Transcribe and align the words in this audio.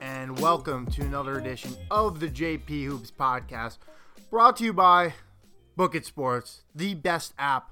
and 0.00 0.38
welcome 0.40 0.86
to 0.86 1.02
another 1.02 1.38
edition 1.38 1.76
of 1.90 2.20
the 2.20 2.28
JP 2.28 2.86
Hoops 2.86 3.10
Podcast, 3.10 3.78
brought 4.30 4.56
to 4.56 4.64
you 4.64 4.72
by 4.72 5.14
Book 5.76 5.94
It 5.94 6.06
Sports, 6.06 6.62
the 6.74 6.94
best 6.94 7.32
app 7.38 7.70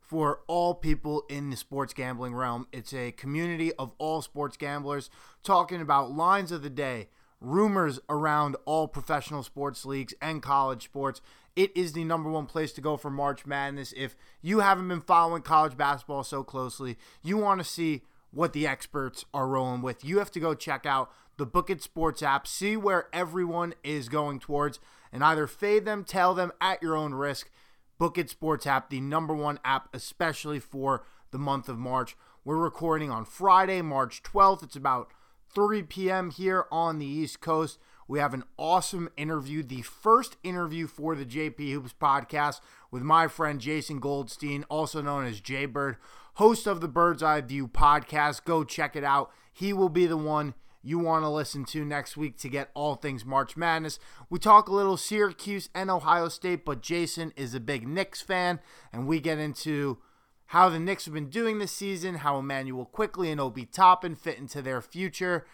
for 0.00 0.40
all 0.46 0.74
people 0.74 1.24
in 1.30 1.50
the 1.50 1.56
sports 1.56 1.94
gambling 1.94 2.34
realm. 2.34 2.66
It's 2.72 2.92
a 2.92 3.12
community 3.12 3.72
of 3.74 3.92
all 3.98 4.20
sports 4.20 4.56
gamblers 4.56 5.08
talking 5.42 5.80
about 5.80 6.12
lines 6.12 6.52
of 6.52 6.62
the 6.62 6.70
day, 6.70 7.08
rumors 7.40 8.00
around 8.08 8.56
all 8.64 8.88
professional 8.88 9.42
sports 9.42 9.84
leagues 9.84 10.14
and 10.20 10.42
college 10.42 10.84
sports. 10.84 11.20
It 11.56 11.76
is 11.76 11.92
the 11.92 12.04
number 12.04 12.30
one 12.30 12.46
place 12.46 12.72
to 12.72 12.80
go 12.80 12.96
for 12.96 13.10
March 13.10 13.46
Madness. 13.46 13.94
If 13.96 14.16
you 14.42 14.60
haven't 14.60 14.88
been 14.88 15.00
following 15.00 15.42
college 15.42 15.76
basketball 15.76 16.24
so 16.24 16.42
closely, 16.42 16.96
you 17.22 17.36
want 17.36 17.60
to 17.60 17.64
see 17.64 18.02
what 18.32 18.52
the 18.52 18.66
experts 18.66 19.24
are 19.32 19.46
rolling 19.46 19.82
with. 19.82 20.04
You 20.04 20.18
have 20.18 20.32
to 20.32 20.40
go 20.40 20.54
check 20.54 20.84
out 20.84 21.10
the 21.36 21.46
Book 21.46 21.70
It 21.70 21.82
Sports 21.82 22.22
app, 22.22 22.46
see 22.46 22.76
where 22.76 23.08
everyone 23.12 23.74
is 23.84 24.08
going 24.08 24.40
towards, 24.40 24.80
and 25.12 25.22
either 25.22 25.46
fade 25.46 25.84
them, 25.84 26.04
tell 26.04 26.34
them 26.34 26.52
at 26.60 26.82
your 26.82 26.96
own 26.96 27.14
risk. 27.14 27.50
Book 27.98 28.18
It 28.18 28.30
Sports 28.30 28.66
app, 28.66 28.90
the 28.90 29.00
number 29.00 29.34
one 29.34 29.60
app, 29.64 29.88
especially 29.94 30.58
for 30.58 31.04
the 31.30 31.38
month 31.38 31.68
of 31.68 31.78
March. 31.78 32.16
We're 32.44 32.56
recording 32.56 33.10
on 33.10 33.24
Friday, 33.24 33.80
March 33.82 34.22
12th. 34.22 34.64
It's 34.64 34.76
about 34.76 35.10
3 35.54 35.82
p.m. 35.84 36.30
here 36.30 36.66
on 36.72 36.98
the 36.98 37.06
East 37.06 37.40
Coast. 37.40 37.78
We 38.08 38.18
have 38.18 38.34
an 38.34 38.44
awesome 38.58 39.08
interview, 39.16 39.62
the 39.62 39.82
first 39.82 40.36
interview 40.42 40.86
for 40.86 41.14
the 41.14 41.24
JP 41.24 41.72
Hoops 41.72 41.94
podcast 41.98 42.60
with 42.90 43.02
my 43.02 43.28
friend 43.28 43.60
Jason 43.60 44.00
Goldstein, 44.00 44.64
also 44.68 45.00
known 45.00 45.24
as 45.24 45.40
Jay 45.40 45.64
Bird, 45.66 45.96
host 46.34 46.66
of 46.66 46.80
the 46.80 46.88
Bird's 46.88 47.22
Eye 47.22 47.40
View 47.40 47.68
podcast. 47.68 48.44
Go 48.44 48.64
check 48.64 48.96
it 48.96 49.04
out. 49.04 49.30
He 49.52 49.72
will 49.72 49.88
be 49.88 50.06
the 50.06 50.16
one 50.16 50.54
you 50.82 50.98
want 50.98 51.24
to 51.24 51.30
listen 51.30 51.64
to 51.66 51.84
next 51.84 52.16
week 52.16 52.36
to 52.38 52.48
get 52.48 52.70
all 52.74 52.96
things 52.96 53.24
March 53.24 53.56
Madness. 53.56 53.98
We 54.28 54.38
talk 54.38 54.68
a 54.68 54.74
little 54.74 54.98
Syracuse 54.98 55.70
and 55.74 55.90
Ohio 55.90 56.28
State, 56.28 56.64
but 56.64 56.82
Jason 56.82 57.32
is 57.36 57.54
a 57.54 57.60
big 57.60 57.88
Knicks 57.88 58.20
fan, 58.20 58.60
and 58.92 59.06
we 59.06 59.18
get 59.18 59.38
into 59.38 59.98
how 60.48 60.68
the 60.68 60.78
Knicks 60.78 61.04
have 61.06 61.14
been 61.14 61.30
doing 61.30 61.58
this 61.58 61.72
season, 61.72 62.16
how 62.16 62.38
Immanuel 62.38 62.84
Quickley 62.84 63.30
and 63.30 63.40
Obi 63.40 63.64
Toppin 63.64 64.14
fit 64.14 64.38
into 64.38 64.62
their 64.62 64.80
future, 64.80 65.46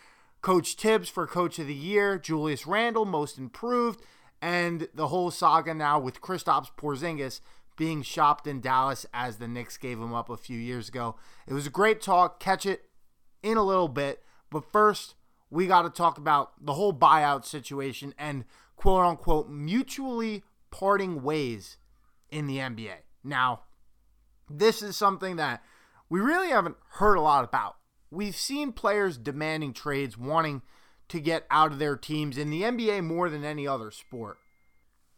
Coach 0.43 0.75
Thibs 0.75 1.09
for 1.09 1.27
Coach 1.27 1.59
of 1.59 1.67
the 1.67 1.75
Year, 1.75 2.19
Julius 2.19 2.67
Randle 2.67 3.05
most 3.05 3.39
improved, 3.39 4.01
and 4.41 4.89
the 4.95 5.09
whole 5.09 5.31
saga 5.31 5.75
now 5.75 5.99
with 5.99 6.21
Kristaps 6.21 6.71
Porzingis 6.77 7.41
being 7.77 8.03
shopped 8.03 8.47
in 8.47 8.61
Dallas 8.61 9.07
as 9.15 9.37
the 9.37 9.49
Knicks 9.49 9.77
gave 9.77 9.99
him 9.99 10.13
up 10.13 10.29
a 10.29 10.37
few 10.37 10.59
years 10.59 10.89
ago. 10.89 11.17
It 11.47 11.55
was 11.55 11.67
a 11.67 11.71
great 11.71 12.01
talk. 12.01 12.41
Catch 12.41 12.67
it 12.67 12.91
in 13.43 13.57
a 13.57 13.65
little 13.65 13.89
bit, 13.89 14.23
but 14.51 14.71
first 14.71 15.15
we 15.51 15.67
got 15.67 15.83
to 15.83 15.91
talk 15.91 16.19
about 16.19 16.53
the 16.63 16.75
whole 16.75 16.93
buyout 16.93 17.45
situation 17.45 18.15
and 18.19 18.45
quote 18.77 19.05
unquote 19.05 19.49
mutually 19.49 20.43
parting 20.71 21.23
ways 21.23 21.77
in 22.31 22.47
the 22.47 22.59
NBA. 22.59 22.97
Now, 23.25 23.63
this 24.51 24.83
is 24.83 24.97
something 24.97 25.37
that 25.37 25.63
we 26.09 26.21
really 26.21 26.49
haven't 26.49 26.77
heard 26.95 27.15
a 27.15 27.21
lot 27.21 27.45
about. 27.45 27.77
We've 28.11 28.35
seen 28.35 28.73
players 28.73 29.17
demanding 29.17 29.73
trades, 29.73 30.19
wanting 30.19 30.63
to 31.09 31.21
get 31.21 31.47
out 31.51 31.73
of 31.73 31.79
their 31.79 31.97
teams 31.97 32.37
in 32.37 32.51
the 32.51 32.63
NBA 32.63 33.05
more 33.05 33.31
than 33.31 33.45
any 33.45 33.67
other 33.67 33.91
sport. 33.91 34.39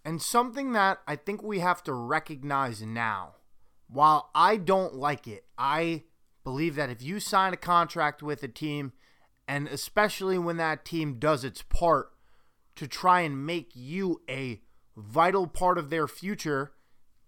And 0.05 0.21
something 0.21 0.73
that 0.73 0.99
I 1.07 1.17
think 1.17 1.43
we 1.43 1.61
have 1.61 1.83
to 1.85 1.93
recognize 1.93 2.83
now, 2.83 3.35
while 3.89 4.31
I 4.35 4.57
don't 4.57 4.95
like 4.95 5.27
it, 5.27 5.45
I 5.57 6.05
believe 6.45 6.75
that 6.75 6.91
if 6.91 7.03
you 7.03 7.21
sign 7.21 7.53
a 7.53 7.59
contract 7.59 8.23
with 8.23 8.43
a 8.43 8.49
team, 8.49 8.93
and 9.47 9.69
especially 9.69 10.39
when 10.39 10.57
that 10.59 10.85
team 10.85 11.19
does 11.19 11.45
its 11.45 11.63
part 11.63 12.11
to 12.77 12.87
try 12.87 13.21
and 13.21 13.47
make 13.47 13.71
you 13.75 14.23
a 14.29 14.61
vital 14.97 15.47
part 15.47 15.79
of 15.79 15.91
their 15.91 16.09
future, 16.09 16.73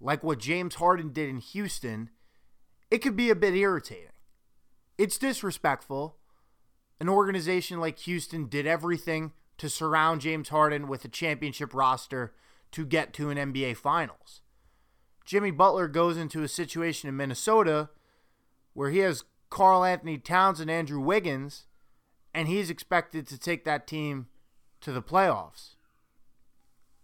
like 0.00 0.22
what 0.22 0.38
James 0.38 0.76
Harden 0.76 1.12
did 1.12 1.28
in 1.28 1.38
Houston, 1.38 2.10
it 2.90 2.98
could 2.98 3.16
be 3.16 3.30
a 3.30 3.34
bit 3.34 3.54
irritating. 3.54 4.08
It's 4.98 5.18
disrespectful. 5.18 6.16
An 7.00 7.08
organization 7.08 7.80
like 7.80 7.98
Houston 8.00 8.46
did 8.46 8.66
everything 8.66 9.32
to 9.58 9.68
surround 9.68 10.20
James 10.20 10.48
Harden 10.48 10.88
with 10.88 11.04
a 11.04 11.08
championship 11.08 11.74
roster 11.74 12.34
to 12.72 12.84
get 12.84 13.12
to 13.14 13.30
an 13.30 13.38
NBA 13.38 13.76
Finals. 13.76 14.40
Jimmy 15.24 15.50
Butler 15.50 15.88
goes 15.88 16.16
into 16.16 16.42
a 16.42 16.48
situation 16.48 17.08
in 17.08 17.16
Minnesota 17.16 17.88
where 18.74 18.90
he 18.90 18.98
has 18.98 19.24
Karl 19.48 19.84
Anthony 19.84 20.18
Towns 20.18 20.60
and 20.60 20.70
Andrew 20.70 21.00
Wiggins, 21.00 21.66
and 22.34 22.48
he's 22.48 22.70
expected 22.70 23.26
to 23.28 23.38
take 23.38 23.64
that 23.64 23.86
team 23.86 24.26
to 24.80 24.92
the 24.92 25.02
playoffs. 25.02 25.73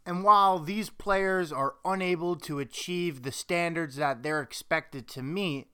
And 0.06 0.24
while 0.24 0.58
these 0.58 0.90
players 0.90 1.52
are 1.52 1.74
unable 1.84 2.36
to 2.36 2.58
achieve 2.58 3.22
the 3.22 3.32
standards 3.32 3.96
that 3.96 4.22
they're 4.22 4.40
expected 4.40 5.06
to 5.08 5.22
meet, 5.22 5.68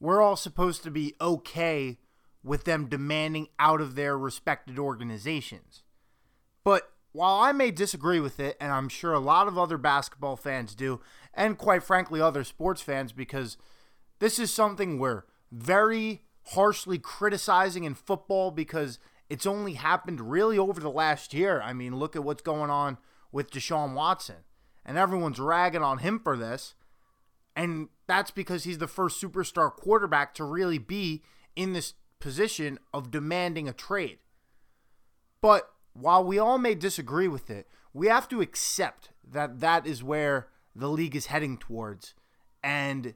we're 0.00 0.20
all 0.20 0.36
supposed 0.36 0.82
to 0.84 0.90
be 0.90 1.14
okay 1.20 1.98
with 2.42 2.64
them 2.64 2.88
demanding 2.88 3.48
out 3.58 3.80
of 3.80 3.94
their 3.94 4.18
respected 4.18 4.78
organizations. 4.78 5.82
But 6.62 6.90
while 7.12 7.40
I 7.40 7.52
may 7.52 7.70
disagree 7.70 8.20
with 8.20 8.38
it, 8.38 8.56
and 8.60 8.70
I'm 8.70 8.88
sure 8.88 9.14
a 9.14 9.18
lot 9.18 9.48
of 9.48 9.56
other 9.56 9.78
basketball 9.78 10.36
fans 10.36 10.74
do, 10.74 11.00
and 11.32 11.56
quite 11.56 11.82
frankly, 11.82 12.20
other 12.20 12.44
sports 12.44 12.82
fans, 12.82 13.12
because 13.12 13.56
this 14.18 14.38
is 14.38 14.52
something 14.52 14.98
we're 14.98 15.24
very 15.50 16.24
harshly 16.48 16.98
criticizing 16.98 17.84
in 17.84 17.94
football 17.94 18.50
because 18.50 18.98
it's 19.30 19.46
only 19.46 19.74
happened 19.74 20.20
really 20.30 20.58
over 20.58 20.80
the 20.80 20.90
last 20.90 21.32
year. 21.32 21.62
I 21.62 21.72
mean, 21.72 21.96
look 21.96 22.14
at 22.14 22.24
what's 22.24 22.42
going 22.42 22.70
on 22.70 22.98
with 23.34 23.50
Deshaun 23.50 23.94
Watson, 23.94 24.44
and 24.86 24.96
everyone's 24.96 25.40
ragging 25.40 25.82
on 25.82 25.98
him 25.98 26.20
for 26.20 26.36
this. 26.36 26.76
And 27.56 27.88
that's 28.06 28.30
because 28.30 28.62
he's 28.62 28.78
the 28.78 28.86
first 28.86 29.20
superstar 29.20 29.72
quarterback 29.72 30.34
to 30.34 30.44
really 30.44 30.78
be 30.78 31.24
in 31.56 31.72
this 31.72 31.94
position 32.20 32.78
of 32.92 33.10
demanding 33.10 33.68
a 33.68 33.72
trade. 33.72 34.18
But 35.40 35.68
while 35.94 36.24
we 36.24 36.38
all 36.38 36.58
may 36.58 36.76
disagree 36.76 37.26
with 37.26 37.50
it, 37.50 37.66
we 37.92 38.06
have 38.06 38.28
to 38.28 38.40
accept 38.40 39.10
that 39.28 39.58
that 39.58 39.84
is 39.84 40.04
where 40.04 40.46
the 40.74 40.88
league 40.88 41.16
is 41.16 41.26
heading 41.26 41.58
towards 41.58 42.14
and 42.62 43.14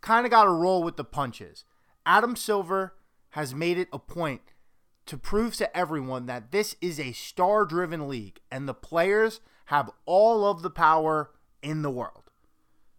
kind 0.00 0.24
of 0.24 0.30
got 0.30 0.44
to 0.44 0.50
roll 0.50 0.84
with 0.84 0.96
the 0.96 1.04
punches. 1.04 1.64
Adam 2.04 2.36
Silver 2.36 2.94
has 3.30 3.52
made 3.52 3.78
it 3.78 3.88
a 3.92 3.98
point 3.98 4.52
to 5.06 5.16
prove 5.16 5.56
to 5.56 5.76
everyone 5.76 6.26
that 6.26 6.50
this 6.50 6.76
is 6.80 7.00
a 7.00 7.12
star 7.12 7.64
driven 7.64 8.08
league 8.08 8.40
and 8.50 8.68
the 8.68 8.74
players 8.74 9.40
have 9.66 9.90
all 10.04 10.44
of 10.44 10.62
the 10.62 10.70
power 10.70 11.30
in 11.62 11.82
the 11.82 11.90
world. 11.90 12.30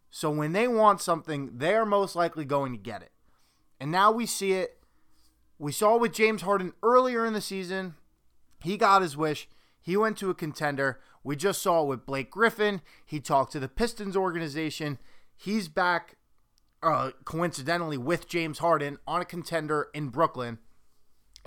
So 0.09 0.31
when 0.31 0.53
they 0.53 0.67
want 0.67 1.01
something, 1.01 1.51
they're 1.57 1.85
most 1.85 2.15
likely 2.15 2.45
going 2.45 2.71
to 2.71 2.77
get 2.77 3.01
it. 3.01 3.11
And 3.79 3.91
now 3.91 4.11
we 4.11 4.25
see 4.25 4.53
it. 4.53 4.79
We 5.59 5.71
saw 5.71 5.97
with 5.97 6.13
James 6.13 6.41
Harden 6.41 6.73
earlier 6.81 7.25
in 7.25 7.33
the 7.33 7.41
season. 7.41 7.95
He 8.59 8.77
got 8.77 9.01
his 9.01 9.17
wish. 9.17 9.47
He 9.81 9.97
went 9.97 10.17
to 10.17 10.29
a 10.29 10.35
contender. 10.35 10.99
We 11.23 11.35
just 11.35 11.61
saw 11.61 11.83
it 11.83 11.87
with 11.87 12.05
Blake 12.05 12.31
Griffin. 12.31 12.81
He 13.05 13.19
talked 13.19 13.51
to 13.51 13.59
the 13.59 13.67
Pistons 13.67 14.15
organization. 14.15 14.97
He's 15.35 15.67
back, 15.67 16.15
uh, 16.81 17.11
coincidentally, 17.25 17.97
with 17.97 18.27
James 18.27 18.59
Harden 18.59 18.97
on 19.07 19.21
a 19.21 19.25
contender 19.25 19.89
in 19.93 20.09
Brooklyn. 20.09 20.59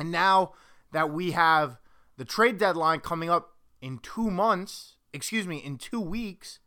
And 0.00 0.10
now 0.10 0.52
that 0.92 1.12
we 1.12 1.32
have 1.32 1.78
the 2.16 2.24
trade 2.24 2.56
deadline 2.56 3.00
coming 3.00 3.28
up 3.28 3.50
in 3.82 3.98
two 3.98 4.30
months, 4.30 4.96
excuse 5.12 5.47
me, 5.47 5.58
in 5.58 5.76
two 5.76 6.00
weeks, 6.00 6.58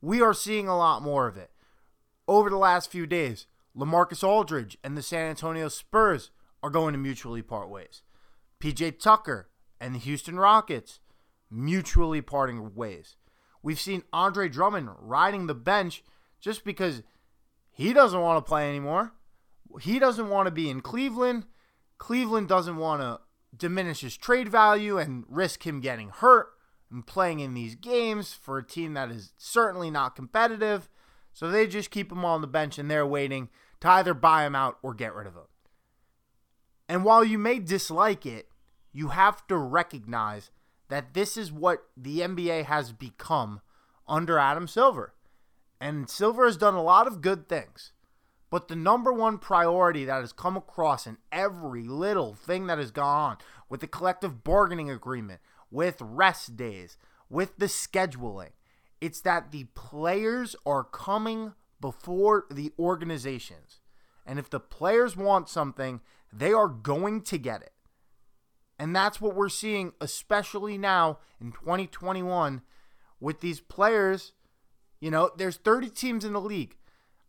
we 0.00 0.22
are 0.22 0.32
seeing 0.32 0.68
a 0.68 0.76
lot 0.76 1.02
more 1.02 1.26
of 1.26 1.36
it. 1.36 1.50
Over 2.28 2.48
the 2.48 2.56
last 2.56 2.90
few 2.90 3.04
days, 3.04 3.46
Lamarcus 3.76 4.22
Aldridge 4.22 4.78
and 4.84 4.96
the 4.96 5.02
San 5.02 5.28
Antonio 5.28 5.68
Spurs 5.68 6.30
are 6.62 6.70
going 6.70 6.92
to 6.92 6.98
mutually 6.98 7.42
part 7.42 7.68
ways. 7.68 8.02
PJ 8.60 9.00
Tucker 9.00 9.50
and 9.80 9.94
the 9.94 9.98
Houston 9.98 10.38
Rockets 10.38 11.00
mutually 11.50 12.22
parting 12.22 12.74
ways. 12.74 13.16
We've 13.60 13.80
seen 13.80 14.04
Andre 14.12 14.48
Drummond 14.48 14.90
riding 15.00 15.46
the 15.46 15.54
bench 15.54 16.04
just 16.40 16.64
because 16.64 17.02
he 17.72 17.92
doesn't 17.92 18.20
want 18.20 18.44
to 18.44 18.48
play 18.48 18.68
anymore. 18.68 19.12
He 19.80 19.98
doesn't 19.98 20.28
want 20.28 20.46
to 20.46 20.52
be 20.52 20.70
in 20.70 20.80
Cleveland. 20.80 21.44
Cleveland 21.98 22.48
doesn't 22.48 22.76
want 22.76 23.00
to 23.02 23.20
diminish 23.56 24.00
his 24.00 24.16
trade 24.16 24.48
value 24.48 24.98
and 24.98 25.24
risk 25.28 25.66
him 25.66 25.80
getting 25.80 26.10
hurt 26.10 26.48
and 26.90 27.06
playing 27.06 27.40
in 27.40 27.54
these 27.54 27.74
games 27.74 28.32
for 28.34 28.58
a 28.58 28.66
team 28.66 28.94
that 28.94 29.10
is 29.10 29.32
certainly 29.36 29.90
not 29.90 30.16
competitive. 30.16 30.88
So 31.32 31.50
they 31.50 31.66
just 31.66 31.90
keep 31.90 32.12
him 32.12 32.24
on 32.24 32.40
the 32.40 32.46
bench 32.46 32.78
and 32.78 32.90
they're 32.90 33.06
waiting 33.06 33.48
to 33.80 33.88
either 33.88 34.14
buy 34.14 34.46
him 34.46 34.54
out 34.54 34.78
or 34.82 34.94
get 34.94 35.14
rid 35.14 35.26
of 35.26 35.34
him. 35.34 35.48
And 36.88 37.04
while 37.04 37.24
you 37.24 37.38
may 37.38 37.58
dislike 37.58 38.24
it, 38.24 38.48
you 38.92 39.08
have 39.08 39.46
to 39.48 39.56
recognize 39.56 40.50
that 40.88 41.14
this 41.14 41.36
is 41.36 41.52
what 41.52 41.84
the 41.96 42.20
NBA 42.20 42.64
has 42.66 42.92
become 42.92 43.60
under 44.06 44.38
Adam 44.38 44.68
Silver. 44.68 45.14
And 45.80 46.08
Silver 46.08 46.46
has 46.46 46.56
done 46.56 46.74
a 46.74 46.82
lot 46.82 47.06
of 47.06 47.20
good 47.20 47.48
things. 47.48 47.92
But 48.56 48.68
the 48.68 48.74
number 48.74 49.12
one 49.12 49.36
priority 49.36 50.06
that 50.06 50.22
has 50.22 50.32
come 50.32 50.56
across 50.56 51.06
in 51.06 51.18
every 51.30 51.82
little 51.82 52.32
thing 52.32 52.68
that 52.68 52.78
has 52.78 52.90
gone 52.90 53.32
on 53.32 53.36
with 53.68 53.82
the 53.82 53.86
collective 53.86 54.42
bargaining 54.42 54.90
agreement, 54.90 55.40
with 55.70 56.00
rest 56.00 56.56
days, 56.56 56.96
with 57.28 57.58
the 57.58 57.66
scheduling, 57.66 58.52
it's 58.98 59.20
that 59.20 59.50
the 59.50 59.64
players 59.74 60.56
are 60.64 60.84
coming 60.84 61.52
before 61.82 62.46
the 62.50 62.72
organizations. 62.78 63.80
And 64.24 64.38
if 64.38 64.48
the 64.48 64.58
players 64.58 65.18
want 65.18 65.50
something, 65.50 66.00
they 66.32 66.54
are 66.54 66.68
going 66.68 67.20
to 67.24 67.36
get 67.36 67.60
it. 67.60 67.74
And 68.78 68.96
that's 68.96 69.20
what 69.20 69.36
we're 69.36 69.50
seeing, 69.50 69.92
especially 70.00 70.78
now 70.78 71.18
in 71.42 71.52
2021 71.52 72.62
with 73.20 73.42
these 73.42 73.60
players. 73.60 74.32
You 74.98 75.10
know, 75.10 75.30
there's 75.36 75.58
30 75.58 75.90
teams 75.90 76.24
in 76.24 76.32
the 76.32 76.40
league. 76.40 76.78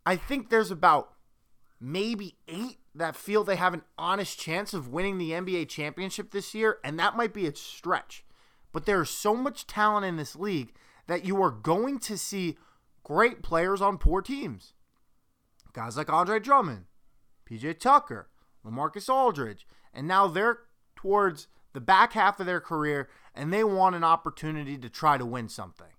I 0.06 0.16
think 0.16 0.50
there's 0.50 0.72
about 0.72 1.16
maybe 1.80 2.38
eight 2.48 2.78
that 2.96 3.16
feel 3.16 3.44
they 3.44 3.56
have 3.56 3.74
an 3.74 3.84
honest 3.98 4.40
chance 4.40 4.74
of 4.74 4.88
winning 4.88 5.18
the 5.18 5.32
NBA 5.32 5.70
championship 5.70 6.32
this 6.32 6.54
year, 6.54 6.80
and 6.84 7.00
that 7.00 7.16
might 7.16 7.34
be 7.34 7.46
a 7.48 7.56
stretch. 7.56 8.26
But 8.72 8.86
there's 8.86 9.10
so 9.10 9.36
much 9.36 9.68
talent 9.68 10.06
in 10.06 10.18
this 10.18 10.36
league 10.36 10.74
that 11.08 11.26
you 11.26 11.42
are 11.42 11.52
going 11.52 12.00
to 12.00 12.18
see 12.18 12.58
great 13.04 13.42
players 13.42 13.82
on 13.82 13.98
poor 13.98 14.22
teams. 14.22 14.74
Guys 15.74 15.96
like 15.96 16.12
Andre 16.12 16.40
Drummond, 16.40 16.86
PJ 17.50 17.80
Tucker, 17.80 18.30
LaMarcus 18.66 19.10
Aldridge, 19.10 19.66
and 19.94 20.08
now 20.08 20.28
they're 20.28 20.60
towards 20.96 21.48
the 21.74 21.82
back 21.82 22.14
half 22.14 22.40
of 22.40 22.46
their 22.46 22.60
career 22.60 23.08
and 23.36 23.54
they 23.54 23.64
want 23.64 23.96
an 23.96 24.04
opportunity 24.04 24.78
to 24.78 24.90
try 24.90 25.18
to 25.18 25.26
win 25.26 25.48
something. 25.48 25.94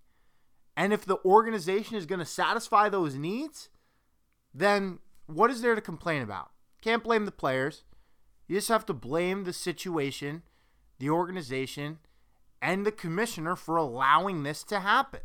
And 0.76 0.92
if 0.92 1.04
the 1.04 1.18
organization 1.24 1.96
is 1.96 2.06
going 2.06 2.18
to 2.18 2.24
satisfy 2.24 2.88
those 2.88 3.14
needs, 3.14 3.68
then 4.52 4.98
what 5.28 5.50
is 5.50 5.60
there 5.60 5.74
to 5.74 5.80
complain 5.80 6.22
about? 6.22 6.50
Can't 6.82 7.04
blame 7.04 7.24
the 7.24 7.32
players. 7.32 7.84
You 8.46 8.56
just 8.56 8.68
have 8.68 8.86
to 8.86 8.94
blame 8.94 9.44
the 9.44 9.52
situation, 9.52 10.42
the 10.98 11.10
organization, 11.10 11.98
and 12.62 12.84
the 12.84 12.92
commissioner 12.92 13.54
for 13.54 13.76
allowing 13.76 14.42
this 14.42 14.64
to 14.64 14.80
happen. 14.80 15.20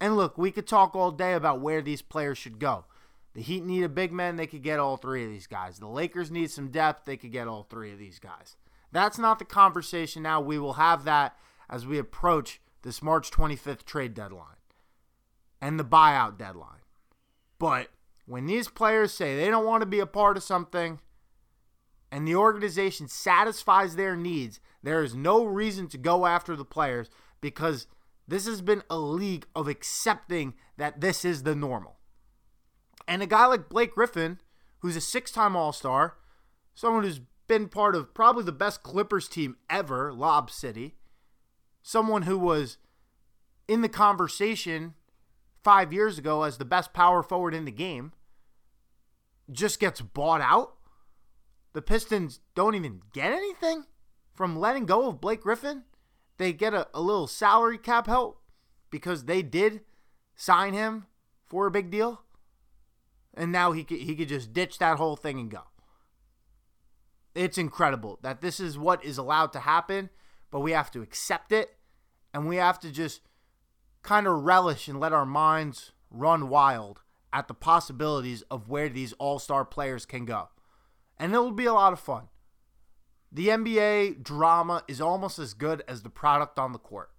And 0.00 0.16
look, 0.16 0.36
we 0.36 0.50
could 0.50 0.66
talk 0.66 0.94
all 0.94 1.10
day 1.10 1.34
about 1.34 1.60
where 1.60 1.82
these 1.82 2.02
players 2.02 2.38
should 2.38 2.58
go. 2.58 2.86
The 3.34 3.42
Heat 3.42 3.64
need 3.64 3.82
a 3.82 3.88
big 3.88 4.12
man, 4.12 4.36
they 4.36 4.46
could 4.46 4.62
get 4.62 4.78
all 4.78 4.96
three 4.96 5.24
of 5.24 5.30
these 5.30 5.46
guys. 5.46 5.78
The 5.78 5.88
Lakers 5.88 6.30
need 6.30 6.50
some 6.50 6.70
depth, 6.70 7.04
they 7.04 7.16
could 7.16 7.32
get 7.32 7.48
all 7.48 7.64
three 7.64 7.92
of 7.92 7.98
these 7.98 8.18
guys. 8.18 8.56
That's 8.92 9.18
not 9.18 9.38
the 9.38 9.44
conversation 9.44 10.22
now. 10.22 10.40
We 10.40 10.58
will 10.58 10.74
have 10.74 11.04
that 11.04 11.36
as 11.68 11.86
we 11.86 11.98
approach 11.98 12.60
this 12.82 13.02
March 13.02 13.30
25th 13.30 13.84
trade 13.84 14.14
deadline 14.14 14.56
and 15.60 15.80
the 15.80 15.84
buyout 15.84 16.38
deadline. 16.38 16.80
But 17.58 17.88
when 18.26 18.46
these 18.46 18.68
players 18.68 19.12
say 19.12 19.36
they 19.36 19.48
don't 19.48 19.66
want 19.66 19.82
to 19.82 19.86
be 19.86 20.00
a 20.00 20.06
part 20.06 20.36
of 20.36 20.42
something 20.42 21.00
and 22.10 22.26
the 22.26 22.36
organization 22.36 23.08
satisfies 23.08 23.96
their 23.96 24.16
needs, 24.16 24.60
there 24.82 25.02
is 25.02 25.14
no 25.14 25.44
reason 25.44 25.88
to 25.88 25.98
go 25.98 26.26
after 26.26 26.56
the 26.56 26.64
players 26.64 27.10
because 27.40 27.86
this 28.26 28.46
has 28.46 28.62
been 28.62 28.82
a 28.88 28.98
league 28.98 29.46
of 29.54 29.68
accepting 29.68 30.54
that 30.76 31.00
this 31.00 31.24
is 31.24 31.42
the 31.42 31.54
normal. 31.54 31.96
And 33.06 33.22
a 33.22 33.26
guy 33.26 33.46
like 33.46 33.68
Blake 33.68 33.94
Griffin, 33.94 34.38
who's 34.78 34.96
a 34.96 35.00
six 35.00 35.30
time 35.30 35.56
All 35.56 35.72
Star, 35.72 36.16
someone 36.74 37.04
who's 37.04 37.20
been 37.46 37.68
part 37.68 37.94
of 37.94 38.14
probably 38.14 38.44
the 38.44 38.52
best 38.52 38.82
Clippers 38.82 39.28
team 39.28 39.56
ever, 39.68 40.12
Lob 40.12 40.50
City, 40.50 40.94
someone 41.82 42.22
who 42.22 42.38
was 42.38 42.78
in 43.68 43.82
the 43.82 43.88
conversation 43.88 44.94
five 45.64 45.92
years 45.92 46.18
ago 46.18 46.42
as 46.42 46.58
the 46.58 46.64
best 46.64 46.92
power 46.92 47.22
forward 47.22 47.54
in 47.54 47.64
the 47.64 47.72
game, 47.72 48.12
just 49.50 49.80
gets 49.80 50.00
bought 50.00 50.40
out. 50.40 50.74
The 51.72 51.82
Pistons 51.82 52.40
don't 52.54 52.74
even 52.74 53.00
get 53.12 53.32
anything 53.32 53.86
from 54.32 54.58
letting 54.58 54.86
go 54.86 55.08
of 55.08 55.20
Blake 55.20 55.42
Griffin. 55.42 55.84
They 56.38 56.52
get 56.52 56.74
a, 56.74 56.86
a 56.94 57.00
little 57.00 57.26
salary 57.26 57.78
cap 57.78 58.06
help 58.06 58.40
because 58.90 59.24
they 59.24 59.42
did 59.42 59.80
sign 60.36 60.72
him 60.72 61.06
for 61.46 61.66
a 61.66 61.70
big 61.70 61.90
deal 61.90 62.24
and 63.36 63.50
now 63.50 63.72
he 63.72 63.84
could, 63.84 63.98
he 63.98 64.14
could 64.14 64.28
just 64.28 64.52
ditch 64.52 64.78
that 64.78 64.98
whole 64.98 65.16
thing 65.16 65.38
and 65.38 65.50
go. 65.50 65.62
It's 67.34 67.58
incredible 67.58 68.18
that 68.22 68.40
this 68.40 68.60
is 68.60 68.78
what 68.78 69.04
is 69.04 69.18
allowed 69.18 69.52
to 69.54 69.60
happen, 69.60 70.10
but 70.50 70.60
we 70.60 70.72
have 70.72 70.90
to 70.92 71.02
accept 71.02 71.50
it 71.50 71.76
and 72.32 72.46
we 72.46 72.56
have 72.56 72.78
to 72.80 72.92
just 72.92 73.20
kind 74.04 74.28
of 74.28 74.44
relish 74.44 74.86
and 74.86 75.00
let 75.00 75.12
our 75.12 75.26
minds 75.26 75.90
run 76.10 76.48
wild 76.48 77.00
at 77.32 77.48
the 77.48 77.54
possibilities 77.54 78.42
of 78.42 78.68
where 78.68 78.88
these 78.88 79.12
all-star 79.14 79.64
players 79.64 80.06
can 80.06 80.24
go. 80.24 80.50
And 81.18 81.32
it'll 81.32 81.50
be 81.50 81.64
a 81.64 81.72
lot 81.72 81.92
of 81.92 81.98
fun. 81.98 82.28
The 83.32 83.48
NBA 83.48 84.22
drama 84.22 84.84
is 84.86 85.00
almost 85.00 85.40
as 85.40 85.54
good 85.54 85.82
as 85.88 86.02
the 86.02 86.10
product 86.10 86.58
on 86.58 86.72
the 86.72 86.78
court. 86.78 87.10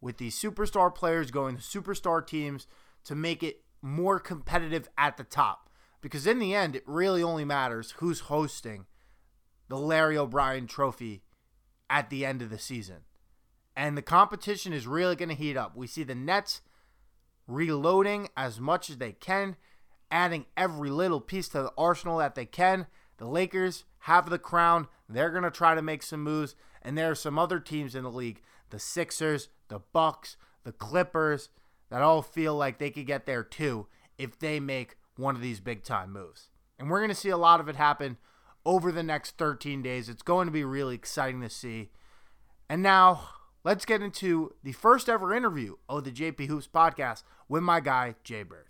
With 0.00 0.16
these 0.16 0.40
superstar 0.40 0.94
players 0.94 1.30
going 1.30 1.56
to 1.56 1.62
superstar 1.62 2.26
teams 2.26 2.66
to 3.04 3.14
make 3.14 3.42
it 3.42 3.62
more 3.82 4.18
competitive 4.18 4.88
at 4.96 5.18
the 5.18 5.24
top. 5.24 5.68
Because 6.00 6.26
in 6.26 6.38
the 6.38 6.54
end, 6.54 6.74
it 6.74 6.82
really 6.86 7.22
only 7.22 7.44
matters 7.44 7.92
who's 7.98 8.20
hosting 8.20 8.86
the 9.68 9.76
Larry 9.76 10.16
O'Brien 10.16 10.66
trophy 10.66 11.22
at 11.90 12.10
the 12.10 12.24
end 12.24 12.42
of 12.42 12.50
the 12.50 12.58
season. 12.58 13.02
And 13.76 13.96
the 13.96 14.02
competition 14.02 14.72
is 14.72 14.86
really 14.86 15.16
going 15.16 15.28
to 15.28 15.34
heat 15.34 15.56
up. 15.56 15.76
We 15.76 15.86
see 15.86 16.02
the 16.02 16.14
Nets 16.14 16.60
reloading 17.46 18.28
as 18.36 18.60
much 18.60 18.90
as 18.90 18.98
they 18.98 19.12
can, 19.12 19.56
adding 20.10 20.46
every 20.56 20.90
little 20.90 21.20
piece 21.20 21.48
to 21.48 21.62
the 21.62 21.72
arsenal 21.78 22.18
that 22.18 22.34
they 22.34 22.44
can. 22.44 22.86
The 23.18 23.26
Lakers 23.26 23.84
have 24.00 24.28
the 24.28 24.38
crown. 24.38 24.88
They're 25.08 25.30
going 25.30 25.42
to 25.44 25.50
try 25.50 25.74
to 25.74 25.82
make 25.82 26.02
some 26.02 26.22
moves. 26.22 26.54
And 26.82 26.98
there 26.98 27.10
are 27.10 27.16
some 27.16 27.38
other 27.38 27.60
teams 27.60 27.94
in 27.94 28.04
the 28.04 28.10
league 28.10 28.42
the 28.70 28.78
Sixers, 28.78 29.48
the 29.68 29.80
Bucks, 29.92 30.38
the 30.64 30.72
Clippers 30.72 31.50
that 31.90 32.00
all 32.00 32.22
feel 32.22 32.54
like 32.56 32.78
they 32.78 32.90
could 32.90 33.06
get 33.06 33.26
there 33.26 33.44
too 33.44 33.86
if 34.16 34.38
they 34.38 34.58
make 34.58 34.96
one 35.16 35.36
of 35.36 35.42
these 35.42 35.60
big 35.60 35.84
time 35.84 36.10
moves. 36.10 36.48
And 36.78 36.88
we're 36.88 37.00
going 37.00 37.10
to 37.10 37.14
see 37.14 37.28
a 37.28 37.36
lot 37.36 37.60
of 37.60 37.68
it 37.68 37.76
happen 37.76 38.16
over 38.64 38.90
the 38.90 39.02
next 39.02 39.36
13 39.36 39.82
days. 39.82 40.08
It's 40.08 40.22
going 40.22 40.46
to 40.46 40.52
be 40.52 40.64
really 40.64 40.94
exciting 40.94 41.42
to 41.42 41.50
see. 41.50 41.90
And 42.68 42.82
now, 42.82 43.28
let's 43.64 43.84
get 43.84 44.02
into 44.02 44.54
the 44.62 44.72
first 44.72 45.08
ever 45.08 45.34
interview 45.34 45.76
of 45.88 46.04
the 46.04 46.10
JP 46.10 46.46
Hoops 46.46 46.68
podcast 46.68 47.22
with 47.48 47.62
my 47.62 47.80
guy, 47.80 48.14
Jay 48.24 48.42
Bird. 48.42 48.66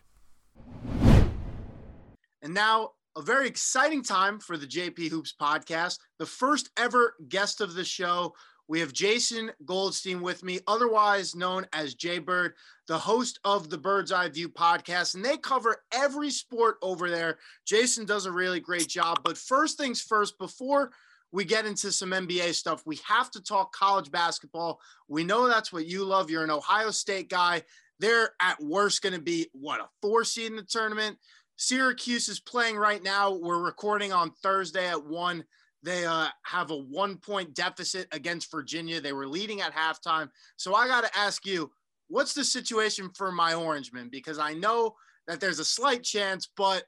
And 2.43 2.55
now, 2.55 2.91
a 3.17 3.23
very 3.23 3.47
exciting 3.47 4.03
time 4.03 4.39
for 4.39 4.57
the 4.57 4.67
JP 4.67 5.11
Hoops 5.11 5.35
podcast. 5.41 5.99
The 6.19 6.27
first 6.27 6.71
ever 6.79 7.15
guest 7.29 7.61
of 7.61 7.75
the 7.75 7.85
show 7.85 8.33
we 8.69 8.81
have 8.81 8.93
Jason 8.93 9.51
Goldstein 9.67 10.23
with 10.23 10.43
me, 10.43 10.61
otherwise 10.67 11.35
known 11.35 11.67
as 11.73 11.95
Jay 11.95 12.19
Bird, 12.19 12.55
the 12.87 12.97
host 12.97 13.39
of 13.45 13.69
the 13.69 13.77
Bird's 13.77 14.13
Eye 14.13 14.29
View 14.29 14.49
podcast, 14.49 15.15
and 15.15 15.25
they 15.25 15.37
cover 15.37 15.83
every 15.93 16.31
sport 16.31 16.77
over 16.81 17.11
there. 17.11 17.39
Jason 17.67 18.07
does 18.07 18.25
a 18.25 18.33
really 18.33 18.61
great 18.61 18.89
job. 18.89 19.21
But 19.25 19.37
first 19.37 19.77
things 19.77 20.01
first, 20.01 20.39
before 20.39 20.91
we 21.33 21.45
get 21.45 21.67
into 21.67 21.91
some 21.91 22.11
NBA 22.11 22.55
stuff, 22.55 22.83
we 22.85 22.99
have 23.07 23.31
to 23.31 23.43
talk 23.43 23.73
college 23.73 24.11
basketball. 24.11 24.81
We 25.09 25.25
know 25.25 25.49
that's 25.49 25.73
what 25.73 25.87
you 25.87 26.05
love. 26.05 26.31
You're 26.31 26.45
an 26.45 26.51
Ohio 26.51 26.91
State 26.91 27.31
guy. 27.31 27.63
They're 27.99 28.31
at 28.41 28.63
worst 28.63 29.01
going 29.01 29.15
to 29.15 29.21
be 29.21 29.49
what 29.53 29.81
a 29.81 29.87
four 30.03 30.25
seed 30.25 30.51
in 30.51 30.57
the 30.57 30.63
tournament. 30.63 31.17
Syracuse 31.57 32.29
is 32.29 32.41
playing 32.41 32.77
right 32.77 33.03
now. 33.03 33.33
We're 33.33 33.63
recording 33.63 34.13
on 34.13 34.33
Thursday 34.43 34.89
at 34.89 35.05
one. 35.05 35.45
They 35.83 36.05
uh, 36.05 36.29
have 36.45 36.71
a 36.71 36.77
one 36.77 37.17
point 37.17 37.55
deficit 37.55 38.09
against 38.13 38.51
Virginia. 38.51 39.01
They 39.01 39.13
were 39.13 39.27
leading 39.27 39.63
at 39.63 39.75
halftime. 39.75 40.29
So 40.57 40.75
I 40.75 40.87
got 40.87 41.05
to 41.05 41.19
ask 41.19 41.47
you, 41.47 41.71
what's 42.09 42.35
the 42.35 42.45
situation 42.45 43.11
for 43.17 43.33
my 43.33 43.55
Orangemen? 43.55 44.09
Because 44.11 44.39
I 44.39 44.53
know 44.55 44.95
that 45.27 45.41
there's 45.41 45.61
a 45.61 45.65
slight 45.65 46.03
chance, 46.03 46.49
but 46.57 46.85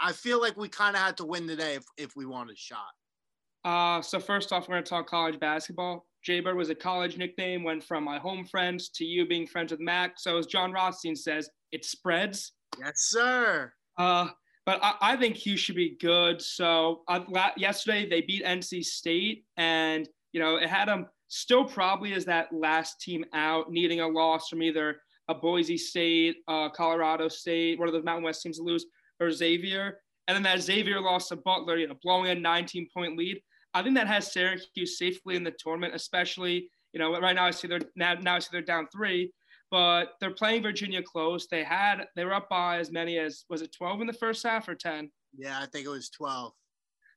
I 0.00 0.12
feel 0.12 0.40
like 0.40 0.56
we 0.56 0.68
kind 0.68 0.96
of 0.96 1.02
had 1.02 1.16
to 1.18 1.24
win 1.24 1.46
today 1.46 1.74
if, 1.74 1.84
if 1.96 2.16
we 2.16 2.26
wanted 2.26 2.54
a 2.54 2.58
shot. 2.58 2.92
Uh, 3.64 4.02
so 4.02 4.20
first 4.20 4.52
off, 4.52 4.68
we're 4.68 4.74
going 4.74 4.84
to 4.84 4.90
talk 4.90 5.08
college 5.08 5.40
basketball. 5.40 6.06
Jaybird 6.22 6.56
was 6.56 6.70
a 6.70 6.74
college 6.74 7.16
nickname, 7.16 7.62
went 7.62 7.82
from 7.82 8.04
my 8.04 8.18
home 8.18 8.44
friends 8.44 8.88
to 8.90 9.04
you 9.04 9.26
being 9.26 9.46
friends 9.46 9.72
with 9.72 9.80
Mac. 9.80 10.14
So 10.16 10.38
as 10.38 10.46
Jon 10.46 10.72
Rothstein 10.72 11.16
says, 11.16 11.48
it 11.72 11.84
spreads. 11.84 12.52
Yes, 12.78 12.92
sir. 12.96 13.72
Uh, 13.98 14.28
but 14.66 14.80
I, 14.82 14.94
I 15.00 15.16
think 15.16 15.36
he 15.36 15.56
should 15.56 15.76
be 15.76 15.96
good. 16.00 16.40
So 16.40 17.02
uh, 17.08 17.20
yesterday 17.56 18.08
they 18.08 18.22
beat 18.22 18.44
NC 18.44 18.84
State, 18.84 19.44
and 19.56 20.08
you 20.32 20.40
know 20.40 20.56
it 20.56 20.68
had 20.68 20.88
them 20.88 21.06
still 21.28 21.64
probably 21.64 22.14
as 22.14 22.24
that 22.24 22.48
last 22.52 23.00
team 23.00 23.24
out, 23.34 23.70
needing 23.70 24.00
a 24.00 24.08
loss 24.08 24.48
from 24.48 24.62
either 24.62 24.96
a 25.28 25.34
Boise 25.34 25.76
State, 25.76 26.36
uh, 26.48 26.68
Colorado 26.70 27.28
State, 27.28 27.78
one 27.78 27.88
of 27.88 27.94
those 27.94 28.04
Mountain 28.04 28.24
West 28.24 28.42
teams 28.42 28.58
to 28.58 28.62
lose, 28.62 28.86
or 29.20 29.30
Xavier. 29.30 30.00
And 30.28 30.34
then 30.34 30.42
that 30.44 30.62
Xavier 30.62 31.00
loss 31.00 31.28
to 31.28 31.36
Butler, 31.36 31.76
you 31.76 31.88
know, 31.88 31.96
blowing 32.02 32.30
a 32.30 32.34
19 32.34 32.88
point 32.94 33.16
lead. 33.16 33.40
I 33.74 33.82
think 33.82 33.96
that 33.96 34.06
has 34.06 34.32
Syracuse 34.32 34.98
safely 34.98 35.36
in 35.36 35.44
the 35.44 35.52
tournament, 35.58 35.94
especially 35.94 36.70
You 36.92 37.00
know, 37.00 37.18
right 37.20 37.34
now 37.34 37.46
I 37.46 37.50
see 37.50 37.66
they're 37.66 37.80
now, 37.96 38.14
now 38.14 38.36
I 38.36 38.38
see 38.38 38.50
they're 38.52 38.62
down 38.62 38.86
three, 38.92 39.32
but 39.70 40.12
they're 40.20 40.30
playing 40.30 40.62
Virginia 40.62 41.02
close. 41.02 41.48
They 41.48 41.64
had 41.64 42.06
they 42.14 42.24
were 42.24 42.34
up 42.34 42.48
by 42.48 42.78
as 42.78 42.92
many 42.92 43.18
as 43.18 43.44
was 43.50 43.62
it 43.62 43.72
12 43.72 44.02
in 44.02 44.06
the 44.06 44.12
first 44.12 44.46
half 44.46 44.68
or 44.68 44.76
10? 44.76 45.10
Yeah, 45.36 45.58
I 45.60 45.66
think 45.66 45.86
it 45.86 45.90
was 45.90 46.08
12. 46.10 46.52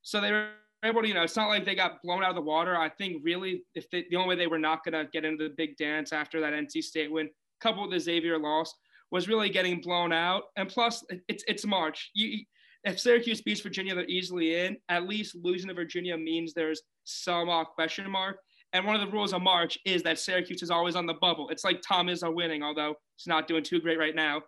So 0.02 0.20
they 0.20 0.32
were 0.32 0.48
able 0.84 1.02
to, 1.02 1.08
you 1.08 1.14
know, 1.14 1.22
it's 1.22 1.36
not 1.36 1.48
like 1.48 1.64
they 1.64 1.74
got 1.74 2.02
blown 2.02 2.22
out 2.24 2.30
of 2.30 2.36
the 2.36 2.42
water. 2.42 2.76
I 2.76 2.88
think 2.88 3.22
really, 3.24 3.62
if 3.74 3.88
they, 3.90 4.06
the 4.10 4.16
only 4.16 4.30
way 4.30 4.36
they 4.36 4.46
were 4.46 4.58
not 4.58 4.84
going 4.84 4.94
to 4.94 5.10
get 5.12 5.24
into 5.24 5.48
the 5.48 5.54
big 5.56 5.76
dance 5.76 6.12
after 6.12 6.40
that 6.40 6.52
NC 6.52 6.82
State 6.82 7.10
win, 7.10 7.28
coupled 7.60 7.90
with 7.90 7.98
the 7.98 8.00
Xavier 8.00 8.38
loss, 8.38 8.74
was 9.10 9.28
really 9.28 9.48
getting 9.48 9.80
blown 9.80 10.12
out. 10.12 10.44
And 10.56 10.68
plus, 10.68 11.04
it's 11.28 11.44
it's 11.46 11.64
March. 11.64 12.10
You, 12.14 12.44
if 12.84 12.98
Syracuse 12.98 13.40
beats 13.40 13.60
Virginia, 13.60 13.94
they're 13.94 14.06
easily 14.06 14.54
in. 14.54 14.76
At 14.88 15.08
least 15.08 15.36
losing 15.42 15.68
to 15.68 15.74
Virginia 15.74 16.16
means 16.16 16.54
there's 16.54 16.82
some 17.04 17.48
uh, 17.48 17.64
question 17.64 18.10
mark. 18.10 18.38
And 18.72 18.84
one 18.84 18.94
of 18.94 19.00
the 19.00 19.12
rules 19.12 19.32
of 19.32 19.42
March 19.42 19.78
is 19.84 20.02
that 20.02 20.18
Syracuse 20.18 20.62
is 20.62 20.70
always 20.70 20.94
on 20.94 21.06
the 21.06 21.14
bubble. 21.14 21.48
It's 21.48 21.64
like 21.64 21.80
Tom 21.86 22.06
Izzo 22.06 22.32
winning, 22.34 22.62
although 22.62 22.94
he's 23.16 23.26
not 23.26 23.48
doing 23.48 23.64
too 23.64 23.80
great 23.80 23.98
right 23.98 24.14
now. 24.14 24.42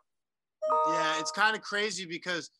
Yeah, 0.88 1.18
it's 1.18 1.32
kind 1.32 1.56
of 1.56 1.62
crazy 1.62 2.04
because 2.04 2.50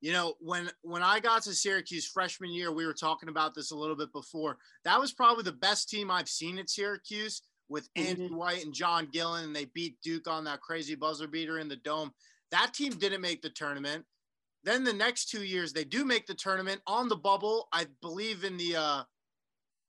you 0.00 0.12
know, 0.12 0.34
when 0.40 0.68
when 0.82 1.02
I 1.02 1.20
got 1.20 1.42
to 1.44 1.54
Syracuse 1.54 2.06
freshman 2.06 2.52
year, 2.52 2.72
we 2.72 2.86
were 2.86 2.92
talking 2.92 3.28
about 3.28 3.54
this 3.54 3.70
a 3.70 3.76
little 3.76 3.96
bit 3.96 4.12
before. 4.12 4.58
That 4.84 5.00
was 5.00 5.12
probably 5.12 5.44
the 5.44 5.52
best 5.52 5.88
team 5.88 6.10
I've 6.10 6.28
seen 6.28 6.58
at 6.58 6.68
Syracuse 6.68 7.42
with 7.68 7.88
mm-hmm. 7.94 8.08
Andy 8.08 8.34
White 8.34 8.64
and 8.64 8.74
John 8.74 9.08
Gillon, 9.10 9.44
and 9.44 9.56
they 9.56 9.66
beat 9.66 9.96
Duke 10.02 10.28
on 10.28 10.44
that 10.44 10.60
crazy 10.60 10.94
buzzer 10.94 11.26
beater 11.26 11.58
in 11.58 11.68
the 11.68 11.76
dome. 11.76 12.12
That 12.50 12.74
team 12.74 12.92
didn't 12.92 13.22
make 13.22 13.42
the 13.42 13.50
tournament. 13.50 14.04
Then 14.66 14.82
the 14.82 14.92
next 14.92 15.30
two 15.30 15.44
years, 15.44 15.72
they 15.72 15.84
do 15.84 16.04
make 16.04 16.26
the 16.26 16.34
tournament 16.34 16.82
on 16.88 17.08
the 17.08 17.16
bubble. 17.16 17.68
I 17.72 17.86
believe 18.02 18.42
in 18.42 18.56
the 18.56 18.74
uh, 18.74 19.02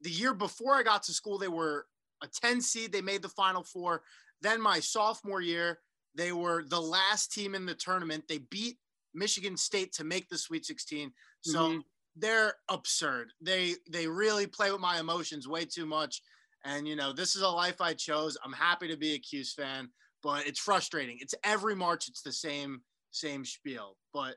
the 0.01 0.12
year 0.12 0.36
before 0.36 0.75
I 0.75 0.84
got 0.84 1.01
to 1.03 1.13
school, 1.13 1.39
they 1.39 1.48
were 1.48 1.88
a 2.22 2.27
10 2.27 2.62
seed. 2.62 2.91
They 2.91 3.01
made 3.01 3.24
the 3.24 3.29
final 3.29 3.63
four. 3.63 4.03
Then 4.41 4.62
my 4.62 4.79
sophomore 4.79 5.41
year, 5.41 5.79
they 6.13 6.31
were 6.31 6.63
the 6.63 6.79
last 6.79 7.34
team 7.34 7.55
in 7.55 7.65
the 7.65 7.74
tournament. 7.74 8.25
They 8.29 8.38
beat 8.38 8.77
Michigan 9.15 9.57
State 9.57 9.93
to 9.93 10.03
make 10.03 10.29
the 10.29 10.38
Sweet 10.38 10.63
16. 10.63 11.12
So 11.41 11.60
mm-hmm. 11.60 11.79
they're 12.15 12.53
absurd. 12.69 13.34
They 13.41 13.74
they 13.89 14.05
really 14.05 14.46
play 14.46 14.72
with 14.72 14.79
my 14.79 15.00
emotions 15.00 15.48
way 15.48 15.65
too 15.65 15.88
much. 15.88 16.22
And 16.65 16.88
you 16.88 16.96
know, 16.96 17.13
this 17.13 17.36
is 17.36 17.41
a 17.41 17.50
life 17.50 17.81
I 17.81 17.93
chose. 17.93 18.38
I'm 18.46 18.53
happy 18.53 18.88
to 18.89 18.98
be 18.98 19.15
a 19.15 19.19
Cuse 19.19 19.53
fan, 19.53 19.89
but 20.22 20.46
it's 20.46 20.60
frustrating. 20.60 21.17
It's 21.19 21.34
every 21.43 21.75
March. 21.75 22.07
It's 22.07 22.22
the 22.22 22.31
same 22.31 22.81
same 23.10 23.43
spiel. 23.43 23.98
But 24.13 24.36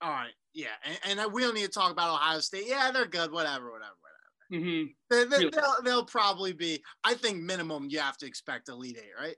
all 0.00 0.10
right, 0.10 0.32
yeah, 0.54 0.68
and, 1.04 1.18
and 1.18 1.32
we 1.32 1.42
don't 1.42 1.54
need 1.54 1.66
to 1.66 1.68
talk 1.68 1.90
about 1.92 2.14
Ohio 2.14 2.40
State. 2.40 2.64
Yeah, 2.66 2.90
they're 2.92 3.06
good. 3.06 3.32
Whatever, 3.32 3.70
whatever, 3.70 3.94
whatever. 4.00 4.64
Mm-hmm. 4.64 4.86
They, 5.10 5.24
they, 5.24 5.44
will 5.44 5.50
they'll, 5.50 5.82
they'll 5.84 6.04
probably 6.04 6.52
be. 6.52 6.82
I 7.04 7.14
think 7.14 7.42
minimum 7.42 7.88
you 7.90 7.98
have 8.00 8.16
to 8.18 8.26
expect 8.26 8.68
Elite 8.68 8.98
Eight, 8.98 9.12
right? 9.20 9.36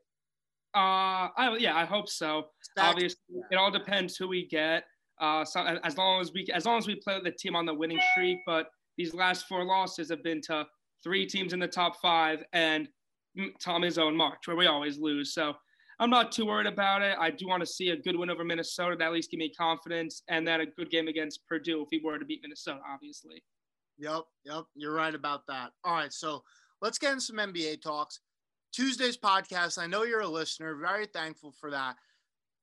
Uh, 0.73 1.29
I, 1.37 1.57
yeah, 1.59 1.77
I 1.77 1.85
hope 1.85 2.09
so. 2.09 2.45
Obviously, 2.79 3.19
yeah. 3.29 3.43
it 3.51 3.57
all 3.57 3.71
depends 3.71 4.17
who 4.17 4.29
we 4.29 4.47
get. 4.47 4.85
Uh, 5.21 5.45
so 5.45 5.63
as 5.85 5.99
long 5.99 6.21
as 6.21 6.33
we 6.33 6.47
as 6.55 6.65
long 6.65 6.79
as 6.79 6.87
we 6.87 6.95
play 6.95 7.15
with 7.15 7.25
the 7.25 7.33
team 7.33 7.57
on 7.57 7.67
the 7.67 7.75
winning 7.75 8.01
streak, 8.13 8.39
but 8.47 8.69
these 8.97 9.13
last 9.13 9.47
four 9.47 9.65
losses 9.65 10.11
have 10.11 10.23
been 10.23 10.41
to 10.43 10.67
three 11.03 11.27
teams 11.27 11.53
in 11.53 11.59
the 11.59 11.69
top 11.69 12.01
five 12.01 12.43
and 12.53 12.89
Tom 13.61 13.83
Izzo 13.83 14.09
in 14.09 14.17
March, 14.17 14.47
where 14.47 14.57
we 14.57 14.67
always 14.67 14.99
lose. 14.99 15.35
So 15.35 15.55
I'm 16.01 16.09
not 16.09 16.33
too 16.33 16.47
worried 16.47 16.67
about 16.67 17.03
it. 17.03 17.15
I 17.21 17.31
do 17.31 17.47
want 17.47 17.61
to 17.61 17.67
see 17.67 17.91
a 17.91 17.97
good 17.97 18.17
win 18.17 18.31
over 18.31 18.43
Minnesota 18.43 18.97
to 18.97 19.05
at 19.05 19.13
least 19.13 19.31
give 19.31 19.39
me 19.39 19.51
confidence, 19.51 20.23
and 20.29 20.49
then 20.49 20.63
a 20.63 20.67
good 20.67 20.91
game 20.91 21.09
against 21.09 21.47
Purdue 21.47 21.83
if 21.83 21.89
we 21.93 22.01
were 22.03 22.19
to 22.19 22.25
beat 22.25 22.41
Minnesota, 22.43 22.81
obviously. 22.91 23.45
Yep, 23.99 24.23
yep, 24.47 24.65
you're 24.75 24.95
right 24.95 25.15
about 25.15 25.47
that. 25.49 25.73
All 25.85 25.93
right, 25.93 26.11
so 26.11 26.43
let's 26.81 26.99
get 26.99 27.13
in 27.13 27.21
some 27.21 27.37
NBA 27.37 27.83
talks. 27.83 28.21
Tuesday's 28.73 29.19
podcast. 29.19 29.77
I 29.77 29.87
know 29.87 30.05
you're 30.05 30.21
a 30.21 30.29
listener. 30.29 30.75
Very 30.75 31.05
thankful 31.05 31.53
for 31.61 31.71
that. 31.71 31.97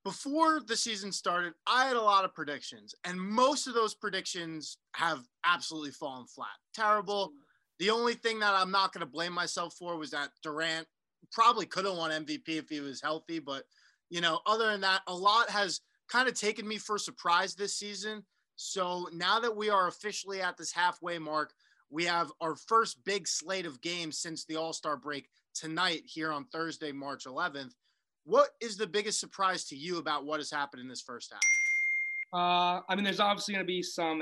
Before 0.04 0.60
the 0.66 0.76
season 0.76 1.12
started, 1.12 1.54
I 1.68 1.86
had 1.86 1.96
a 1.96 2.02
lot 2.02 2.26
of 2.26 2.34
predictions, 2.34 2.96
and 3.04 3.22
most 3.22 3.68
of 3.68 3.76
those 3.76 3.94
predictions 3.94 4.80
have 4.96 5.20
absolutely 5.46 5.92
fallen 5.92 6.26
flat. 6.26 6.48
Terrible. 6.74 7.34
The 7.78 7.92
only 7.92 8.16
thing 8.16 8.40
that 8.40 8.56
I'm 8.56 8.72
not 8.72 8.94
going 8.94 9.02
to 9.02 9.12
blame 9.12 9.34
myself 9.34 9.76
for 9.78 9.96
was 9.96 10.10
that 10.10 10.32
Durant 10.42 10.88
probably 11.32 11.66
could 11.66 11.86
have 11.86 11.98
won 11.98 12.12
MVP 12.12 12.50
if 12.50 12.70
he 12.70 12.80
was 12.80 13.02
healthy. 13.02 13.40
But, 13.40 13.64
you 14.10 14.22
know, 14.22 14.40
other 14.46 14.72
than 14.72 14.82
that, 14.82 15.02
a 15.08 15.14
lot 15.14 15.50
has 15.50 15.82
kind 16.10 16.28
of 16.28 16.34
taken 16.34 16.68
me 16.68 16.78
for 16.78 16.98
surprise 16.98 17.56
this 17.56 17.78
season. 17.78 18.24
So 18.56 19.08
now 19.14 19.40
that 19.40 19.56
we 19.56 19.70
are 19.70 19.88
officially 19.88 20.42
at 20.42 20.58
this 20.58 20.72
halfway 20.72 21.20
mark, 21.20 21.54
we 21.90 22.06
have 22.06 22.32
our 22.42 22.56
first 22.56 23.04
big 23.06 23.28
slate 23.28 23.66
of 23.66 23.82
games 23.82 24.20
since 24.20 24.46
the 24.46 24.56
All 24.56 24.74
Star 24.74 24.98
break 24.98 25.30
tonight 25.54 26.04
here 26.06 26.32
on 26.32 26.46
Thursday, 26.46 26.92
March 26.92 27.26
11th. 27.26 27.74
What 28.26 28.50
is 28.62 28.76
the 28.76 28.88
biggest 28.88 29.20
surprise 29.20 29.64
to 29.66 29.76
you 29.76 30.00
about 30.00 30.26
what 30.26 30.40
has 30.40 30.52
happened 30.52 30.82
in 30.82 30.90
this 30.90 31.02
first 31.02 31.32
half? 31.32 31.42
Uh, 32.34 32.82
I 32.90 32.96
mean, 32.96 33.06
there's 33.06 33.22
obviously 33.22 33.54
going 33.54 33.66
to 33.66 33.68
be 33.68 33.82
some 33.82 34.22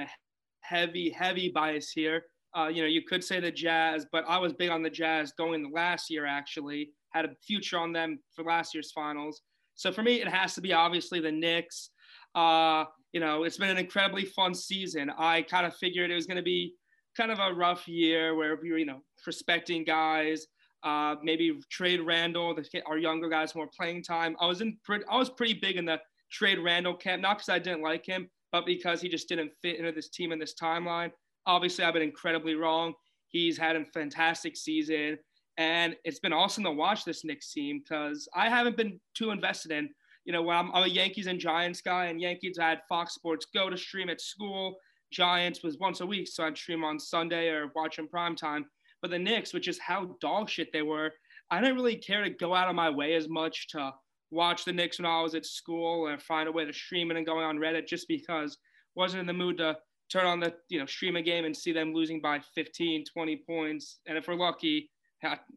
heavy, 0.61 1.09
heavy 1.09 1.49
bias 1.49 1.91
here. 1.91 2.25
Uh, 2.55 2.67
you 2.67 2.81
know, 2.81 2.87
you 2.87 3.01
could 3.01 3.23
say 3.23 3.39
the 3.39 3.51
Jazz, 3.51 4.05
but 4.11 4.23
I 4.27 4.37
was 4.37 4.53
big 4.53 4.69
on 4.69 4.81
the 4.81 4.89
Jazz 4.89 5.33
going 5.37 5.61
the 5.61 5.69
last 5.69 6.09
year, 6.09 6.25
actually, 6.25 6.91
had 7.11 7.25
a 7.25 7.29
future 7.45 7.77
on 7.77 7.91
them 7.91 8.19
for 8.33 8.43
last 8.45 8.73
year's 8.73 8.91
finals. 8.91 9.41
So 9.75 9.91
for 9.91 10.03
me, 10.03 10.21
it 10.21 10.27
has 10.27 10.55
to 10.55 10.61
be 10.61 10.71
obviously 10.71 11.19
the 11.19 11.31
Knicks. 11.31 11.89
Uh, 12.33 12.85
you 13.11 13.19
know, 13.19 13.43
it's 13.43 13.57
been 13.57 13.69
an 13.69 13.77
incredibly 13.77 14.25
fun 14.25 14.53
season. 14.53 15.11
I 15.17 15.41
kind 15.41 15.65
of 15.65 15.75
figured 15.75 16.11
it 16.11 16.15
was 16.15 16.25
going 16.25 16.37
to 16.37 16.43
be 16.43 16.73
kind 17.15 17.31
of 17.31 17.39
a 17.39 17.53
rough 17.53 17.87
year 17.87 18.35
where 18.35 18.57
we 18.61 18.71
were, 18.71 18.77
you 18.77 18.85
know, 18.85 19.01
respecting 19.25 19.83
guys, 19.83 20.47
uh, 20.83 21.15
maybe 21.23 21.59
trade 21.69 22.01
Randle, 22.01 22.53
get 22.71 22.83
our 22.85 22.97
younger 22.97 23.29
guys 23.29 23.55
more 23.55 23.67
playing 23.75 24.03
time. 24.03 24.35
I 24.39 24.45
was 24.45 24.61
in 24.61 24.77
I 25.09 25.17
was 25.17 25.29
pretty 25.29 25.55
big 25.55 25.77
in 25.77 25.85
the 25.85 25.99
trade 26.31 26.59
Randle 26.59 26.93
camp, 26.93 27.21
not 27.21 27.37
because 27.37 27.49
I 27.49 27.59
didn't 27.59 27.81
like 27.81 28.05
him, 28.05 28.29
but 28.51 28.65
because 28.65 29.01
he 29.01 29.09
just 29.09 29.27
didn't 29.27 29.51
fit 29.61 29.77
into 29.77 29.91
this 29.91 30.09
team 30.09 30.31
in 30.31 30.39
this 30.39 30.53
timeline. 30.61 31.11
Obviously, 31.47 31.83
I've 31.83 31.93
been 31.93 32.03
incredibly 32.03 32.55
wrong. 32.55 32.93
He's 33.27 33.57
had 33.57 33.75
a 33.75 33.85
fantastic 33.85 34.55
season, 34.55 35.17
and 35.57 35.95
it's 36.03 36.19
been 36.19 36.33
awesome 36.33 36.63
to 36.63 36.71
watch 36.71 37.05
this 37.05 37.23
Knicks 37.23 37.51
team 37.51 37.81
because 37.83 38.27
I 38.33 38.49
haven't 38.49 38.77
been 38.77 38.99
too 39.13 39.31
invested 39.31 39.71
in. 39.71 39.89
You 40.25 40.33
know, 40.33 40.41
when 40.41 40.57
I'm, 40.57 40.71
I'm 40.73 40.83
a 40.83 40.87
Yankees 40.87 41.27
and 41.27 41.39
Giants 41.39 41.81
guy, 41.81 42.05
and 42.05 42.19
Yankees 42.19 42.57
I 42.59 42.69
had 42.69 42.81
Fox 42.89 43.13
Sports 43.13 43.45
Go 43.53 43.69
to 43.69 43.77
stream 43.77 44.09
at 44.09 44.21
school. 44.21 44.77
Giants 45.11 45.63
was 45.63 45.77
once 45.77 46.01
a 46.01 46.05
week, 46.05 46.27
so 46.27 46.45
I'd 46.45 46.57
stream 46.57 46.83
on 46.83 46.99
Sunday 46.99 47.49
or 47.49 47.71
watch 47.75 47.99
in 47.99 48.07
prime 48.07 48.35
time. 48.35 48.65
But 49.01 49.11
the 49.11 49.19
Knicks, 49.19 49.53
which 49.53 49.67
is 49.67 49.77
how 49.79 50.15
dog 50.19 50.49
shit 50.49 50.73
they 50.73 50.81
were, 50.81 51.11
I 51.51 51.61
didn't 51.61 51.75
really 51.75 51.97
care 51.97 52.23
to 52.23 52.29
go 52.29 52.55
out 52.55 52.69
of 52.69 52.75
my 52.75 52.89
way 52.89 53.13
as 53.13 53.29
much 53.29 53.67
to 53.69 53.93
watch 54.31 54.65
the 54.65 54.73
Knicks 54.73 54.97
when 54.97 55.05
I 55.05 55.21
was 55.21 55.35
at 55.35 55.45
school 55.45 56.07
or 56.07 56.17
find 56.17 56.49
a 56.49 56.51
way 56.51 56.65
to 56.65 56.73
stream 56.73 57.11
it 57.11 57.17
and 57.17 57.25
going 57.25 57.45
on 57.45 57.57
Reddit 57.57 57.87
just 57.87 58.07
because 58.07 58.57
wasn't 58.95 59.21
in 59.21 59.27
the 59.27 59.33
mood 59.33 59.57
to 59.57 59.77
turn 60.11 60.25
on 60.25 60.39
the, 60.39 60.53
you 60.69 60.79
know, 60.79 60.85
stream 60.85 61.15
a 61.15 61.21
game 61.21 61.45
and 61.45 61.55
see 61.55 61.71
them 61.71 61.93
losing 61.93 62.21
by 62.21 62.39
15, 62.53 63.05
20 63.05 63.35
points. 63.47 63.99
And 64.07 64.17
if 64.17 64.27
we're 64.27 64.35
lucky, 64.35 64.89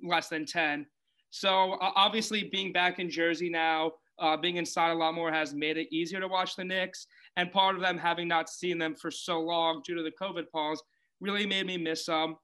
less 0.02 0.28
than 0.28 0.46
10. 0.46 0.86
So 1.30 1.76
obviously 1.80 2.44
being 2.44 2.72
back 2.72 2.98
in 2.98 3.10
Jersey 3.10 3.50
now, 3.50 3.92
uh, 4.18 4.36
being 4.36 4.56
inside 4.56 4.90
a 4.90 4.94
lot 4.94 5.14
more 5.14 5.30
has 5.30 5.54
made 5.54 5.76
it 5.76 5.92
easier 5.92 6.20
to 6.20 6.28
watch 6.28 6.56
the 6.56 6.64
Knicks. 6.64 7.06
And 7.36 7.52
part 7.52 7.76
of 7.76 7.82
them 7.82 7.98
having 7.98 8.28
not 8.28 8.48
seen 8.48 8.78
them 8.78 8.94
for 8.94 9.10
so 9.10 9.40
long 9.40 9.82
due 9.86 9.94
to 9.94 10.02
the 10.02 10.12
COVID 10.20 10.50
pause 10.50 10.82
really 11.20 11.46
made 11.46 11.66
me 11.66 11.76
miss 11.76 12.06
them. 12.06 12.36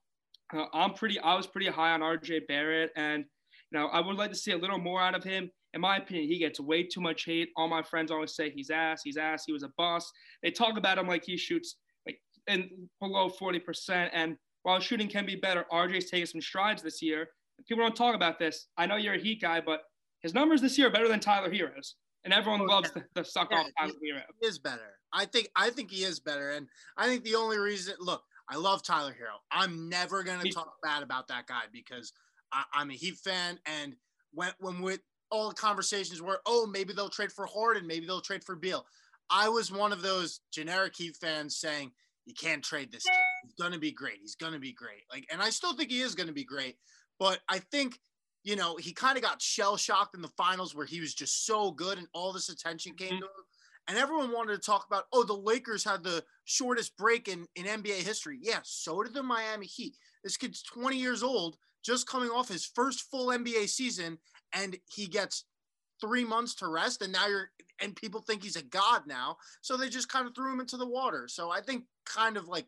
Uh, 0.53 0.65
I'm 0.73 0.93
pretty. 0.93 1.19
I 1.19 1.35
was 1.35 1.47
pretty 1.47 1.67
high 1.67 1.91
on 1.91 2.01
RJ 2.01 2.47
Barrett, 2.47 2.91
and 2.95 3.25
you 3.71 3.79
know 3.79 3.87
I 3.87 3.99
would 3.99 4.15
like 4.15 4.29
to 4.31 4.37
see 4.37 4.51
a 4.51 4.57
little 4.57 4.77
more 4.77 5.01
out 5.01 5.15
of 5.15 5.23
him. 5.23 5.49
In 5.73 5.81
my 5.81 5.97
opinion, 5.97 6.27
he 6.27 6.37
gets 6.37 6.59
way 6.59 6.83
too 6.83 7.01
much 7.01 7.25
hate. 7.25 7.49
All 7.57 7.67
my 7.67 7.81
friends 7.81 8.11
always 8.11 8.35
say 8.35 8.49
he's 8.49 8.69
ass. 8.69 9.01
He's 9.03 9.17
ass. 9.17 9.43
He 9.45 9.51
was 9.51 9.63
a 9.63 9.71
bust. 9.77 10.11
They 10.43 10.51
talk 10.51 10.77
about 10.77 10.97
him 10.97 11.07
like 11.07 11.25
he 11.25 11.35
shoots 11.35 11.77
in 12.47 12.89
below 12.99 13.29
40%. 13.29 14.09
And 14.13 14.37
while 14.63 14.79
shooting 14.79 15.07
can 15.07 15.25
be 15.25 15.35
better, 15.35 15.65
RJ's 15.71 16.09
taking 16.09 16.25
some 16.25 16.41
strides 16.41 16.81
this 16.81 17.01
year. 17.01 17.29
People 17.67 17.83
don't 17.83 17.95
talk 17.95 18.15
about 18.15 18.39
this. 18.39 18.67
I 18.77 18.85
know 18.85 18.95
you're 18.95 19.13
a 19.13 19.19
Heat 19.19 19.41
guy, 19.41 19.61
but 19.61 19.81
his 20.21 20.33
numbers 20.33 20.61
this 20.61 20.77
year 20.77 20.87
are 20.87 20.91
better 20.91 21.07
than 21.07 21.19
Tyler 21.19 21.49
Herro's, 21.49 21.95
and 22.23 22.33
everyone 22.33 22.61
oh, 22.61 22.65
loves 22.65 22.91
yeah. 22.95 23.03
the, 23.13 23.21
the 23.21 23.25
suck 23.25 23.49
yeah, 23.51 23.59
off 23.59 23.67
Tyler 23.79 23.93
Herro. 23.93 24.21
He 24.41 24.47
is 24.47 24.59
better. 24.59 24.97
I 25.13 25.25
think. 25.25 25.49
I 25.55 25.69
think 25.69 25.91
he 25.91 26.03
is 26.03 26.19
better, 26.19 26.49
and 26.49 26.67
I 26.97 27.07
think 27.07 27.23
the 27.23 27.35
only 27.35 27.57
reason. 27.57 27.93
Look, 27.99 28.23
I 28.49 28.57
love 28.57 28.83
Tyler 28.83 29.11
Herro. 29.11 29.37
I'm 29.51 29.89
never 29.89 30.23
going 30.23 30.41
to 30.41 30.49
talk 30.49 30.73
bad 30.83 31.03
about 31.03 31.27
that 31.29 31.47
guy 31.47 31.63
because 31.71 32.11
I, 32.51 32.81
am 32.81 32.91
a 32.91 32.93
Heat 32.93 33.17
fan. 33.17 33.59
And 33.65 33.95
when, 34.33 34.51
when 34.59 34.81
we, 34.81 34.97
all 35.31 35.49
the 35.49 35.55
conversations 35.55 36.21
were, 36.21 36.41
oh, 36.45 36.67
maybe 36.67 36.93
they'll 36.93 37.09
trade 37.09 37.31
for 37.31 37.45
Harden, 37.45 37.87
maybe 37.87 38.05
they'll 38.05 38.21
trade 38.21 38.43
for 38.43 38.55
Beal. 38.55 38.85
I 39.29 39.49
was 39.49 39.71
one 39.71 39.91
of 39.91 40.01
those 40.01 40.41
generic 40.51 40.95
Heat 40.95 41.17
fans 41.17 41.57
saying, 41.57 41.91
you 42.25 42.33
can't 42.33 42.63
trade 42.63 42.91
this 42.91 43.03
kid. 43.03 43.13
He's 43.43 43.53
going 43.59 43.73
to 43.73 43.79
be 43.79 43.91
great. 43.91 44.17
He's 44.21 44.35
going 44.35 44.53
to 44.53 44.59
be 44.59 44.73
great. 44.73 45.03
Like, 45.11 45.25
and 45.31 45.41
I 45.41 45.49
still 45.49 45.75
think 45.75 45.91
he 45.91 46.01
is 46.01 46.15
going 46.15 46.27
to 46.27 46.33
be 46.33 46.43
great. 46.43 46.77
But 47.19 47.39
I 47.47 47.59
think, 47.59 47.99
you 48.43 48.55
know, 48.55 48.75
he 48.77 48.93
kind 48.93 49.17
of 49.17 49.23
got 49.23 49.41
shell 49.41 49.77
shocked 49.77 50.15
in 50.15 50.21
the 50.21 50.31
finals 50.35 50.75
where 50.75 50.85
he 50.85 50.99
was 50.99 51.13
just 51.13 51.45
so 51.45 51.71
good 51.71 51.97
and 51.97 52.07
all 52.13 52.33
this 52.33 52.49
attention 52.49 52.95
came 52.95 53.09
mm-hmm. 53.09 53.19
to 53.19 53.25
him 53.25 53.45
and 53.87 53.97
everyone 53.97 54.31
wanted 54.31 54.53
to 54.53 54.65
talk 54.65 54.85
about, 54.87 55.05
oh, 55.13 55.23
the 55.23 55.33
Lakers 55.33 55.83
had 55.83 56.03
the 56.03 56.23
shortest 56.45 56.97
break 56.97 57.27
in, 57.27 57.45
in 57.55 57.65
NBA 57.65 58.01
history. 58.01 58.39
Yeah, 58.41 58.59
so 58.63 59.03
did 59.03 59.13
the 59.13 59.23
Miami 59.23 59.67
Heat. 59.67 59.95
This 60.23 60.37
kid's 60.37 60.63
20 60.63 60.97
years 60.97 61.21
old, 61.21 61.57
just 61.83 62.07
coming 62.07 62.29
off 62.29 62.49
his 62.49 62.65
first 62.65 63.03
full 63.11 63.27
NBA 63.27 63.69
season, 63.69 64.17
and 64.53 64.77
he 64.91 65.05
gets 65.05 65.45
three 66.01 66.25
months 66.25 66.55
to 66.55 66.67
rest, 66.67 67.01
and 67.03 67.13
now 67.13 67.27
you're 67.27 67.51
and 67.81 67.95
people 67.95 68.21
think 68.21 68.43
he's 68.43 68.55
a 68.55 68.63
god 68.63 69.03
now, 69.07 69.37
so 69.61 69.77
they 69.77 69.89
just 69.89 70.09
kind 70.09 70.27
of 70.27 70.35
threw 70.35 70.53
him 70.53 70.59
into 70.59 70.77
the 70.77 70.87
water. 70.87 71.27
So 71.27 71.51
I 71.51 71.61
think 71.61 71.83
kind 72.05 72.37
of 72.37 72.47
like 72.47 72.67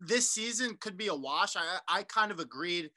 this 0.00 0.30
season 0.30 0.76
could 0.80 0.96
be 0.96 1.08
a 1.08 1.14
wash. 1.14 1.56
I 1.56 1.78
I 1.88 2.02
kind 2.04 2.30
of 2.32 2.40
agreed 2.40 2.90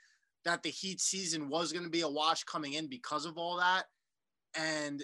that 0.43 0.63
the 0.63 0.69
Heat 0.69 1.01
season 1.01 1.49
was 1.49 1.71
going 1.71 1.85
to 1.85 1.89
be 1.89 2.01
a 2.01 2.09
wash 2.09 2.43
coming 2.43 2.73
in 2.73 2.87
because 2.87 3.25
of 3.25 3.37
all 3.37 3.57
that, 3.57 3.85
and 4.57 5.03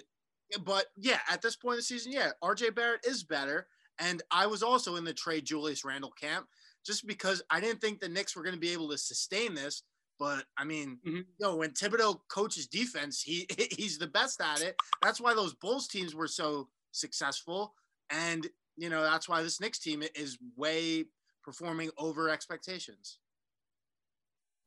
but 0.64 0.86
yeah, 0.96 1.20
at 1.30 1.42
this 1.42 1.56
point 1.56 1.74
in 1.74 1.78
the 1.78 1.82
season, 1.82 2.12
yeah, 2.12 2.30
RJ 2.42 2.74
Barrett 2.74 3.06
is 3.06 3.22
better. 3.22 3.66
And 3.98 4.22
I 4.30 4.46
was 4.46 4.62
also 4.62 4.96
in 4.96 5.04
the 5.04 5.12
trade 5.12 5.44
Julius 5.44 5.84
Randle 5.84 6.10
camp 6.10 6.46
just 6.84 7.06
because 7.06 7.42
I 7.50 7.60
didn't 7.60 7.80
think 7.80 8.00
the 8.00 8.08
Knicks 8.08 8.34
were 8.34 8.42
going 8.42 8.54
to 8.54 8.60
be 8.60 8.72
able 8.72 8.88
to 8.90 8.98
sustain 8.98 9.54
this. 9.54 9.82
But 10.22 10.44
I 10.56 10.62
mean, 10.62 11.00
mm-hmm. 11.04 11.22
know, 11.40 11.56
when 11.56 11.70
Thibodeau 11.70 12.20
coaches 12.28 12.68
defense, 12.68 13.20
he 13.20 13.44
he's 13.76 13.98
the 13.98 14.06
best 14.06 14.40
at 14.40 14.62
it. 14.62 14.76
That's 15.02 15.20
why 15.20 15.34
those 15.34 15.52
Bulls 15.52 15.88
teams 15.88 16.14
were 16.14 16.28
so 16.28 16.68
successful. 16.92 17.74
And, 18.08 18.46
you 18.76 18.88
know, 18.88 19.02
that's 19.02 19.28
why 19.28 19.42
this 19.42 19.60
Knicks 19.60 19.80
team 19.80 20.04
is 20.14 20.38
way 20.56 21.06
performing 21.42 21.90
over 21.98 22.30
expectations. 22.30 23.18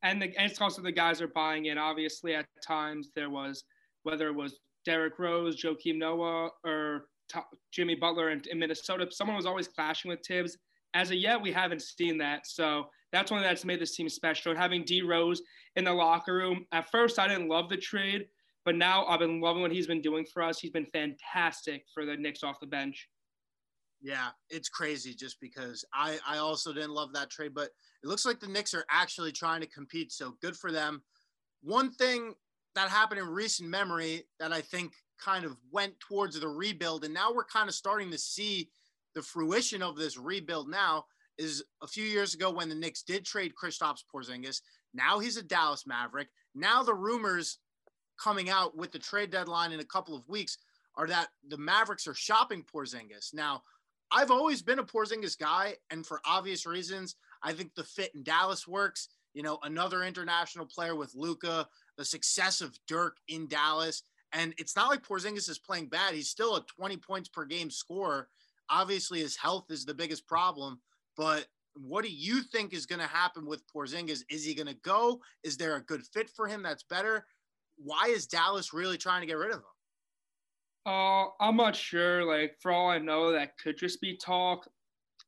And, 0.02 0.20
the, 0.20 0.26
and 0.36 0.50
it's 0.50 0.60
also 0.60 0.82
the 0.82 0.92
guys 0.92 1.22
are 1.22 1.28
buying 1.28 1.66
in. 1.66 1.78
Obviously, 1.78 2.34
at 2.34 2.44
times 2.62 3.12
there 3.16 3.30
was, 3.30 3.64
whether 4.02 4.28
it 4.28 4.34
was 4.34 4.58
Derrick 4.84 5.18
Rose, 5.18 5.62
Joakim 5.62 5.96
Noah, 5.96 6.50
or 6.66 7.06
T- 7.32 7.40
Jimmy 7.72 7.94
Butler 7.94 8.28
in, 8.28 8.42
in, 8.50 8.58
Minnesota. 8.58 9.06
Someone 9.10 9.36
was 9.36 9.46
always 9.46 9.68
clashing 9.68 10.10
with 10.10 10.20
Thibs. 10.20 10.58
As 10.92 11.10
of 11.10 11.16
yet, 11.16 11.40
we 11.40 11.50
haven't 11.50 11.80
seen 11.80 12.18
that. 12.18 12.46
So 12.46 12.90
that's 13.16 13.30
one 13.30 13.42
that's 13.42 13.64
made 13.64 13.80
this 13.80 13.96
team 13.96 14.08
special. 14.08 14.52
And 14.52 14.60
having 14.60 14.84
D 14.84 15.02
Rose 15.02 15.42
in 15.76 15.84
the 15.84 15.92
locker 15.92 16.34
room, 16.34 16.66
at 16.72 16.90
first 16.90 17.18
I 17.18 17.26
didn't 17.26 17.48
love 17.48 17.68
the 17.68 17.76
trade, 17.76 18.26
but 18.64 18.76
now 18.76 19.06
I've 19.06 19.20
been 19.20 19.40
loving 19.40 19.62
what 19.62 19.72
he's 19.72 19.86
been 19.86 20.02
doing 20.02 20.24
for 20.32 20.42
us. 20.42 20.58
He's 20.58 20.70
been 20.70 20.86
fantastic 20.86 21.84
for 21.92 22.04
the 22.04 22.16
Knicks 22.16 22.42
off 22.42 22.60
the 22.60 22.66
bench. 22.66 23.08
Yeah, 24.02 24.28
it's 24.50 24.68
crazy 24.68 25.14
just 25.14 25.40
because 25.40 25.84
I, 25.94 26.18
I 26.26 26.38
also 26.38 26.72
didn't 26.72 26.90
love 26.90 27.12
that 27.14 27.30
trade, 27.30 27.54
but 27.54 27.70
it 28.02 28.08
looks 28.08 28.26
like 28.26 28.38
the 28.38 28.46
Knicks 28.46 28.74
are 28.74 28.84
actually 28.90 29.32
trying 29.32 29.62
to 29.62 29.66
compete. 29.66 30.12
So 30.12 30.36
good 30.42 30.56
for 30.56 30.70
them. 30.70 31.02
One 31.62 31.90
thing 31.92 32.34
that 32.74 32.90
happened 32.90 33.20
in 33.20 33.26
recent 33.26 33.70
memory 33.70 34.24
that 34.38 34.52
I 34.52 34.60
think 34.60 34.92
kind 35.18 35.44
of 35.44 35.56
went 35.72 35.98
towards 35.98 36.38
the 36.38 36.46
rebuild. 36.46 37.04
And 37.04 37.14
now 37.14 37.32
we're 37.32 37.44
kind 37.44 37.68
of 37.68 37.74
starting 37.74 38.10
to 38.10 38.18
see 38.18 38.68
the 39.14 39.22
fruition 39.22 39.82
of 39.82 39.96
this 39.96 40.18
rebuild 40.18 40.68
now 40.68 41.06
is 41.38 41.62
a 41.82 41.86
few 41.86 42.04
years 42.04 42.34
ago 42.34 42.50
when 42.50 42.68
the 42.68 42.74
Knicks 42.74 43.02
did 43.02 43.24
trade 43.24 43.52
Kristaps 43.60 44.02
Porzingis. 44.12 44.60
Now 44.94 45.18
he's 45.18 45.36
a 45.36 45.42
Dallas 45.42 45.86
Maverick. 45.86 46.28
Now 46.54 46.82
the 46.82 46.94
rumors 46.94 47.58
coming 48.18 48.48
out 48.48 48.76
with 48.76 48.92
the 48.92 48.98
trade 48.98 49.30
deadline 49.30 49.72
in 49.72 49.80
a 49.80 49.84
couple 49.84 50.16
of 50.16 50.28
weeks 50.28 50.58
are 50.96 51.06
that 51.06 51.28
the 51.48 51.58
Mavericks 51.58 52.06
are 52.06 52.14
shopping 52.14 52.64
Porzingis. 52.64 53.34
Now, 53.34 53.62
I've 54.10 54.30
always 54.30 54.62
been 54.62 54.78
a 54.78 54.84
Porzingis 54.84 55.38
guy, 55.38 55.74
and 55.90 56.06
for 56.06 56.20
obvious 56.24 56.64
reasons, 56.64 57.16
I 57.42 57.52
think 57.52 57.74
the 57.74 57.84
fit 57.84 58.12
in 58.14 58.22
Dallas 58.22 58.66
works. 58.66 59.08
You 59.34 59.42
know, 59.42 59.58
another 59.64 60.04
international 60.04 60.64
player 60.64 60.94
with 60.94 61.14
Luka, 61.14 61.68
the 61.98 62.04
success 62.04 62.60
of 62.60 62.78
Dirk 62.88 63.18
in 63.28 63.48
Dallas. 63.48 64.02
And 64.32 64.54
it's 64.58 64.76
not 64.76 64.88
like 64.88 65.02
Porzingis 65.02 65.50
is 65.50 65.58
playing 65.58 65.88
bad. 65.88 66.14
He's 66.14 66.30
still 66.30 66.56
a 66.56 66.64
20 66.64 66.96
points 66.98 67.28
per 67.28 67.44
game 67.44 67.70
scorer. 67.70 68.28
Obviously, 68.70 69.20
his 69.20 69.36
health 69.36 69.66
is 69.70 69.84
the 69.84 69.94
biggest 69.94 70.26
problem. 70.26 70.80
But 71.16 71.46
what 71.74 72.04
do 72.04 72.10
you 72.10 72.42
think 72.42 72.72
is 72.72 72.86
going 72.86 73.00
to 73.00 73.06
happen 73.06 73.46
with 73.46 73.62
Porzingis? 73.74 74.22
Is 74.30 74.44
he 74.44 74.54
going 74.54 74.66
to 74.66 74.80
go? 74.82 75.20
Is 75.42 75.56
there 75.56 75.76
a 75.76 75.82
good 75.82 76.02
fit 76.12 76.30
for 76.30 76.46
him 76.46 76.62
that's 76.62 76.84
better? 76.84 77.26
Why 77.76 78.06
is 78.08 78.26
Dallas 78.26 78.72
really 78.72 78.96
trying 78.96 79.20
to 79.20 79.26
get 79.26 79.36
rid 79.36 79.50
of 79.50 79.58
him? 79.58 79.64
Uh, 80.86 81.26
I'm 81.40 81.56
not 81.56 81.74
sure. 81.74 82.24
Like, 82.24 82.56
for 82.60 82.72
all 82.72 82.88
I 82.88 82.98
know, 82.98 83.32
that 83.32 83.58
could 83.58 83.76
just 83.76 84.00
be 84.00 84.16
talk. 84.16 84.68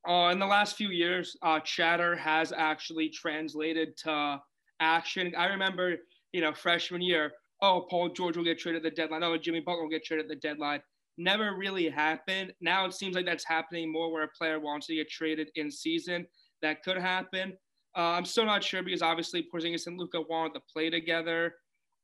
Uh, 0.08 0.30
in 0.30 0.38
the 0.38 0.46
last 0.46 0.76
few 0.76 0.90
years, 0.90 1.36
uh, 1.42 1.60
chatter 1.60 2.16
has 2.16 2.52
actually 2.56 3.08
translated 3.08 3.96
to 3.98 4.40
action. 4.80 5.34
I 5.36 5.46
remember, 5.46 5.96
you 6.32 6.40
know, 6.40 6.54
freshman 6.54 7.02
year, 7.02 7.32
oh, 7.60 7.86
Paul 7.90 8.10
George 8.10 8.36
will 8.36 8.44
get 8.44 8.58
traded 8.58 8.84
at 8.86 8.90
the 8.90 8.96
deadline. 8.96 9.24
Oh, 9.24 9.36
Jimmy 9.36 9.60
Butler 9.60 9.82
will 9.82 9.90
get 9.90 10.04
traded 10.04 10.26
at 10.26 10.28
the 10.28 10.36
deadline. 10.36 10.80
Never 11.18 11.56
really 11.56 11.88
happened. 11.90 12.52
Now 12.60 12.86
it 12.86 12.94
seems 12.94 13.14
like 13.14 13.26
that's 13.26 13.44
happening 13.44 13.92
more 13.92 14.10
where 14.10 14.22
a 14.22 14.28
player 14.28 14.58
wants 14.60 14.86
to 14.86 14.94
get 14.94 15.10
traded 15.10 15.50
in 15.56 15.70
season. 15.70 16.26
That 16.62 16.82
could 16.82 16.96
happen. 16.96 17.52
Uh, 17.96 18.12
I'm 18.12 18.24
still 18.24 18.46
not 18.46 18.62
sure 18.62 18.82
because 18.82 19.02
obviously 19.02 19.46
Porzingis 19.52 19.86
and 19.86 19.98
Luka 19.98 20.20
wanted 20.20 20.54
to 20.54 20.60
play 20.72 20.88
together. 20.88 21.54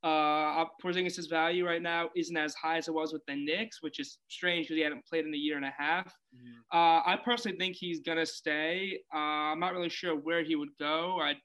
Uh, 0.03 0.67
Porzingis' 0.85 1.31
value 1.31 1.65
right 1.65 1.81
now 1.81 2.11
isn't 2.15 2.37
as 2.37 2.55
high 2.55 2.77
as 2.77 2.89
it 2.89 2.95
was 2.95 3.13
with 3.13 3.23
the 3.27 3.35
Knicks, 3.35 3.79
which 3.81 3.99
is 3.99 4.19
strange 4.29 4.67
because 4.67 4.77
he 4.77 4.83
hadn't 4.83 5.07
played 5.07 5.25
in 5.25 5.33
a 5.33 5.37
year 5.37 5.57
and 5.57 5.65
a 5.65 5.73
half. 5.77 6.09
Mm-hmm. 6.37 6.77
Uh, 6.79 7.01
I 7.07 7.19
personally 7.25 7.57
think 7.57 7.77
he's 7.77 8.01
gonna 8.01 8.27
stay. 8.27 8.99
Uh, 9.15 9.53
I'm 9.53 9.61
not 9.61 9.73
really 9.73 9.89
sure 9.89 10.15
where 10.15 10.43
he 10.43 10.57
would 10.57 10.77
go. 10.79 11.19
I 11.23 11.37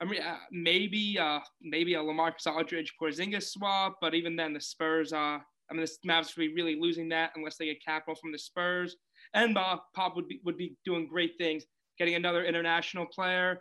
I 0.00 0.06
mean, 0.06 0.22
uh, 0.22 0.36
maybe 0.50 1.18
uh, 1.18 1.40
maybe 1.60 1.94
a 1.94 1.98
Lamarcus 1.98 2.46
Aldridge 2.46 2.94
Porzingis 3.00 3.44
swap, 3.44 3.96
but 4.00 4.14
even 4.14 4.34
then, 4.36 4.52
the 4.52 4.60
Spurs. 4.60 5.12
Uh, 5.12 5.38
I 5.70 5.74
mean, 5.74 5.84
the 5.84 6.08
Mavs 6.08 6.36
would 6.36 6.42
be 6.42 6.54
really 6.54 6.78
losing 6.80 7.08
that 7.10 7.32
unless 7.36 7.56
they 7.56 7.66
get 7.66 7.84
capital 7.84 8.14
from 8.14 8.32
the 8.32 8.38
Spurs. 8.38 8.96
And 9.34 9.56
uh, 9.56 9.78
Pop 9.94 10.16
would 10.16 10.28
be 10.28 10.40
would 10.44 10.56
be 10.56 10.76
doing 10.84 11.06
great 11.06 11.32
things, 11.38 11.64
getting 11.98 12.14
another 12.14 12.44
international 12.44 13.06
player. 13.06 13.58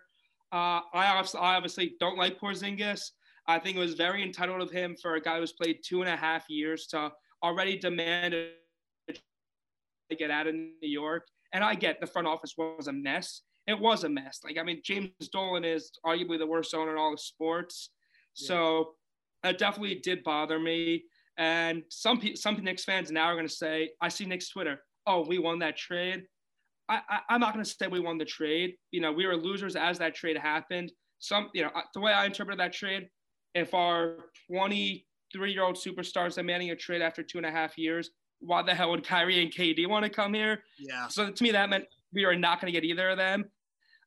Uh, 0.51 0.81
I 0.93 1.07
obviously, 1.07 1.39
I 1.39 1.55
obviously 1.55 1.95
don't 1.99 2.17
like 2.17 2.39
Porzingis. 2.39 3.01
I 3.47 3.59
think 3.59 3.77
it 3.77 3.79
was 3.79 3.93
very 3.93 4.23
entitled 4.23 4.61
of 4.61 4.71
him 4.71 4.95
for 4.99 5.15
a 5.15 5.21
guy 5.21 5.39
who's 5.39 5.53
played 5.53 5.79
two 5.85 6.01
and 6.01 6.09
a 6.09 6.15
half 6.15 6.49
years 6.49 6.87
to 6.87 7.11
already 7.43 7.77
demand 7.77 8.33
to 8.33 10.15
get 10.15 10.31
out 10.31 10.47
of 10.47 10.55
New 10.55 10.73
York. 10.81 11.27
And 11.53 11.63
I 11.63 11.75
get 11.75 11.99
the 11.99 12.07
front 12.07 12.27
office 12.27 12.55
was 12.57 12.87
a 12.87 12.93
mess 12.93 13.41
it 13.69 13.79
was 13.79 14.03
a 14.03 14.09
mess. 14.09 14.39
Like, 14.43 14.57
I 14.57 14.63
mean, 14.63 14.81
James 14.83 15.11
Dolan 15.31 15.63
is 15.63 15.91
arguably 16.03 16.39
the 16.39 16.47
worst 16.47 16.73
owner 16.73 16.93
in 16.93 16.97
all 16.97 17.13
of 17.13 17.19
sports. 17.19 17.91
Yeah. 18.35 18.47
So 18.47 18.89
that 19.43 19.59
definitely 19.59 19.95
did 19.95 20.23
bother 20.23 20.59
me. 20.59 21.03
And 21.39 21.83
some 21.89 22.21
some 22.35 22.61
Knicks 22.61 22.83
fans 22.83 23.11
now 23.11 23.25
are 23.25 23.33
going 23.33 23.47
to 23.47 23.53
say, 23.53 23.91
I 24.01 24.09
see 24.09 24.25
Knicks 24.25 24.49
Twitter, 24.49 24.81
oh, 25.07 25.25
we 25.25 25.39
won 25.39 25.59
that 25.59 25.77
trade. 25.77 26.23
I, 26.89 26.99
I, 27.09 27.35
am 27.35 27.39
not 27.39 27.53
going 27.53 27.63
to 27.63 27.69
say 27.69 27.87
we 27.87 28.01
won 28.01 28.17
the 28.17 28.25
trade. 28.25 28.75
You 28.91 28.99
know, 28.99 29.11
we 29.11 29.25
were 29.25 29.37
losers 29.37 29.75
as 29.75 29.97
that 29.99 30.15
trade 30.15 30.37
happened. 30.37 30.91
Some, 31.19 31.49
you 31.53 31.63
know, 31.63 31.71
the 31.93 32.01
way 32.01 32.11
I 32.11 32.25
interpreted 32.25 32.59
that 32.59 32.73
trade, 32.73 33.07
if 33.55 33.73
our 33.73 34.17
23 34.51 35.51
year 35.51 35.63
old 35.63 35.75
superstars 35.75 36.35
demanding 36.35 36.71
a 36.71 36.75
trade 36.75 37.01
after 37.01 37.23
two 37.23 37.37
and 37.37 37.45
a 37.45 37.51
half 37.51 37.77
years, 37.77 38.09
why 38.39 38.61
the 38.61 38.73
hell 38.73 38.91
would 38.91 39.05
Kyrie 39.05 39.41
and 39.41 39.53
KD 39.53 39.87
want 39.87 40.03
to 40.03 40.09
come 40.09 40.33
here? 40.33 40.63
Yeah. 40.77 41.07
So 41.07 41.29
to 41.29 41.43
me, 41.43 41.51
that 41.51 41.69
meant 41.69 41.85
we 42.13 42.25
are 42.25 42.35
not 42.35 42.59
going 42.59 42.73
to 42.73 42.77
get 42.77 42.85
either 42.85 43.09
of 43.09 43.17
them. 43.17 43.45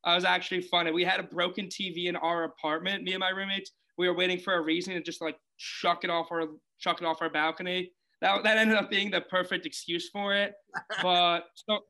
Uh, 0.07 0.13
it 0.13 0.15
was 0.17 0.25
actually 0.25 0.63
funny. 0.63 0.91
We 0.91 1.05
had 1.05 1.21
a 1.21 1.23
broken 1.23 1.67
TV 1.67 2.07
in 2.07 2.17
our 2.17 2.45
apartment. 2.45 3.05
Me 3.05 3.13
and 3.13 3.21
my 3.21 3.31
roommates. 3.31 3.71
We 3.97 4.09
were 4.09 4.15
waiting 4.15 4.39
for 4.39 4.55
a 4.55 4.61
reason 4.61 4.95
to 4.95 5.01
just 5.01 5.23
like 5.23 5.37
chuck 5.59 6.03
it 6.03 6.11
off 6.11 6.33
our 6.33 6.45
chuck 6.83 7.01
it 7.01 7.07
off 7.07 7.23
our 7.23 7.31
balcony. 7.31 7.93
That 8.21 8.43
that 8.43 8.59
ended 8.59 8.77
up 8.77 8.91
being 8.91 9.11
the 9.11 9.21
perfect 9.23 9.67
excuse 9.67 10.11
for 10.11 10.35
it. 10.35 10.53
But 11.03 11.45
so 11.55 11.81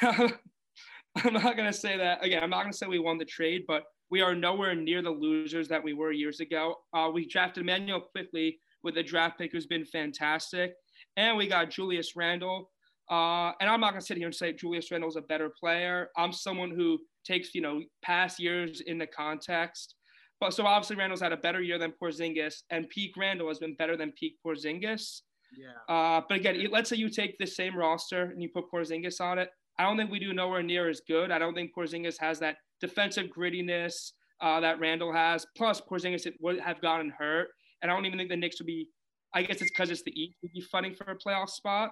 I'm 0.02 1.32
not 1.32 1.56
gonna 1.56 1.72
say 1.72 1.96
that 1.96 2.24
again. 2.24 2.42
I'm 2.42 2.50
not 2.50 2.62
gonna 2.62 2.72
say 2.72 2.86
we 2.86 2.98
won 2.98 3.18
the 3.18 3.24
trade, 3.24 3.62
but 3.66 3.84
we 4.10 4.20
are 4.20 4.34
nowhere 4.34 4.74
near 4.74 5.02
the 5.02 5.10
losers 5.10 5.68
that 5.68 5.82
we 5.82 5.92
were 5.92 6.12
years 6.12 6.40
ago. 6.40 6.76
Uh, 6.94 7.10
we 7.12 7.26
drafted 7.26 7.62
Immanuel 7.62 8.00
Quickley 8.00 8.58
with 8.82 8.96
a 8.98 9.02
draft 9.02 9.38
pick 9.38 9.52
who's 9.52 9.66
been 9.66 9.84
fantastic, 9.84 10.74
and 11.16 11.36
we 11.36 11.46
got 11.46 11.70
Julius 11.70 12.14
Randle. 12.16 12.70
Uh, 13.10 13.52
and 13.60 13.70
I'm 13.70 13.80
not 13.80 13.90
gonna 13.90 14.00
sit 14.00 14.16
here 14.16 14.26
and 14.26 14.34
say 14.34 14.52
Julius 14.52 14.90
Randle 14.90 15.08
is 15.08 15.16
a 15.16 15.22
better 15.22 15.50
player. 15.58 16.10
I'm 16.16 16.32
someone 16.32 16.70
who 16.70 16.98
takes 17.24 17.54
you 17.54 17.60
know 17.60 17.82
past 18.02 18.40
years 18.40 18.80
in 18.80 18.98
the 18.98 19.06
context. 19.06 19.94
But 20.40 20.52
so 20.52 20.66
obviously 20.66 20.96
Randle's 20.96 21.20
had 21.20 21.32
a 21.32 21.36
better 21.36 21.62
year 21.62 21.78
than 21.78 21.92
Porzingis, 22.00 22.62
and 22.70 22.88
peak 22.88 23.12
Randle 23.16 23.48
has 23.48 23.58
been 23.58 23.74
better 23.76 23.96
than 23.96 24.12
peak 24.12 24.34
Porzingis. 24.44 25.22
Yeah. 25.56 25.94
Uh, 25.94 26.20
but 26.28 26.38
again, 26.38 26.66
let's 26.70 26.90
say 26.90 26.96
you 26.96 27.08
take 27.08 27.38
the 27.38 27.46
same 27.46 27.76
roster 27.76 28.24
and 28.24 28.42
you 28.42 28.50
put 28.50 28.70
Porzingis 28.72 29.20
on 29.20 29.38
it. 29.38 29.48
I 29.78 29.84
don't 29.84 29.96
think 29.96 30.10
we 30.10 30.18
do 30.18 30.32
nowhere 30.32 30.62
near 30.62 30.88
as 30.88 31.00
good. 31.06 31.30
I 31.30 31.38
don't 31.38 31.54
think 31.54 31.72
Porzingis 31.76 32.16
has 32.20 32.38
that 32.40 32.56
defensive 32.80 33.26
grittiness 33.36 34.12
uh, 34.40 34.60
that 34.60 34.80
Randall 34.80 35.12
has. 35.12 35.46
Plus, 35.56 35.80
Porzingis 35.80 36.26
would 36.40 36.60
have 36.60 36.80
gotten 36.80 37.10
hurt, 37.10 37.48
and 37.82 37.90
I 37.90 37.94
don't 37.94 38.06
even 38.06 38.18
think 38.18 38.30
the 38.30 38.36
Knicks 38.36 38.60
would 38.60 38.66
be. 38.66 38.88
I 39.34 39.42
guess 39.42 39.60
it's 39.60 39.70
because 39.70 39.90
it's 39.90 40.02
the 40.02 40.18
East 40.18 40.36
would 40.42 40.52
be 40.52 40.62
fighting 40.62 40.94
for 40.94 41.10
a 41.10 41.16
playoff 41.16 41.50
spot. 41.50 41.90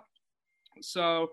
So, 0.80 1.28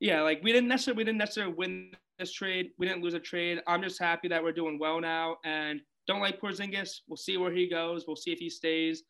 yeah, 0.00 0.22
like 0.22 0.40
we 0.42 0.52
didn't 0.52 0.68
necessarily 0.68 0.98
we 0.98 1.04
didn't 1.04 1.18
necessarily 1.18 1.54
win 1.54 1.92
this 2.18 2.32
trade. 2.32 2.70
We 2.78 2.86
didn't 2.86 3.02
lose 3.02 3.14
a 3.14 3.20
trade. 3.20 3.60
I'm 3.66 3.82
just 3.82 4.00
happy 4.00 4.28
that 4.28 4.42
we're 4.42 4.52
doing 4.52 4.78
well 4.78 5.00
now 5.00 5.36
and 5.44 5.80
don't 6.06 6.20
like 6.20 6.40
Porzingis. 6.40 7.00
We'll 7.08 7.16
see 7.16 7.36
where 7.36 7.52
he 7.52 7.68
goes. 7.68 8.04
We'll 8.06 8.16
see 8.16 8.32
if 8.32 8.38
he 8.38 8.50
stays. 8.50 9.02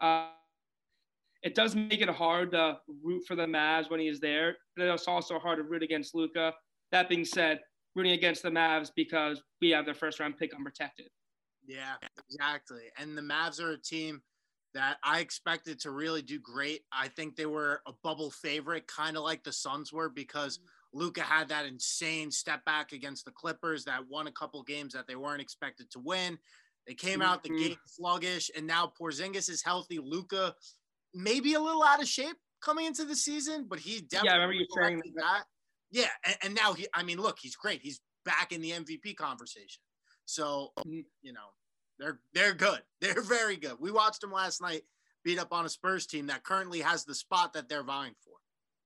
Uh, 0.00 0.28
it 1.42 1.54
does 1.54 1.74
make 1.74 2.00
it 2.00 2.08
hard 2.08 2.52
to 2.52 2.78
root 3.02 3.24
for 3.26 3.34
the 3.34 3.46
Mavs 3.46 3.90
when 3.90 4.00
he's 4.00 4.20
there, 4.20 4.56
but 4.76 4.86
it's 4.86 5.08
also 5.08 5.38
hard 5.38 5.58
to 5.58 5.64
root 5.64 5.82
against 5.82 6.14
Luka. 6.14 6.52
That 6.92 7.08
being 7.08 7.24
said, 7.24 7.60
rooting 7.96 8.12
against 8.12 8.42
the 8.42 8.50
Mavs 8.50 8.90
because 8.94 9.42
we 9.60 9.70
have 9.70 9.84
their 9.84 9.94
first 9.94 10.20
round 10.20 10.38
pick 10.38 10.54
unprotected. 10.54 11.06
Yeah, 11.66 11.94
exactly. 12.28 12.82
And 12.98 13.16
the 13.16 13.22
Mavs 13.22 13.60
are 13.60 13.72
a 13.72 13.80
team 13.80 14.22
that 14.74 14.98
I 15.04 15.20
expected 15.20 15.80
to 15.80 15.90
really 15.90 16.22
do 16.22 16.38
great. 16.40 16.82
I 16.92 17.08
think 17.08 17.36
they 17.36 17.46
were 17.46 17.82
a 17.86 17.92
bubble 18.02 18.30
favorite, 18.30 18.86
kind 18.86 19.16
of 19.16 19.22
like 19.22 19.44
the 19.44 19.52
Suns 19.52 19.92
were, 19.92 20.08
because 20.08 20.60
Luka 20.92 21.22
had 21.22 21.48
that 21.48 21.66
insane 21.66 22.30
step 22.30 22.64
back 22.64 22.92
against 22.92 23.24
the 23.24 23.30
Clippers 23.32 23.84
that 23.84 24.06
won 24.08 24.26
a 24.26 24.32
couple 24.32 24.62
games 24.62 24.92
that 24.92 25.06
they 25.06 25.16
weren't 25.16 25.40
expected 25.40 25.90
to 25.90 25.98
win. 25.98 26.38
They 26.86 26.94
came 26.94 27.22
out 27.22 27.42
the 27.42 27.48
Mhm. 27.50 27.58
gate 27.58 27.78
sluggish, 27.86 28.50
and 28.54 28.66
now 28.66 28.86
Porzingis 28.88 29.48
is 29.48 29.62
healthy. 29.62 29.98
Luka 29.98 30.54
maybe 31.14 31.54
a 31.54 31.60
little 31.60 31.82
out 31.82 32.02
of 32.02 32.08
shape 32.08 32.36
coming 32.60 32.86
into 32.86 33.04
the 33.04 33.16
season, 33.16 33.66
but 33.68 33.78
he 33.78 34.00
definitely 34.00 34.26
Yeah, 34.26 34.32
I 34.32 34.36
remember 34.36 34.54
you 34.54 34.66
saying 34.70 34.96
corrected 34.96 35.14
that. 35.16 35.48
Yeah, 35.90 36.10
and, 36.24 36.36
and 36.42 36.54
now 36.54 36.72
he, 36.72 36.88
I 36.94 37.02
mean, 37.02 37.18
look, 37.18 37.38
he's 37.38 37.56
great. 37.56 37.82
He's 37.82 38.00
back 38.24 38.52
in 38.52 38.60
the 38.60 38.72
MVP 38.72 39.14
conversation. 39.14 39.82
So 40.24 40.72
Mhm. 40.78 41.06
you 41.22 41.32
know, 41.32 41.54
they're 41.98 42.22
they're 42.32 42.54
good. 42.54 42.82
They're 43.00 43.22
very 43.22 43.56
good. 43.56 43.78
We 43.78 43.90
watched 43.90 44.20
them 44.20 44.32
last 44.32 44.60
night 44.62 44.84
beat 45.24 45.38
up 45.38 45.52
on 45.52 45.66
a 45.66 45.68
Spurs 45.68 46.06
team 46.06 46.26
that 46.26 46.44
currently 46.44 46.80
has 46.80 47.04
the 47.04 47.14
spot 47.14 47.52
that 47.52 47.68
they're 47.68 47.84
vying 47.84 48.14
for. 48.24 48.41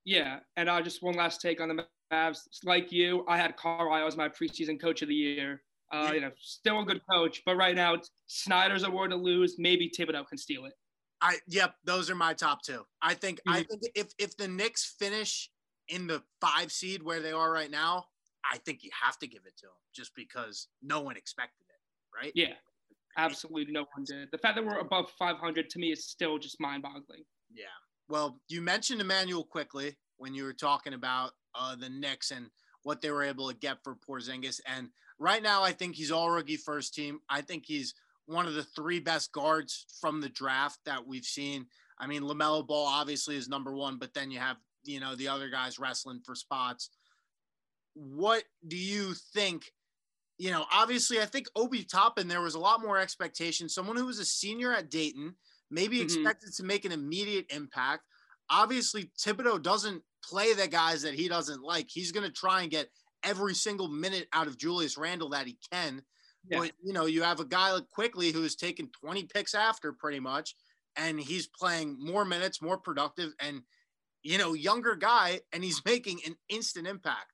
Yeah, 0.07 0.39
and 0.55 0.69
uh, 0.69 0.81
just 0.81 1.03
one 1.03 1.15
last 1.15 1.41
take 1.41 1.59
on 1.59 1.67
the 1.67 1.85
Mavs. 2.13 2.39
Like 2.63 2.93
you, 2.93 3.25
I 3.27 3.35
had 3.35 3.57
Carlisle 3.57 4.07
as 4.07 4.15
my 4.15 4.29
preseason 4.29 4.79
coach 4.79 5.01
of 5.01 5.09
the 5.09 5.13
year. 5.15 5.63
Uh, 5.91 6.11
You 6.15 6.21
know, 6.21 6.31
still 6.39 6.79
a 6.79 6.85
good 6.85 7.01
coach, 7.11 7.41
but 7.45 7.57
right 7.57 7.75
now 7.75 7.93
it's 7.93 8.09
Snyder's 8.27 8.83
award 8.83 9.11
to 9.11 9.17
lose. 9.17 9.55
Maybe 9.59 9.89
Thibodeau 9.89 10.25
can 10.25 10.37
steal 10.37 10.63
it. 10.63 10.73
I 11.19 11.39
yep, 11.47 11.75
those 11.83 12.09
are 12.09 12.15
my 12.15 12.33
top 12.33 12.61
two. 12.61 12.85
I 13.01 13.15
think 13.15 13.41
I 13.47 13.63
Mhm. 13.63 13.67
think 13.67 13.81
if 13.95 14.07
if 14.17 14.37
the 14.37 14.47
Knicks 14.47 14.85
finish 14.85 15.49
in 15.89 16.07
the 16.07 16.23
five 16.39 16.71
seed 16.71 17.03
where 17.03 17.19
they 17.19 17.33
are 17.33 17.51
right 17.51 17.71
now, 17.71 18.05
I 18.49 18.59
think 18.59 18.83
you 18.83 18.91
have 18.93 19.17
to 19.19 19.27
give 19.27 19.45
it 19.45 19.57
to 19.57 19.65
them 19.67 19.75
just 19.93 20.15
because 20.15 20.69
no 20.81 21.01
one 21.01 21.17
expected 21.17 21.65
it, 21.69 21.81
right? 22.15 22.33
Yeah, 22.33 22.55
absolutely 23.17 23.73
no 23.73 23.85
one 23.95 24.05
did. 24.05 24.29
The 24.31 24.37
fact 24.37 24.55
that 24.55 24.65
we're 24.65 24.79
above 24.79 25.11
500 25.11 25.69
to 25.71 25.79
me 25.79 25.91
is 25.91 26.07
still 26.07 26.37
just 26.37 26.59
mind-boggling. 26.61 27.25
Yeah. 27.49 27.65
Well, 28.09 28.39
you 28.47 28.61
mentioned 28.61 29.01
Immanuel 29.01 29.43
Quickley 29.43 29.97
when 30.17 30.33
you 30.33 30.43
were 30.43 30.53
talking 30.53 30.93
about 30.93 31.31
uh, 31.53 31.75
the 31.75 31.89
Knicks 31.89 32.31
and 32.31 32.49
what 32.83 33.01
they 33.01 33.11
were 33.11 33.23
able 33.23 33.49
to 33.49 33.55
get 33.55 33.83
for 33.83 33.95
Porzingis. 33.95 34.61
And 34.65 34.89
right 35.19 35.43
now, 35.43 35.63
I 35.63 35.71
think 35.71 35.95
he's 35.95 36.11
all 36.11 36.29
rookie 36.29 36.57
first 36.57 36.93
team. 36.93 37.19
I 37.29 37.41
think 37.41 37.65
he's 37.65 37.93
one 38.25 38.45
of 38.45 38.53
the 38.53 38.63
three 38.63 38.99
best 38.99 39.31
guards 39.31 39.85
from 39.99 40.21
the 40.21 40.29
draft 40.29 40.79
that 40.85 41.05
we've 41.05 41.25
seen. 41.25 41.65
I 41.99 42.07
mean, 42.07 42.21
LaMelo 42.21 42.65
Ball 42.65 42.85
obviously 42.85 43.35
is 43.35 43.49
number 43.49 43.73
one, 43.73 43.97
but 43.97 44.13
then 44.13 44.31
you 44.31 44.39
have, 44.39 44.57
you 44.83 44.99
know, 44.99 45.15
the 45.15 45.27
other 45.27 45.49
guys 45.49 45.79
wrestling 45.79 46.21
for 46.25 46.35
spots. 46.35 46.89
What 47.93 48.43
do 48.67 48.77
you 48.77 49.13
think? 49.33 49.71
You 50.37 50.51
know, 50.51 50.65
obviously, 50.71 51.19
I 51.19 51.25
think 51.25 51.47
Obi 51.55 51.83
Toppin, 51.83 52.27
there 52.27 52.41
was 52.41 52.53
a 52.53 52.59
lot 52.59 52.81
more 52.81 52.99
expectation. 52.99 53.67
Someone 53.67 53.97
who 53.97 54.05
was 54.05 54.19
a 54.19 54.25
senior 54.25 54.71
at 54.71 54.91
Dayton, 54.91 55.35
maybe 55.69 55.99
Mhm. 55.99 56.03
expected 56.03 56.53
to 56.55 56.63
make 56.63 56.85
an 56.85 56.91
immediate 56.91 57.45
impact. 57.51 58.03
Obviously, 58.49 59.05
Thibodeau 59.19 59.61
doesn't 59.61 60.03
play 60.23 60.53
the 60.53 60.67
guys 60.67 61.01
that 61.01 61.13
he 61.13 61.27
doesn't 61.27 61.61
like. 61.61 61.89
He's 61.89 62.11
going 62.11 62.25
to 62.25 62.31
try 62.31 62.61
and 62.61 62.71
get 62.71 62.89
every 63.23 63.53
single 63.53 63.87
minute 63.87 64.27
out 64.33 64.47
of 64.47 64.57
Julius 64.57 64.97
Randle 64.97 65.29
that 65.29 65.47
he 65.47 65.57
can. 65.71 66.05
Yeah. 66.49 66.59
But 66.59 66.75
you 66.81 66.93
know, 66.93 67.05
you 67.05 67.23
have 67.23 67.39
a 67.39 67.45
guy 67.45 67.73
like 67.73 67.89
Quickley 67.89 68.31
who's 68.31 68.55
taken 68.55 68.89
20 68.91 69.25
picks 69.25 69.53
after 69.53 69.91
pretty 69.91 70.19
much, 70.19 70.55
and 70.95 71.19
he's 71.19 71.47
playing 71.47 71.97
more 71.99 72.23
minutes, 72.25 72.61
more 72.61 72.77
productive, 72.79 73.33
and 73.39 73.63
you 74.23 74.37
know, 74.37 74.53
younger 74.53 74.95
guy, 74.95 75.41
and 75.51 75.63
he's 75.63 75.81
making 75.85 76.21
an 76.25 76.37
instant 76.49 76.87
impact. 76.87 77.33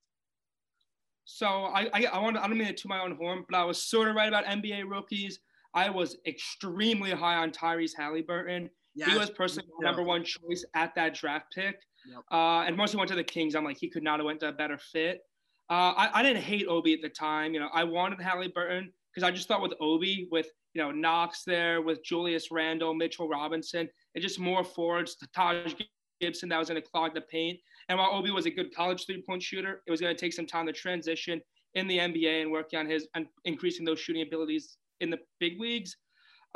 So 1.26 1.48
I, 1.48 1.89
I, 1.93 2.04
I 2.06 2.19
want 2.19 2.36
to 2.36 2.43
I 2.43 2.48
don't 2.48 2.58
mean 2.58 2.67
it 2.67 2.78
to 2.78 2.84
toot 2.84 2.89
my 2.89 3.02
own 3.02 3.15
horn, 3.15 3.46
but 3.50 3.58
I 3.58 3.63
was 3.63 3.82
sort 3.82 4.10
of 4.10 4.15
right 4.15 4.28
about 4.28 4.46
NBA 4.46 4.89
rookies. 4.89 5.39
I 5.74 5.90
was 5.90 6.18
extremely 6.26 7.12
high 7.12 7.36
on 7.36 7.52
Tyrese 7.52 7.92
Halliburton. 7.98 8.70
Yeah, 8.96 9.10
he 9.10 9.18
was 9.18 9.32
personally 9.32 9.68
my 9.80 9.88
number 9.88 10.04
one 10.04 10.24
choice 10.24 10.64
at 10.76 10.94
that 10.96 11.16
draft 11.16 11.48
pick. 11.54 11.76
Yep. 12.06 12.20
Uh, 12.32 12.62
and 12.62 12.78
once 12.78 12.92
he 12.92 12.98
went 12.98 13.10
to 13.10 13.16
the 13.16 13.24
Kings, 13.24 13.56
I'm 13.56 13.64
like, 13.64 13.78
he 13.78 13.90
could 13.90 14.04
not 14.04 14.20
have 14.20 14.26
went 14.26 14.40
to 14.42 14.50
a 14.50 14.52
better 14.52 14.78
fit. 14.78 15.22
Uh, 15.70 15.94
I, 15.96 16.20
I 16.20 16.24
didn't 16.24 16.44
hate 16.44 16.68
Obi 16.68 16.94
at 16.94 17.02
the 17.02 17.10
time. 17.10 17.54
You 17.54 17.60
know, 17.60 17.70
I 17.74 17.84
wanted 17.84 18.22
Halliburton 18.22 18.92
because 19.14 19.28
I 19.28 19.32
just 19.32 19.48
thought 19.48 19.62
with 19.62 19.74
Obi, 19.80 20.28
with 20.32 20.48
you 20.74 20.82
know 20.82 20.92
Knox 20.92 21.44
there, 21.46 21.82
with 21.82 22.04
Julius 22.04 22.52
Randle, 22.52 22.94
Mitchell 22.94 23.28
Robinson, 23.28 23.90
and 24.14 24.22
just 24.22 24.40
more 24.40 24.64
forwards. 24.64 25.18
Taj 25.36 25.74
Gibson 26.22 26.50
that 26.50 26.60
was 26.60 26.70
going 26.70 26.82
to 26.82 26.88
clog 26.88 27.14
the 27.14 27.22
paint. 27.22 27.60
And 27.90 27.98
while 27.98 28.12
Obi 28.12 28.32
was 28.32 28.46
a 28.46 28.52
good 28.52 28.74
college 28.74 29.06
three-point 29.06 29.44
shooter, 29.44 29.82
it 29.86 29.92
was 29.92 30.00
going 30.00 30.16
to 30.16 30.20
take 30.20 30.34
some 30.34 30.46
time 30.46 30.68
to 30.68 30.74
transition 30.74 31.42
in 31.74 31.88
the 31.88 31.98
NBA 31.98 32.42
and 32.42 32.52
working 32.52 32.80
on 32.80 32.86
his 32.86 33.08
and 33.16 33.26
increasing 33.46 33.86
those 33.86 34.00
shooting 34.00 34.22
abilities 34.22 34.78
in 35.01 35.10
the 35.10 35.19
big 35.39 35.60
leagues. 35.60 35.95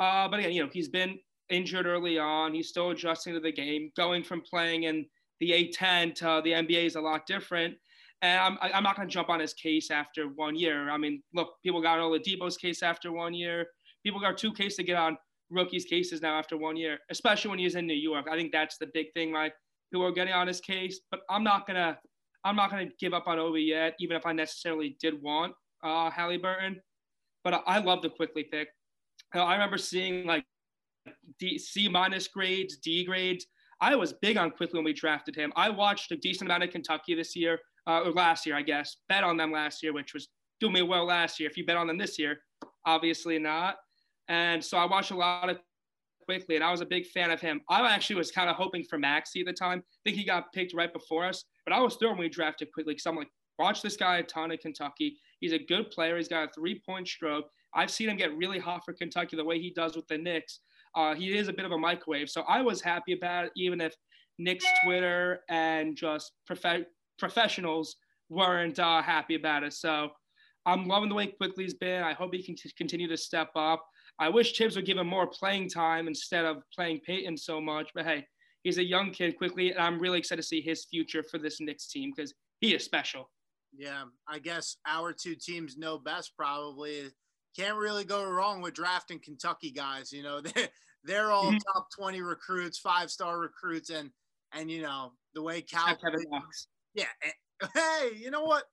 Uh, 0.00 0.28
but 0.28 0.40
again, 0.40 0.52
you 0.52 0.62
know, 0.62 0.70
he's 0.72 0.88
been 0.88 1.18
injured 1.50 1.86
early 1.86 2.18
on. 2.18 2.54
He's 2.54 2.68
still 2.68 2.90
adjusting 2.90 3.34
to 3.34 3.40
the 3.40 3.52
game. 3.52 3.90
Going 3.96 4.22
from 4.22 4.42
playing 4.42 4.84
in 4.84 5.06
the 5.40 5.50
A10 5.50 6.14
to 6.16 6.40
the 6.44 6.52
NBA 6.52 6.86
is 6.86 6.96
a 6.96 7.00
lot 7.00 7.26
different. 7.26 7.74
And 8.22 8.40
I'm, 8.40 8.58
I'm 8.74 8.82
not 8.82 8.96
going 8.96 9.06
to 9.06 9.12
jump 9.12 9.28
on 9.28 9.40
his 9.40 9.54
case 9.54 9.90
after 9.90 10.24
one 10.26 10.56
year. 10.56 10.90
I 10.90 10.98
mean, 10.98 11.22
look, 11.34 11.54
people 11.62 11.80
got 11.80 11.98
Oladipo's 11.98 12.56
case 12.56 12.82
after 12.82 13.12
one 13.12 13.32
year. 13.32 13.66
People 14.02 14.20
got 14.20 14.36
two 14.36 14.52
cases 14.52 14.76
to 14.76 14.82
get 14.82 14.96
on 14.96 15.16
rookies' 15.50 15.84
cases 15.84 16.20
now 16.20 16.38
after 16.38 16.56
one 16.56 16.76
year, 16.76 16.98
especially 17.10 17.50
when 17.50 17.58
he's 17.58 17.74
in 17.74 17.86
New 17.86 17.94
York. 17.94 18.26
I 18.30 18.36
think 18.36 18.52
that's 18.52 18.78
the 18.78 18.88
big 18.92 19.12
thing. 19.14 19.32
Like 19.32 19.54
people 19.92 20.06
are 20.06 20.12
getting 20.12 20.34
on 20.34 20.46
his 20.46 20.60
case, 20.60 21.00
but 21.10 21.20
I'm 21.30 21.44
not 21.44 21.66
gonna 21.66 21.98
I'm 22.44 22.56
not 22.56 22.70
gonna 22.70 22.88
give 22.98 23.14
up 23.14 23.26
on 23.26 23.38
Obi 23.38 23.62
yet, 23.62 23.94
even 24.00 24.16
if 24.16 24.26
I 24.26 24.32
necessarily 24.32 24.96
did 25.00 25.20
want 25.22 25.54
uh, 25.82 26.10
Halliburton. 26.10 26.80
But 27.44 27.62
I, 27.66 27.78
love 27.78 28.02
the 28.02 28.10
Quickley 28.10 28.44
pick. 28.44 28.68
Uh, 29.34 29.44
I 29.44 29.54
remember 29.54 29.78
seeing 29.78 30.26
like 30.26 30.44
D, 31.38 31.58
C 31.58 31.88
minus 31.88 32.28
grades, 32.28 32.76
D 32.78 33.04
grades. 33.04 33.46
I 33.80 33.94
was 33.94 34.12
big 34.14 34.36
on 34.36 34.50
Quickley 34.50 34.78
when 34.78 34.84
we 34.84 34.92
drafted 34.92 35.36
him. 35.36 35.52
I 35.56 35.70
watched 35.70 36.10
a 36.10 36.16
decent 36.16 36.48
amount 36.48 36.64
of 36.64 36.70
Kentucky 36.70 37.14
this 37.14 37.36
year, 37.36 37.60
uh, 37.86 38.02
or 38.04 38.12
last 38.12 38.44
year, 38.44 38.56
I 38.56 38.62
guess. 38.62 38.96
Bet 39.08 39.24
on 39.24 39.36
them 39.36 39.52
last 39.52 39.82
year, 39.82 39.92
which 39.92 40.14
was 40.14 40.28
doing 40.60 40.72
me 40.72 40.82
well 40.82 41.06
last 41.06 41.38
year. 41.38 41.48
If 41.48 41.56
you 41.56 41.64
bet 41.64 41.76
on 41.76 41.86
them 41.86 41.96
this 41.98 42.18
year, 42.18 42.40
obviously 42.84 43.38
not. 43.38 43.76
And 44.28 44.62
so 44.62 44.76
I 44.76 44.84
watched 44.84 45.12
a 45.12 45.16
lot 45.16 45.48
of 45.48 45.58
Quickley, 46.24 46.56
and 46.56 46.64
I 46.64 46.70
was 46.70 46.80
a 46.80 46.86
big 46.86 47.06
fan 47.06 47.30
of 47.30 47.40
him. 47.40 47.60
I 47.70 47.88
actually 47.88 48.16
was 48.16 48.30
kind 48.30 48.50
of 48.50 48.56
hoping 48.56 48.84
for 48.84 48.98
Maxey 48.98 49.40
at 49.40 49.46
the 49.46 49.52
time. 49.52 49.78
I 49.78 49.98
think 50.04 50.16
he 50.16 50.24
got 50.24 50.52
picked 50.52 50.74
right 50.74 50.92
before 50.92 51.24
us, 51.24 51.44
but 51.64 51.74
I 51.74 51.80
was 51.80 51.96
thrilled 51.96 52.18
when 52.18 52.24
we 52.24 52.28
drafted 52.28 52.72
Quickley 52.72 52.94
because 52.94 53.06
I'm 53.06 53.16
like, 53.16 53.30
watch 53.58 53.80
this 53.80 53.96
guy 53.96 54.18
a 54.18 54.22
ton 54.22 54.50
of 54.50 54.58
Kentucky. 54.58 55.16
He's 55.40 55.52
a 55.52 55.58
good 55.58 55.90
player. 55.90 56.16
He's 56.16 56.28
got 56.28 56.48
a 56.48 56.52
three 56.52 56.80
point 56.84 57.08
stroke. 57.08 57.46
I've 57.74 57.90
seen 57.90 58.08
him 58.08 58.16
get 58.16 58.36
really 58.36 58.58
hot 58.58 58.82
for 58.84 58.92
Kentucky 58.92 59.36
the 59.36 59.44
way 59.44 59.58
he 59.60 59.70
does 59.70 59.94
with 59.94 60.06
the 60.08 60.18
Knicks. 60.18 60.60
Uh, 60.94 61.14
he 61.14 61.36
is 61.36 61.48
a 61.48 61.52
bit 61.52 61.64
of 61.64 61.72
a 61.72 61.78
microwave. 61.78 62.30
So 62.30 62.42
I 62.48 62.62
was 62.62 62.80
happy 62.80 63.12
about 63.12 63.46
it, 63.46 63.52
even 63.56 63.80
if 63.80 63.94
Knicks 64.38 64.64
Twitter 64.84 65.40
and 65.48 65.96
just 65.96 66.32
prof- 66.46 66.86
professionals 67.18 67.96
weren't 68.30 68.78
uh, 68.78 69.02
happy 69.02 69.34
about 69.34 69.64
it. 69.64 69.74
So 69.74 70.10
I'm 70.66 70.86
loving 70.86 71.08
the 71.08 71.14
way 71.14 71.26
Quickley's 71.26 71.74
been. 71.74 72.02
I 72.02 72.12
hope 72.14 72.34
he 72.34 72.42
can 72.42 72.54
t- 72.54 72.72
continue 72.76 73.08
to 73.08 73.16
step 73.16 73.50
up. 73.56 73.84
I 74.18 74.28
wish 74.28 74.56
Thibs 74.56 74.76
would 74.76 74.86
give 74.86 74.98
him 74.98 75.06
more 75.06 75.26
playing 75.26 75.68
time 75.68 76.08
instead 76.08 76.44
of 76.44 76.62
playing 76.74 77.00
Payton 77.06 77.36
so 77.36 77.60
much. 77.60 77.90
But 77.94 78.04
hey, 78.04 78.26
he's 78.64 78.78
a 78.78 78.84
young 78.84 79.10
kid 79.10 79.36
Quickley, 79.36 79.70
and 79.70 79.80
I'm 79.80 80.00
really 80.00 80.18
excited 80.18 80.42
to 80.42 80.46
see 80.46 80.60
his 80.60 80.86
future 80.86 81.22
for 81.22 81.38
this 81.38 81.60
Knicks 81.60 81.88
team 81.88 82.12
because 82.14 82.34
he 82.60 82.74
is 82.74 82.84
special. 82.84 83.30
Yeah, 83.78 84.04
I 84.28 84.40
guess 84.40 84.76
our 84.84 85.12
two 85.12 85.36
teams 85.36 85.76
know 85.78 85.98
best 85.98 86.36
probably. 86.36 87.10
Can't 87.56 87.78
really 87.78 88.04
go 88.04 88.24
wrong 88.28 88.60
with 88.60 88.74
drafting 88.74 89.20
Kentucky 89.20 89.70
guys. 89.70 90.12
You 90.12 90.22
know, 90.24 90.40
they're, 90.42 90.68
they're 91.04 91.30
all 91.30 91.52
Mhm. 91.52 91.60
top 91.72 91.88
20 91.96 92.20
recruits, 92.20 92.78
five 92.78 93.10
star 93.10 93.38
recruits. 93.38 93.90
And, 93.90 94.10
and, 94.52 94.68
you 94.70 94.82
know, 94.82 95.12
the 95.34 95.42
way 95.42 95.62
Cal, 95.62 95.96
Kevin 95.96 96.24
Knox. 96.28 96.66
yeah. 96.94 97.06
Hey, 97.74 98.10
you 98.16 98.30
know 98.30 98.44
what? 98.44 98.64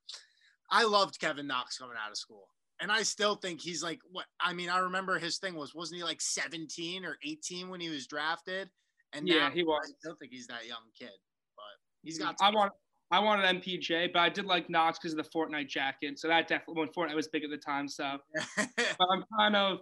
I 0.70 0.84
loved 0.84 1.20
Kevin 1.20 1.48
Knox 1.48 1.78
coming 1.80 1.96
out 2.04 2.12
of 2.12 2.18
school. 2.18 2.48
And 2.80 2.92
I 2.92 3.02
still 3.04 3.36
think 3.36 3.60
he's 3.62 3.82
like, 3.82 4.00
what? 4.12 4.26
I 4.40 4.54
mean, 4.54 4.70
I 4.70 4.78
remember 4.80 5.18
his 5.18 5.40
thing 5.40 5.56
was, 5.56 5.74
wasn't 5.74 5.98
he 6.00 6.04
like 6.04 6.22
17 6.22 7.04
or 7.06 7.18
18 7.24 7.70
when 7.70 7.80
he 7.80 7.90
was 7.90 8.06
drafted? 8.06 8.70
And 9.14 9.28
Yeah, 9.28 9.50
he 9.50 9.64
was. 9.64 9.88
I 9.90 9.94
still 10.00 10.16
think 10.20 10.32
he's 10.32 10.48
that 10.48 10.68
young 10.68 10.84
kid, 11.00 11.10
but 11.56 11.64
he's 12.04 12.20
got. 12.20 12.36
I 12.42 12.52
want. 12.52 12.74
I 13.16 13.20
wanted 13.20 13.62
MPJ, 13.62 14.12
but 14.12 14.20
I 14.20 14.30
did 14.30 14.46
like 14.46 14.70
Knox 14.70 15.00
because 15.00 15.14
of 15.18 15.24
the 15.24 15.30
Fortnite 15.30 15.70
jacket. 15.70 16.20
So 16.20 16.28
that 16.28 16.48
definitely 16.48 16.82
when 16.82 16.90
Fortnite 16.90 17.16
was 17.16 17.28
big 17.30 17.44
at 17.44 17.50
the 17.50 17.58
time. 17.58 17.88
So, 17.88 18.18
but 18.58 19.08
I'm 19.12 19.24
kind 19.38 19.56
of. 19.56 19.80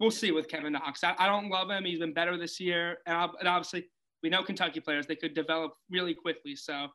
We'll 0.00 0.10
see 0.12 0.30
with 0.30 0.46
Kevin 0.48 0.72
Knox. 0.74 1.02
I, 1.02 1.14
I 1.18 1.26
don't 1.26 1.50
love 1.50 1.70
him. 1.70 1.84
He's 1.84 1.98
been 1.98 2.14
better 2.14 2.36
this 2.38 2.60
year, 2.60 2.98
and, 3.06 3.16
ob- 3.16 3.34
and 3.40 3.48
obviously 3.48 3.88
we 4.22 4.28
know 4.28 4.42
Kentucky 4.44 4.78
players 4.80 5.06
they 5.08 5.16
could 5.16 5.34
develop 5.34 5.72
really 5.90 6.14
quickly. 6.14 6.54
So 6.56 6.86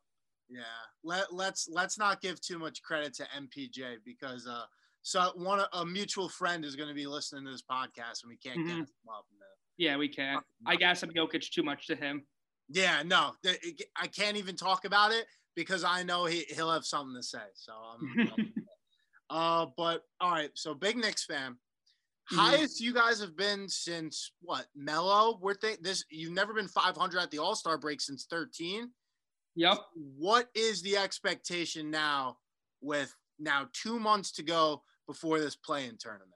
Yeah, 0.49 0.61
let 1.03 1.33
let's 1.33 1.67
let's 1.69 1.97
not 1.97 2.21
give 2.21 2.39
too 2.41 2.57
much 2.59 2.81
credit 2.81 3.13
to 3.15 3.23
MPJ 3.37 3.97
because 4.05 4.47
uh, 4.47 4.63
so 5.01 5.31
one 5.35 5.61
a 5.73 5.85
mutual 5.85 6.29
friend 6.29 6.63
is 6.65 6.75
going 6.77 6.87
to 6.89 6.95
be 6.95 7.05
listening 7.07 7.43
to 7.45 7.51
this 7.51 7.63
podcast 7.69 8.23
and 8.23 8.29
we 8.29 8.37
can't 8.37 8.65
get 8.65 8.75
Mhm. 8.75 8.79
him 8.79 8.87
up. 9.09 9.25
No. 9.37 9.45
yeah, 9.77 9.97
we 9.97 10.07
can't. 10.07 10.41
I 10.65 10.75
guess 10.77 11.03
I'm 11.03 11.09
Jokic 11.11 11.49
too 11.51 11.63
much 11.63 11.87
to 11.87 11.95
him. 11.97 12.23
Yeah, 12.69 13.03
no, 13.05 13.33
I 13.97 14.07
can't 14.07 14.37
even 14.37 14.55
talk 14.55 14.85
about 14.85 15.11
it 15.11 15.25
because 15.55 15.83
I 15.83 16.03
know 16.03 16.25
he 16.25 16.45
he'll 16.49 16.71
have 16.71 16.85
something 16.85 17.15
to 17.15 17.23
say. 17.23 17.43
So 17.53 17.73
I'm. 17.73 18.29
uh, 19.29 19.65
but 19.77 20.03
all 20.19 20.31
right, 20.31 20.51
so 20.53 20.73
big 20.73 20.97
Knicks 20.97 21.25
fan. 21.25 21.57
Mm-hmm. 22.31 22.35
Highest 22.37 22.79
you 22.79 22.93
guys 22.93 23.19
have 23.19 23.35
been 23.35 23.67
since 23.67 24.31
what? 24.41 24.65
Melo? 24.75 25.39
We're 25.41 25.55
think 25.55 25.83
this. 25.83 26.05
You've 26.09 26.33
never 26.33 26.53
been 26.53 26.67
500 26.67 27.19
at 27.19 27.31
the 27.31 27.39
All 27.39 27.55
Star 27.55 27.77
break 27.77 27.99
since 27.99 28.25
13. 28.29 28.89
Yep. 29.55 29.77
What 30.17 30.49
is 30.55 30.81
the 30.81 30.97
expectation 30.97 31.91
now 31.91 32.37
with 32.81 33.13
now 33.39 33.67
two 33.73 33.99
months 33.99 34.31
to 34.33 34.43
go 34.43 34.81
before 35.05 35.39
this 35.39 35.55
play-in 35.55 35.97
tournament? 35.97 36.31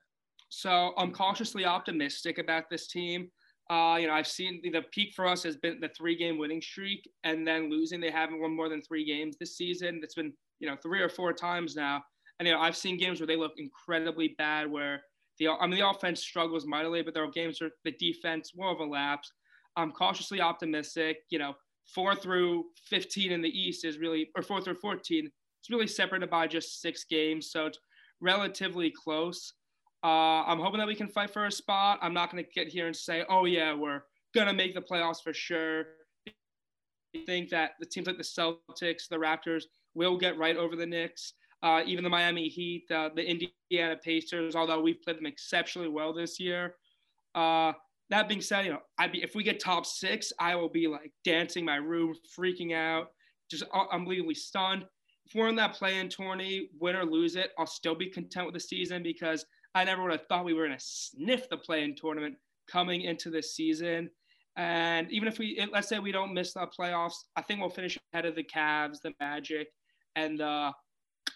So 0.49 0.93
I'm 0.97 1.11
cautiously 1.11 1.65
optimistic 1.65 2.37
about 2.37 2.69
this 2.69 2.87
team. 2.87 3.31
Uh, 3.69 3.97
you 3.99 4.07
know, 4.07 4.13
I've 4.13 4.27
seen 4.27 4.61
the 4.63 4.81
peak 4.91 5.13
for 5.15 5.27
us 5.27 5.43
has 5.43 5.57
been 5.57 5.79
the 5.79 5.89
three-game 5.89 6.37
winning 6.37 6.61
streak, 6.61 7.09
and 7.23 7.45
then 7.45 7.69
losing. 7.69 7.99
They 7.99 8.11
haven't 8.11 8.39
won 8.39 8.55
more 8.55 8.69
than 8.69 8.81
three 8.81 9.05
games 9.05 9.35
this 9.39 9.57
season. 9.57 9.99
It's 10.03 10.15
been 10.15 10.33
you 10.59 10.69
know 10.69 10.77
three 10.81 11.01
or 11.01 11.09
four 11.09 11.33
times 11.33 11.75
now, 11.75 12.01
and 12.39 12.47
you 12.47 12.53
know 12.53 12.59
I've 12.59 12.77
seen 12.77 12.97
games 12.97 13.19
where 13.19 13.27
they 13.27 13.35
look 13.35 13.53
incredibly 13.57 14.35
bad, 14.37 14.69
where 14.69 15.01
the 15.39 15.49
I 15.49 15.67
mean 15.67 15.79
the 15.79 15.89
offense 15.89 16.21
struggles 16.21 16.65
mightily, 16.65 17.01
but 17.01 17.13
there 17.13 17.23
are 17.23 17.31
games 17.31 17.59
where 17.59 17.71
the 17.83 17.91
defense 17.91 18.51
more 18.55 18.69
overlaps. 18.69 19.31
I'm 19.75 19.91
cautiously 19.91 20.41
optimistic. 20.41 21.17
You 21.29 21.39
know, 21.39 21.53
four 21.93 22.15
through 22.15 22.65
15 22.85 23.31
in 23.31 23.41
the 23.41 23.49
East 23.49 23.85
is 23.85 23.97
really, 23.97 24.29
or 24.35 24.43
four 24.43 24.61
through 24.61 24.75
14, 24.75 25.29
it's 25.59 25.69
really 25.69 25.87
separated 25.87 26.29
by 26.29 26.47
just 26.47 26.81
six 26.81 27.05
games, 27.05 27.51
so 27.51 27.67
it's 27.67 27.79
relatively 28.21 28.91
close. 28.91 29.53
Uh, 30.07 30.41
I'm 30.47 30.59
hoping 30.59 30.77
that 30.77 30.87
we 30.87 30.95
can 30.95 31.09
fight 31.09 31.31
for 31.31 31.47
a 31.47 31.51
spot. 31.51 31.99
I'm 32.01 32.13
not 32.13 32.31
going 32.31 32.41
to 32.41 32.49
get 32.51 32.69
here 32.69 32.87
and 32.87 32.95
say, 32.95 33.25
oh, 33.27 33.43
yeah, 33.43 33.73
we're 33.73 34.03
going 34.33 34.47
to 34.47 34.53
make 34.53 34.73
the 34.73 34.79
playoffs 34.79 35.21
for 35.21 35.33
sure. 35.33 35.83
I 36.29 37.19
think 37.25 37.49
that 37.49 37.71
the 37.81 37.85
teams 37.85 38.07
like 38.07 38.15
the 38.15 38.23
Celtics, 38.23 39.09
the 39.09 39.17
Raptors 39.17 39.63
will 39.95 40.17
get 40.17 40.37
right 40.37 40.55
over 40.55 40.77
the 40.77 40.85
Knicks. 40.85 41.33
Uh, 41.61 41.81
even 41.85 42.05
the 42.05 42.09
Miami 42.09 42.47
Heat, 42.47 42.85
uh, 42.89 43.09
the 43.13 43.29
Indiana 43.29 43.97
Pacers, 44.01 44.55
although 44.55 44.79
we've 44.79 45.01
played 45.01 45.17
them 45.17 45.25
exceptionally 45.25 45.89
well 45.89 46.13
this 46.13 46.39
year. 46.39 46.75
Uh, 47.35 47.73
that 48.09 48.29
being 48.29 48.39
said, 48.39 48.63
you 48.63 48.71
know, 48.71 48.81
I'd 48.97 49.11
be 49.11 49.21
if 49.21 49.35
we 49.35 49.43
get 49.43 49.59
top 49.59 49.85
six, 49.85 50.31
I 50.39 50.55
will 50.55 50.69
be 50.69 50.87
like 50.87 51.11
dancing 51.25 51.65
my 51.65 51.75
room, 51.75 52.15
freaking 52.39 52.73
out, 52.73 53.07
just 53.51 53.65
unbelievably 53.91 54.35
stunned. 54.35 54.85
If 55.25 55.35
we're 55.35 55.49
in 55.49 55.57
that 55.57 55.73
play-in 55.73 56.07
tourney, 56.07 56.69
win 56.79 56.95
or 56.95 57.03
lose 57.03 57.35
it, 57.35 57.51
I'll 57.59 57.65
still 57.65 57.95
be 57.95 58.09
content 58.09 58.45
with 58.45 58.53
the 58.53 58.61
season 58.61 59.03
because 59.03 59.43
I 59.75 59.83
never 59.83 60.03
would 60.03 60.11
have 60.11 60.27
thought 60.27 60.45
we 60.45 60.53
were 60.53 60.65
going 60.65 60.77
to 60.77 60.85
sniff 60.85 61.49
the 61.49 61.57
play-in 61.57 61.95
tournament 61.95 62.35
coming 62.69 63.01
into 63.01 63.29
this 63.29 63.55
season. 63.55 64.09
And 64.55 65.11
even 65.11 65.27
if 65.27 65.37
we, 65.37 65.63
let's 65.71 65.87
say 65.87 65.99
we 65.99 66.11
don't 66.11 66.33
miss 66.33 66.53
the 66.53 66.67
playoffs, 66.67 67.15
I 67.35 67.41
think 67.41 67.59
we'll 67.59 67.69
finish 67.69 67.97
ahead 68.11 68.25
of 68.25 68.35
the 68.35 68.43
Cavs, 68.43 69.01
the 69.01 69.13
Magic, 69.19 69.67
and 70.15 70.39
the 70.39 70.71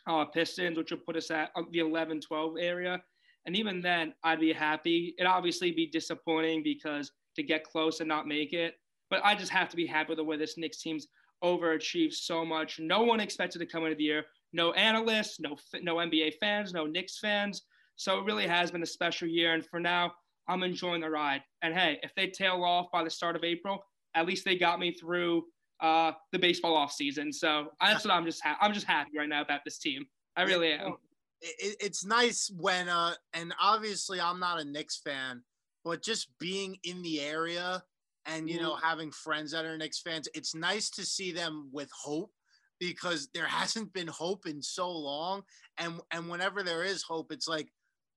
uh, 0.08 0.26
Pistons, 0.26 0.78
which 0.78 0.92
will 0.92 1.00
put 1.00 1.16
us 1.16 1.30
at 1.30 1.52
the 1.72 1.80
11 1.80 2.22
12 2.22 2.56
area. 2.60 3.02
And 3.46 3.56
even 3.56 3.82
then, 3.82 4.14
I'd 4.24 4.40
be 4.40 4.54
happy. 4.54 5.16
It'd 5.18 5.30
obviously 5.30 5.72
be 5.72 5.88
disappointing 5.88 6.64
because 6.64 7.12
to 7.36 7.44
get 7.44 7.64
close 7.64 8.00
and 8.00 8.10
not 8.10 8.28
make 8.28 8.54
it, 8.54 8.76
but 9.10 9.22
I 9.24 9.36
just 9.36 9.52
have 9.52 9.70
to 9.70 9.76
be 9.76 9.86
happy 9.86 10.10
with 10.10 10.18
the 10.18 10.24
way 10.24 10.38
this 10.38 10.58
Knicks 10.58 10.82
team's 10.82 11.08
overachieved 11.44 12.14
so 12.14 12.46
much. 12.46 12.80
No 12.80 13.04
one 13.04 13.20
expected 13.20 13.60
to 13.60 13.66
come 13.66 13.84
into 13.84 13.96
the 13.96 14.04
year. 14.04 14.26
No 14.54 14.74
analysts, 14.74 15.40
no 15.40 15.58
no 15.82 15.96
NBA 15.96 16.36
fans, 16.40 16.74
no 16.74 16.86
Knicks 16.86 17.20
fans. 17.20 17.64
So 18.02 18.18
it 18.18 18.26
really 18.26 18.48
has 18.48 18.72
been 18.72 18.82
a 18.82 18.88
special 18.88 19.28
year. 19.28 19.54
And 19.54 19.64
for 19.64 19.80
now, 19.80 20.14
I'm 20.48 20.64
enjoying 20.64 21.02
the 21.02 21.10
ride. 21.10 21.44
And 21.62 21.74
hey, 21.74 22.00
if 22.02 22.16
they 22.16 22.28
tail 22.28 22.64
off 22.64 22.88
by 22.92 23.04
the 23.04 23.12
start 23.12 23.36
of 23.36 23.44
April, 23.44 23.78
at 24.16 24.26
least 24.26 24.44
they 24.44 24.58
got 24.58 24.80
me 24.80 24.92
through 24.92 25.44
uh, 25.82 26.14
the 26.32 26.40
baseball 26.40 26.76
off 26.76 26.92
season. 26.92 27.32
So 27.32 27.68
that's 27.80 28.04
what 28.04 28.12
I'm 28.12 28.26
just 28.26 28.42
ha- 28.44 28.58
I'm 28.60 28.74
just 28.74 28.88
happy 28.88 29.12
right 29.20 29.30
now 29.30 29.42
about 29.42 29.62
this 29.66 29.78
team. 29.78 30.06
I 30.36 30.44
really 30.44 30.72
am 30.72 30.96
it, 31.42 31.76
it's 31.80 32.06
nice 32.06 32.52
when 32.58 32.88
uh 32.88 33.14
and 33.34 33.54
obviously 33.62 34.20
I'm 34.20 34.40
not 34.40 34.60
a 34.60 34.66
Knicks 34.66 35.00
fan, 35.04 35.44
but 35.84 36.04
just 36.04 36.30
being 36.40 36.78
in 36.84 37.02
the 37.02 37.22
area 37.22 37.84
and 38.26 38.50
you 38.50 38.62
know 38.62 38.74
mm-hmm. 38.74 38.88
having 38.88 39.12
friends 39.12 39.52
that 39.52 39.66
are 39.66 39.78
Knicks 39.78 40.02
fans, 40.02 40.28
it's 40.34 40.56
nice 40.56 40.90
to 40.92 41.06
see 41.06 41.32
them 41.32 41.70
with 41.72 41.90
hope 41.92 42.32
because 42.80 43.30
there 43.34 43.48
hasn't 43.48 43.94
been 43.94 44.08
hope 44.08 44.48
in 44.48 44.62
so 44.62 44.90
long 44.90 45.44
and 45.78 46.00
and 46.12 46.30
whenever 46.30 46.64
there 46.64 46.84
is 46.84 47.04
hope 47.04 47.32
it's 47.32 47.48
like 47.48 47.68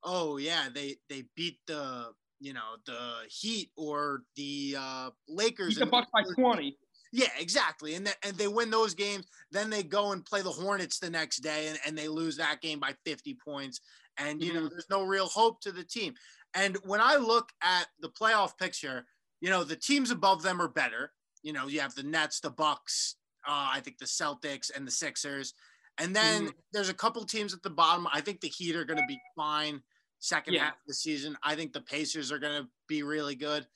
oh 0.05 0.37
yeah 0.37 0.69
they 0.75 0.97
they 1.09 1.25
beat 1.35 1.59
the 1.67 2.07
you 2.40 2.53
know 2.53 2.77
the 2.87 3.12
heat 3.29 3.71
or 3.77 4.23
the 4.37 4.77
uh 4.79 5.11
lakers 5.29 5.75
beat 5.75 5.81
the 5.81 5.87
bucks 5.87 6.09
by 6.12 6.23
20 6.35 6.77
yeah, 7.17 7.29
exactly. 7.38 7.95
And, 7.95 8.07
th- 8.07 8.19
and 8.25 8.37
they 8.37 8.49
win 8.49 8.71
those 8.71 8.93
games. 8.93 9.25
Then 9.53 9.71
they 9.71 9.85
go 9.85 10.11
and 10.11 10.25
play 10.25 10.43
the 10.43 10.51
Hornets 10.51 10.99
the 10.99 11.09
next 11.09 11.38
day 11.38 11.69
and, 11.69 11.79
and 11.87 11.97
they 11.97 12.09
lose 12.09 12.37
that 12.38 12.61
game 12.61 12.81
by 12.81 12.93
50 13.07 13.37
points. 13.47 13.81
And, 14.19 14.43
you 14.43 14.53
mm-hmm. 14.53 14.64
know, 14.64 14.69
there's 14.69 14.90
no 14.90 15.05
real 15.05 15.29
hope 15.29 15.61
to 15.61 15.71
the 15.71 15.85
team. 15.85 16.14
And 16.55 16.77
when 16.83 17.01
I 17.01 17.14
look 17.14 17.51
at 17.62 17.87
the 18.01 18.09
playoff 18.09 18.59
picture, 18.59 19.07
you 19.40 19.49
know, 19.49 19.62
the 19.62 19.77
teams 19.77 20.11
above 20.11 20.43
them 20.43 20.61
are 20.61 20.67
better. 20.67 21.12
You 21.45 21.53
know, 21.53 21.69
you 21.69 21.79
have 21.79 21.95
the 21.95 22.03
Nets, 22.03 22.40
the 22.40 22.51
Bucks, 22.51 23.14
uh, 23.47 23.71
I 23.73 23.79
think 23.79 23.99
the 23.99 24.07
Celtics 24.07 24.75
and 24.75 24.85
the 24.85 24.90
Sixers. 24.90 25.55
And 25.99 26.17
then 26.17 26.47
mm-hmm. 26.47 26.59
there's 26.73 26.88
a 26.88 26.95
couple 26.95 27.25
teams 27.25 27.55
at 27.55 27.62
the 27.62 27.71
bottom. 27.71 28.09
I 28.12 28.23
think 28.23 28.40
the 28.40 28.49
Heat 28.49 28.75
are 28.75 28.85
going 28.85 28.99
to 28.99 29.07
be 29.07 29.21
fine 29.37 29.83
second 30.24 30.54
yeah. 30.54 30.64
half 30.64 30.74
of 30.74 30.87
the 30.87 30.94
season. 30.94 31.37
I 31.42 31.54
think 31.54 31.72
the 31.72 31.80
Pacers 31.80 32.32
are 32.32 32.38
going 32.38 32.62
to 32.62 32.68
be 32.88 33.02
really 33.02 33.34
good. 33.34 33.66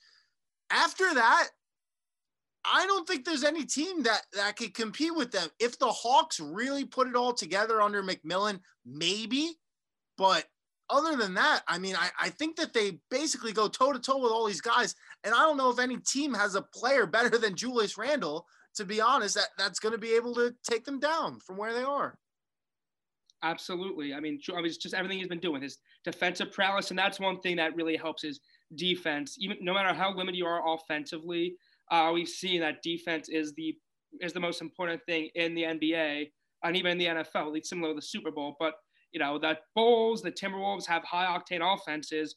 After 0.71 1.13
that, 1.13 1.47
I 2.65 2.85
don't 2.85 3.07
think 3.07 3.23
there's 3.23 3.43
any 3.43 3.65
team 3.65 4.03
that 4.03 4.21
that 4.33 4.57
could 4.57 4.73
compete 4.73 5.15
with 5.15 5.31
them. 5.31 5.49
If 5.59 5.79
the 5.79 5.87
Hawks 5.87 6.39
really 6.39 6.85
put 6.85 7.07
it 7.07 7.15
all 7.15 7.33
together 7.33 7.81
under 7.81 8.03
McMillan, 8.03 8.59
maybe. 8.85 9.53
But 10.17 10.45
other 10.89 11.15
than 11.15 11.35
that, 11.35 11.61
I 11.67 11.77
mean, 11.77 11.95
I, 11.95 12.09
I 12.19 12.29
think 12.29 12.57
that 12.57 12.73
they 12.73 12.99
basically 13.09 13.53
go 13.53 13.67
toe 13.67 13.93
to 13.93 13.99
toe 13.99 14.17
with 14.17 14.31
all 14.31 14.45
these 14.45 14.61
guys. 14.61 14.95
And 15.23 15.33
I 15.33 15.43
don't 15.43 15.57
know 15.57 15.69
if 15.69 15.79
any 15.79 15.97
team 15.97 16.33
has 16.33 16.55
a 16.55 16.61
player 16.61 17.05
better 17.05 17.37
than 17.37 17.55
Julius 17.55 17.97
Randle, 17.97 18.45
to 18.75 18.85
be 18.85 18.99
honest, 18.99 19.35
that, 19.35 19.49
that's 19.57 19.79
going 19.79 19.93
to 19.93 19.99
be 19.99 20.15
able 20.15 20.35
to 20.35 20.53
take 20.69 20.83
them 20.83 20.99
down 20.99 21.39
from 21.39 21.57
where 21.57 21.73
they 21.73 21.83
are. 21.83 22.17
Absolutely. 23.43 24.13
I 24.13 24.19
mean, 24.19 24.39
I 24.53 24.61
mean, 24.61 24.71
just 24.79 24.93
everything 24.93 25.17
he's 25.17 25.27
been 25.27 25.39
doing, 25.39 25.61
his 25.61 25.77
defensive 26.03 26.51
prowess. 26.51 26.89
And 26.89 26.99
that's 26.99 27.19
one 27.19 27.39
thing 27.39 27.55
that 27.55 27.75
really 27.75 27.95
helps 27.95 28.23
his 28.23 28.39
defense. 28.75 29.37
Even 29.39 29.57
no 29.61 29.73
matter 29.73 29.93
how 29.93 30.13
limited 30.13 30.37
you 30.37 30.45
are 30.45 30.75
offensively, 30.75 31.55
uh, 31.91 32.11
we've 32.13 32.27
seen 32.27 32.59
that 32.61 32.81
defense 32.83 33.29
is 33.29 33.53
the 33.53 33.75
is 34.21 34.33
the 34.33 34.39
most 34.39 34.61
important 34.61 34.99
thing 35.05 35.29
in 35.35 35.53
the 35.53 35.63
NBA 35.63 36.31
and 36.63 36.75
even 36.75 36.93
in 36.93 36.97
the 36.97 37.05
NFL, 37.05 37.51
least 37.51 37.69
similar 37.69 37.91
to 37.91 37.95
the 37.95 38.01
Super 38.01 38.31
Bowl. 38.31 38.55
But 38.59 38.73
you 39.11 39.19
know, 39.19 39.39
the 39.39 39.57
Bulls, 39.75 40.21
the 40.21 40.31
Timberwolves 40.31 40.85
have 40.87 41.03
high 41.03 41.25
octane 41.25 41.61
offenses, 41.61 42.35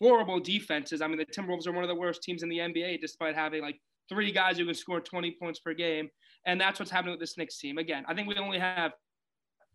horrible 0.00 0.40
defenses. 0.40 1.00
I 1.00 1.06
mean, 1.06 1.18
the 1.18 1.26
Timberwolves 1.26 1.66
are 1.66 1.72
one 1.72 1.84
of 1.84 1.88
the 1.88 1.94
worst 1.94 2.22
teams 2.22 2.42
in 2.42 2.48
the 2.48 2.58
NBA, 2.58 3.00
despite 3.00 3.34
having 3.34 3.62
like 3.62 3.76
three 4.08 4.32
guys 4.32 4.58
who 4.58 4.64
can 4.64 4.74
score 4.74 5.00
20 5.00 5.36
points 5.40 5.60
per 5.60 5.74
game. 5.74 6.08
And 6.46 6.60
that's 6.60 6.78
what's 6.78 6.90
happening 6.90 7.12
with 7.12 7.20
this 7.20 7.36
Knicks 7.36 7.58
team. 7.58 7.78
Again, 7.78 8.04
I 8.08 8.14
think 8.14 8.26
we 8.26 8.34
only 8.36 8.58
have 8.58 8.92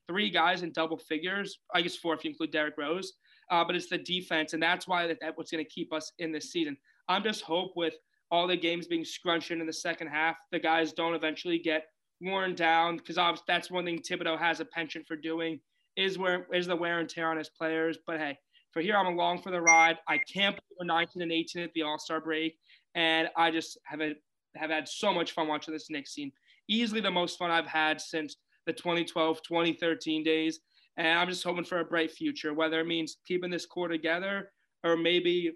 three 0.08 0.30
guys 0.30 0.64
in 0.64 0.72
double 0.72 0.98
figures. 0.98 1.60
I 1.74 1.82
guess 1.82 1.96
four 1.96 2.14
if 2.14 2.24
you 2.24 2.32
include 2.32 2.52
Derrick 2.52 2.76
Rose. 2.78 3.14
Uh, 3.52 3.64
but 3.64 3.76
it's 3.76 3.90
the 3.90 3.98
defense, 3.98 4.54
and 4.54 4.64
that's 4.64 4.88
why 4.88 5.06
that, 5.06 5.18
that's 5.22 5.38
what's 5.38 5.52
going 5.52 5.64
to 5.64 5.70
keep 5.70 5.92
us 5.94 6.14
in 6.20 6.32
this 6.32 6.52
season. 6.52 6.78
I'm 7.08 7.24
just 7.24 7.42
hope 7.42 7.74
with 7.76 7.94
all 8.32 8.48
the 8.48 8.58
games 8.58 8.88
being 8.88 9.06
scrunched 9.06 9.52
in 9.52 9.64
the 9.66 9.74
second 9.74 10.08
half, 10.08 10.38
the 10.52 10.60
guys 10.60 10.94
don't 10.94 11.14
eventually 11.14 11.60
get 11.60 11.86
worn 12.22 12.56
down 12.56 12.98
because 12.98 13.18
that's 13.48 13.70
one 13.70 13.86
thing 13.86 14.00
Thibodeau 14.00 14.40
has 14.40 14.60
a 14.60 14.66
penchant 14.66 15.06
for 15.06 15.16
doing 15.16 15.60
is 15.96 16.18
where 16.18 16.48
is 16.52 16.66
the 16.66 16.76
wear 16.76 17.00
and 17.00 17.10
tear 17.10 17.30
on 17.30 17.38
his 17.38 17.50
players. 17.50 17.98
But 18.08 18.20
hey, 18.20 18.38
for 18.72 18.82
here 18.82 18.98
I'm 18.98 19.06
along 19.06 19.42
for 19.42 19.52
the 19.52 19.62
ride. 19.62 19.98
I 20.08 20.18
can't 20.18 20.56
believe 20.56 20.78
we're 20.80 20.86
19 20.86 21.22
and 21.22 21.32
18 21.32 21.64
at 21.64 21.74
the 21.74 21.84
All 21.84 22.00
Star 22.00 22.20
break, 22.20 22.58
and 22.96 23.30
I 23.38 23.52
just 23.52 23.78
have 23.86 24.02
a, 24.02 24.14
have 24.56 24.72
had 24.72 24.88
so 24.88 25.14
much 25.14 25.34
fun 25.34 25.48
watching 25.48 25.74
this 25.74 25.90
Knicks 25.90 26.16
team. 26.16 26.32
Easily 26.68 27.02
the 27.02 27.12
most 27.12 27.38
fun 27.38 27.52
I've 27.52 27.68
had 27.68 28.00
since 28.02 28.38
the 28.66 28.74
2012 28.74 29.42
2013 29.42 30.24
days, 30.24 30.60
and 30.98 31.20
I'm 31.20 31.30
just 31.30 31.44
hoping 31.44 31.66
for 31.66 31.80
a 31.80 31.86
bright 31.86 32.12
future. 32.12 32.54
Whether 32.54 32.80
it 32.80 32.88
means 32.88 33.18
keeping 33.28 33.52
this 33.52 33.66
core 33.66 33.88
together 33.88 34.50
or 34.84 34.98
maybe 34.98 35.54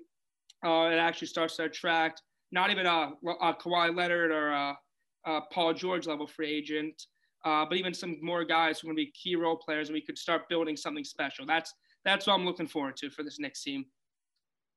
uh, 0.66 0.90
it 0.92 0.98
actually 0.98 1.28
starts 1.28 1.58
to 1.58 1.64
attract 1.66 2.22
not 2.52 2.72
even 2.72 2.86
a, 2.86 3.12
a 3.42 3.54
Kawhi 3.54 3.96
Leonard 3.96 4.32
or 4.32 4.50
a, 4.50 4.78
a 5.26 5.42
Paul 5.52 5.74
George 5.74 6.08
level 6.08 6.26
free 6.26 6.50
agent, 6.50 7.04
uh, 7.46 7.66
but 7.68 7.78
even 7.78 7.94
some 7.94 8.18
more 8.22 8.44
guys 8.46 8.80
who 8.80 8.88
are 8.88 8.94
going 8.94 8.98
to 8.98 9.06
be 9.06 9.12
key 9.12 9.36
role 9.36 9.58
players, 9.58 9.90
and 9.90 9.94
we 9.94 10.02
could 10.02 10.18
start 10.18 10.50
building 10.50 10.78
something 10.78 11.04
special. 11.04 11.46
That's 11.46 11.74
that's 12.06 12.26
what 12.26 12.34
I'm 12.34 12.46
looking 12.46 12.68
forward 12.68 12.96
to 12.98 13.10
for 13.10 13.24
this 13.24 13.40
next 13.40 13.64
team. 13.64 13.86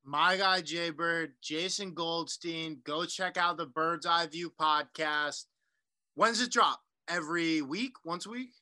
My 0.04 0.36
guy 0.36 0.62
Jay 0.62 0.90
Bird, 0.90 1.34
Jason 1.42 1.94
Goldstein. 1.94 2.80
Go 2.84 3.04
check 3.04 3.36
out 3.36 3.56
the 3.56 3.66
Bird's 3.66 4.06
Eye 4.06 4.26
View 4.26 4.52
podcast. 4.60 5.44
When's 6.14 6.40
it 6.40 6.50
drop? 6.50 6.80
Every 7.10 7.60
week? 7.60 7.92
Once 8.04 8.26
a 8.26 8.30
week? 8.30 8.52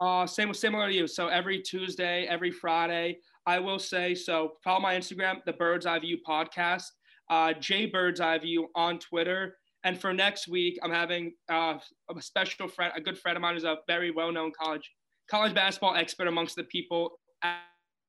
Uh, 0.00 0.26
same 0.26 0.52
similar 0.54 0.88
to 0.88 0.94
you. 0.94 1.06
So 1.06 1.28
every 1.28 1.60
Tuesday, 1.60 2.26
every 2.28 2.50
Friday. 2.50 3.18
I 3.46 3.58
will 3.58 3.78
say 3.78 4.14
so. 4.14 4.52
Follow 4.64 4.80
my 4.80 4.96
Instagram, 4.96 5.44
the 5.46 5.52
Bird's 5.52 5.86
Eye 5.86 5.98
View 5.98 6.18
podcast 6.26 6.84
uh, 7.32 7.52
Jay 7.54 7.86
Bird's 7.86 8.20
Eye 8.20 8.38
View 8.38 8.68
on 8.74 8.98
Twitter. 8.98 9.56
And 9.84 9.98
for 9.98 10.12
next 10.12 10.48
week, 10.48 10.78
I'm 10.82 10.92
having 10.92 11.32
uh, 11.50 11.78
a 12.14 12.22
special 12.22 12.68
friend, 12.68 12.92
a 12.94 13.00
good 13.00 13.18
friend 13.18 13.36
of 13.36 13.42
mine 13.42 13.54
who's 13.54 13.64
a 13.64 13.78
very 13.88 14.10
well-known 14.10 14.52
college 14.60 14.88
college 15.30 15.54
basketball 15.54 15.94
expert 15.94 16.28
amongst 16.28 16.56
the 16.56 16.64
people 16.64 17.10
at, 17.42 17.60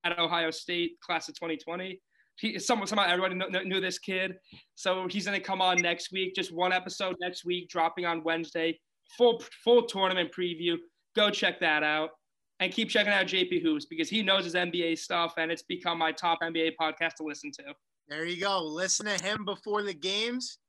at 0.04 0.19
Ohio 0.19 0.52
State, 0.52 1.00
class 1.00 1.30
of 1.30 1.36
2020. 1.36 2.00
he 2.38 2.60
someone 2.60 2.86
somehow 2.86 3.08
everybody 3.08 3.36
knew, 3.36 3.63
knew 3.63 3.80
this 3.80 3.98
kid. 3.98 4.36
So 4.76 5.08
he's 5.08 5.26
gonna 5.26 5.39
come 5.39 5.62
on 5.62 5.78
next 5.82 6.12
week. 6.12 6.36
Just 6.36 6.54
one 6.54 6.74
episode 6.74 7.15
next 7.22 7.46
week, 7.46 7.69
dropping 7.69 8.06
on 8.06 8.24
Wednesday. 8.24 8.78
Full 9.18 9.44
full 9.63 9.84
tournament 9.84 10.32
preview. 10.32 10.78
Go 11.16 11.30
check 11.30 11.60
that 11.60 11.84
out. 11.84 12.12
And 12.60 12.72
keep 12.72 12.89
checking 12.89 13.12
out 13.12 13.26
JP 13.26 13.62
Hoops 13.62 13.86
because 13.86 14.10
he 14.10 14.22
knows 14.22 14.46
his 14.46 14.54
NBA 14.54 14.98
stuff 14.98 15.34
and 15.38 15.52
it's 15.52 15.63
become 15.63 15.98
my 15.98 16.12
top 16.12 16.39
NBA 16.42 16.74
podcast 16.80 17.16
to 17.16 17.24
listen 17.24 17.52
to. 17.60 17.63
There 18.08 18.26
you 18.26 18.39
go. 18.39 18.63
Listen 18.63 19.06
to 19.06 19.24
him 19.24 19.44
before 19.44 19.82
the 19.84 19.94
games 19.94 20.60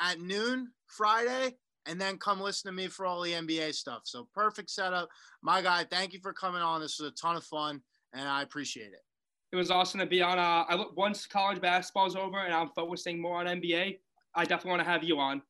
at 0.00 0.20
noon 0.20 0.68
Friday, 0.86 1.56
and 1.86 2.00
then 2.00 2.18
come 2.18 2.40
listen 2.40 2.70
to 2.70 2.76
me 2.76 2.88
for 2.88 3.06
all 3.06 3.22
the 3.22 3.32
NBA 3.32 3.74
stuff. 3.74 4.02
So 4.04 4.28
perfect 4.34 4.70
setup. 4.70 5.08
My 5.42 5.62
guy, 5.62 5.84
thank 5.90 6.12
you 6.12 6.20
for 6.20 6.32
coming 6.32 6.62
on. 6.62 6.80
This 6.80 6.98
was 6.98 7.10
a 7.10 7.14
ton 7.14 7.36
of 7.36 7.44
fun, 7.44 7.80
and 8.12 8.28
I 8.28 8.42
appreciate 8.42 8.92
it. 8.92 9.02
It 9.52 9.56
was 9.56 9.70
awesome 9.70 10.00
to 10.00 10.06
be 10.06 10.20
on. 10.20 10.38
Uh, 10.38 10.64
I 10.68 10.74
look 10.74 10.96
once 10.96 11.26
college 11.26 11.60
basketball 11.60 12.06
is 12.06 12.16
over 12.16 12.38
and 12.38 12.52
I'm 12.52 12.68
focusing 12.68 13.20
more 13.20 13.38
on 13.38 13.46
NBA. 13.46 13.98
I 14.34 14.44
definitely 14.44 14.70
want 14.70 14.82
to 14.82 14.90
have 14.90 15.02
you 15.02 15.18
on. 15.18 15.40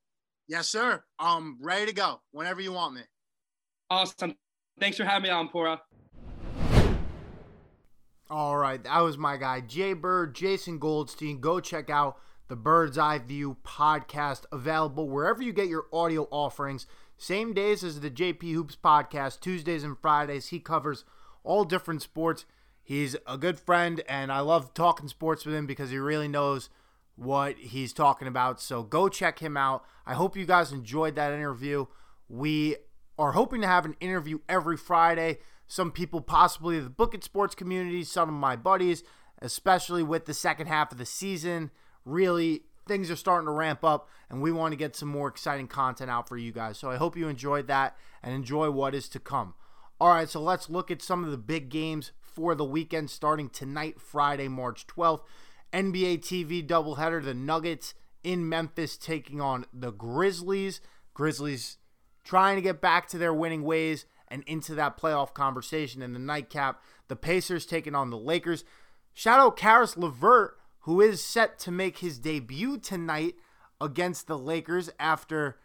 Yes, 0.48 0.68
sir. 0.70 1.02
I'm 1.18 1.58
ready 1.60 1.86
to 1.86 1.92
go 1.92 2.20
whenever 2.32 2.60
you 2.60 2.72
want 2.72 2.94
me. 2.94 3.02
Awesome. 3.90 4.34
Thanks 4.80 4.96
for 4.96 5.04
having 5.04 5.24
me 5.24 5.30
on, 5.30 5.48
Pora. 5.50 5.78
All 8.30 8.56
right, 8.56 8.82
that 8.84 9.00
was 9.00 9.16
my 9.16 9.38
guy, 9.38 9.60
Jay 9.60 9.94
Bird, 9.94 10.34
Jason 10.34 10.78
Goldstein. 10.78 11.40
Go 11.40 11.60
check 11.60 11.88
out 11.88 12.18
the 12.48 12.56
Bird's 12.56 12.98
Eye 12.98 13.18
View 13.18 13.56
podcast, 13.64 14.44
available 14.52 15.08
wherever 15.08 15.42
you 15.42 15.52
get 15.52 15.68
your 15.68 15.86
audio 15.92 16.28
offerings. 16.30 16.86
Same 17.16 17.52
days 17.54 17.82
as 17.82 18.00
the 18.00 18.10
JP 18.10 18.52
Hoops 18.52 18.76
podcast, 18.76 19.40
Tuesdays 19.40 19.82
and 19.82 19.98
Fridays. 19.98 20.48
He 20.48 20.60
covers 20.60 21.04
all 21.42 21.64
different 21.64 22.02
sports. 22.02 22.44
He's 22.82 23.16
a 23.26 23.36
good 23.38 23.58
friend, 23.58 24.02
and 24.08 24.30
I 24.30 24.40
love 24.40 24.72
talking 24.74 25.08
sports 25.08 25.44
with 25.44 25.54
him 25.54 25.66
because 25.66 25.90
he 25.90 25.98
really 25.98 26.28
knows 26.28 26.68
what 27.18 27.58
he's 27.58 27.92
talking 27.92 28.28
about. 28.28 28.60
So 28.60 28.82
go 28.82 29.08
check 29.08 29.40
him 29.40 29.56
out. 29.56 29.84
I 30.06 30.14
hope 30.14 30.36
you 30.36 30.46
guys 30.46 30.72
enjoyed 30.72 31.16
that 31.16 31.32
interview. 31.32 31.86
We 32.28 32.76
are 33.18 33.32
hoping 33.32 33.60
to 33.62 33.66
have 33.66 33.84
an 33.84 33.96
interview 34.00 34.38
every 34.48 34.76
Friday 34.76 35.38
some 35.68 35.92
people, 35.92 36.22
possibly 36.22 36.80
the 36.80 36.88
Book 36.88 37.14
It 37.14 37.22
Sports 37.22 37.54
community, 37.54 38.02
some 38.02 38.28
of 38.28 38.34
my 38.34 38.56
buddies, 38.56 39.02
especially 39.42 40.02
with 40.02 40.24
the 40.24 40.32
second 40.32 40.66
half 40.66 40.90
of 40.90 40.98
the 40.98 41.04
season. 41.04 41.70
Really, 42.06 42.62
things 42.86 43.10
are 43.10 43.16
starting 43.16 43.46
to 43.46 43.52
ramp 43.52 43.84
up, 43.84 44.08
and 44.30 44.40
we 44.40 44.50
want 44.50 44.72
to 44.72 44.76
get 44.76 44.96
some 44.96 45.10
more 45.10 45.28
exciting 45.28 45.68
content 45.68 46.10
out 46.10 46.26
for 46.26 46.38
you 46.38 46.52
guys. 46.52 46.78
So 46.78 46.90
I 46.90 46.96
hope 46.96 47.18
you 47.18 47.28
enjoyed 47.28 47.66
that 47.66 47.96
and 48.22 48.34
enjoy 48.34 48.70
what 48.70 48.94
is 48.94 49.10
to 49.10 49.20
come. 49.20 49.54
All 50.00 50.08
right, 50.08 50.28
so 50.28 50.40
let's 50.40 50.70
look 50.70 50.90
at 50.90 51.02
some 51.02 51.22
of 51.22 51.30
the 51.30 51.36
big 51.36 51.68
games 51.68 52.12
for 52.22 52.54
the 52.54 52.64
weekend 52.64 53.10
starting 53.10 53.50
tonight, 53.50 54.00
Friday, 54.00 54.48
March 54.48 54.86
12th. 54.86 55.20
NBA 55.72 56.20
TV 56.20 56.66
doubleheader, 56.66 57.22
the 57.22 57.34
Nuggets 57.34 57.94
in 58.22 58.48
Memphis 58.48 58.96
taking 58.96 59.40
on 59.40 59.66
the 59.72 59.90
Grizzlies. 59.90 60.80
Grizzlies 61.14 61.78
trying 62.24 62.56
to 62.56 62.62
get 62.62 62.80
back 62.80 63.08
to 63.08 63.18
their 63.18 63.34
winning 63.34 63.62
ways 63.62 64.06
and 64.28 64.42
into 64.46 64.74
that 64.74 64.98
playoff 64.98 65.32
conversation. 65.32 66.02
In 66.02 66.12
the 66.12 66.18
nightcap, 66.18 66.82
the 67.08 67.16
Pacers 67.16 67.66
taking 67.66 67.94
on 67.94 68.10
the 68.10 68.18
Lakers. 68.18 68.64
Shout 69.14 69.40
out 69.40 69.56
Caris 69.56 69.96
LeVert, 69.96 70.58
who 70.80 71.00
is 71.00 71.24
set 71.24 71.58
to 71.60 71.70
make 71.70 71.98
his 71.98 72.18
debut 72.18 72.78
tonight 72.78 73.34
against 73.80 74.26
the 74.26 74.38
Lakers 74.38 74.90
after 74.98 75.58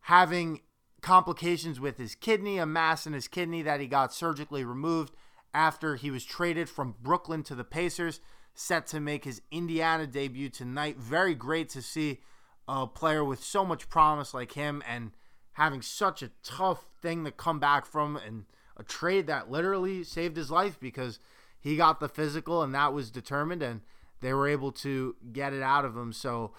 having 0.00 0.60
complications 1.00 1.78
with 1.78 1.98
his 1.98 2.14
kidney, 2.14 2.58
a 2.58 2.66
mass 2.66 3.06
in 3.06 3.12
his 3.12 3.28
kidney 3.28 3.62
that 3.62 3.80
he 3.80 3.86
got 3.86 4.12
surgically 4.12 4.64
removed 4.64 5.14
after 5.54 5.96
he 5.96 6.10
was 6.10 6.24
traded 6.24 6.68
from 6.68 6.96
Brooklyn 7.00 7.42
to 7.44 7.54
the 7.54 7.64
Pacers. 7.64 8.20
Set 8.58 8.86
to 8.88 9.00
make 9.00 9.24
his 9.24 9.42
Indiana 9.52 10.06
debut 10.06 10.48
tonight. 10.48 10.96
Very 10.96 11.34
great 11.34 11.68
to 11.70 11.82
see 11.82 12.20
a 12.66 12.86
player 12.86 13.22
with 13.22 13.44
so 13.44 13.64
much 13.64 13.88
promise 13.88 14.34
like 14.34 14.52
him 14.52 14.82
and 14.88 15.12
having 15.52 15.82
such 15.82 16.22
a 16.22 16.30
tough 16.42 16.86
thing 17.00 17.24
to 17.24 17.30
come 17.30 17.60
back 17.60 17.86
from 17.86 18.16
and 18.16 18.46
a 18.76 18.82
trade 18.82 19.26
that 19.26 19.50
literally 19.50 20.02
saved 20.02 20.36
his 20.36 20.50
life 20.50 20.80
because 20.80 21.18
he 21.60 21.76
got 21.76 22.00
the 22.00 22.08
physical 22.08 22.62
and 22.62 22.74
that 22.74 22.92
was 22.92 23.10
determined 23.10 23.62
and 23.62 23.82
they 24.20 24.32
were 24.32 24.48
able 24.48 24.72
to 24.72 25.14
get 25.32 25.52
it 25.52 25.62
out 25.62 25.84
of 25.84 25.96
him. 25.96 26.12
So 26.12 26.52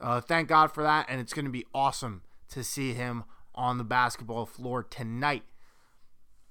uh, 0.00 0.20
thank 0.20 0.48
God 0.48 0.72
for 0.72 0.82
that. 0.82 1.06
And 1.08 1.20
it's 1.20 1.32
going 1.32 1.44
to 1.44 1.50
be 1.50 1.66
awesome 1.74 2.22
to 2.50 2.64
see 2.64 2.94
him 2.94 3.24
on 3.54 3.78
the 3.78 3.84
basketball 3.84 4.46
floor 4.46 4.82
tonight. 4.82 5.44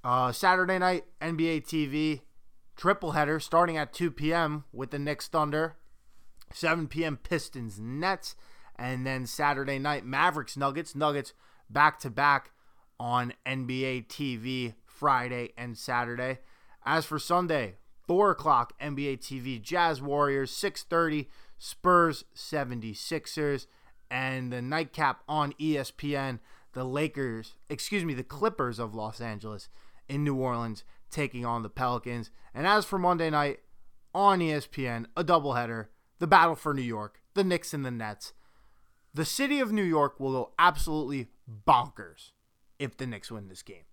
Uh, 0.03 0.31
Saturday 0.31 0.77
night, 0.77 1.05
NBA 1.21 1.65
TV, 1.65 2.21
triple 2.75 3.11
header 3.11 3.39
starting 3.39 3.77
at 3.77 3.93
2 3.93 4.11
p.m. 4.11 4.65
with 4.71 4.91
the 4.91 4.99
Knicks 4.99 5.27
Thunder, 5.27 5.75
7 6.51 6.87
p.m. 6.87 7.17
Pistons 7.17 7.79
Nets, 7.79 8.35
and 8.75 9.05
then 9.05 9.25
Saturday 9.25 9.79
night, 9.79 10.05
Mavericks 10.05 10.57
Nuggets. 10.57 10.95
Nuggets 10.95 11.33
back 11.69 11.99
to 11.99 12.09
back 12.09 12.51
on 12.99 13.33
NBA 13.45 14.07
TV 14.07 14.75
Friday 14.85 15.53
and 15.57 15.77
Saturday. 15.77 16.39
As 16.85 17.05
for 17.05 17.19
Sunday, 17.19 17.75
4 18.07 18.31
o'clock 18.31 18.73
NBA 18.79 19.19
TV, 19.19 19.61
Jazz 19.61 20.01
Warriors, 20.01 20.51
6.30, 20.51 21.27
Spurs 21.57 22.25
76ers, 22.35 23.67
and 24.11 24.51
the 24.51 24.61
nightcap 24.61 25.21
on 25.27 25.53
ESPN, 25.53 26.39
the 26.73 26.83
Lakers, 26.83 27.53
excuse 27.69 28.03
me, 28.03 28.13
the 28.13 28.23
Clippers 28.23 28.79
of 28.79 28.93
Los 28.93 29.21
Angeles 29.21 29.69
in 30.09 30.23
New 30.23 30.35
Orleans 30.35 30.83
taking 31.13 31.45
on 31.45 31.63
the 31.63 31.69
Pelicans. 31.69 32.31
And 32.53 32.67
as 32.67 32.85
for 32.85 32.99
Monday 32.99 33.29
night 33.29 33.59
on 34.13 34.39
ESPN, 34.39 35.05
a 35.15 35.23
doubleheader, 35.23 35.87
the 36.19 36.27
battle 36.27 36.55
for 36.55 36.73
New 36.73 36.81
York, 36.81 37.21
the 37.33 37.43
Knicks 37.43 37.73
and 37.73 37.85
the 37.85 37.91
Nets. 37.91 38.33
The 39.13 39.25
city 39.25 39.59
of 39.59 39.71
New 39.71 39.83
York 39.83 40.19
will 40.19 40.31
go 40.31 40.51
absolutely 40.57 41.29
bonkers 41.67 42.31
if 42.79 42.97
the 42.97 43.05
Knicks 43.07 43.31
win 43.31 43.47
this 43.47 43.61
game. 43.61 43.83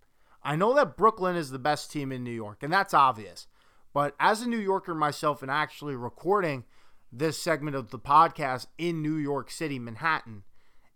I 0.43 0.57
know 0.57 0.75
that 0.75 0.97
Brooklyn 0.97 1.37
is 1.37 1.51
the 1.51 1.59
best 1.59 1.93
team 1.93 2.11
in 2.11 2.25
New 2.25 2.31
York, 2.31 2.63
and 2.63 2.73
that's 2.73 2.95
obvious. 2.95 3.47
But 3.93 4.15
as 4.19 4.41
a 4.41 4.49
New 4.49 4.59
Yorker 4.59 4.95
myself 4.95 5.43
and 5.43 5.51
actually 5.51 5.97
recording 5.97 6.65
this 7.13 7.37
segment 7.37 7.77
of 7.77 7.91
the 7.91 7.99
podcast 7.99 8.67
in 8.79 9.03
New 9.03 9.17
York 9.17 9.51
City, 9.51 9.79
Manhattan, 9.79 10.45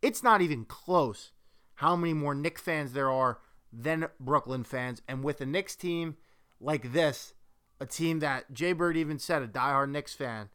it's 0.00 0.22
not 0.22 0.40
even 0.40 0.64
close 0.64 1.32
how 1.76 1.96
many 1.96 2.14
more 2.14 2.34
Knicks 2.34 2.62
fans 2.62 2.92
there 2.92 3.10
are 3.10 3.40
than 3.76 4.08
Brooklyn 4.20 4.64
fans. 4.64 5.02
And 5.08 5.24
with 5.24 5.40
a 5.40 5.46
Knicks 5.46 5.76
team 5.76 6.16
like 6.60 6.92
this, 6.92 7.34
a 7.80 7.86
team 7.86 8.20
that 8.20 8.52
Jay 8.52 8.72
Bird 8.72 8.96
even 8.96 9.18
said, 9.18 9.42
a 9.42 9.48
diehard 9.48 9.90
Knicks 9.90 10.14
fan, 10.14 10.48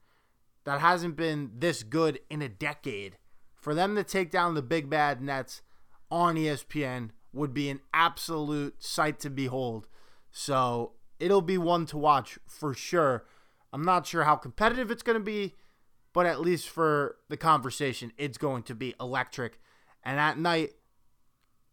that 0.63 0.79
hasn't 0.79 1.15
been 1.15 1.51
this 1.57 1.83
good 1.83 2.19
in 2.29 2.41
a 2.41 2.49
decade, 2.49 3.17
for 3.55 3.73
them 3.73 3.95
to 3.95 4.03
take 4.03 4.31
down 4.31 4.53
the 4.53 4.61
big 4.61 4.89
bad 4.89 5.21
Nets 5.21 5.61
on 6.09 6.35
ESPN 6.35 7.09
would 7.33 7.53
be 7.53 7.69
an 7.69 7.81
absolute 7.93 8.81
sight 8.81 9.19
to 9.19 9.29
behold. 9.29 9.87
So 10.31 10.93
it'll 11.19 11.41
be 11.41 11.57
one 11.57 11.85
to 11.87 11.97
watch 11.97 12.39
for 12.47 12.73
sure. 12.73 13.25
I'm 13.71 13.83
not 13.83 14.07
sure 14.07 14.23
how 14.23 14.35
competitive 14.35 14.89
it's 14.89 15.03
going 15.03 15.17
to 15.17 15.23
be, 15.23 15.55
but 16.13 16.25
at 16.25 16.41
least 16.41 16.69
for 16.69 17.17
the 17.29 17.37
conversation, 17.37 18.11
it's 18.17 18.37
going 18.37 18.63
to 18.63 18.75
be 18.75 18.95
electric. 18.99 19.59
And 20.03 20.19
at 20.19 20.39
night 20.39 20.71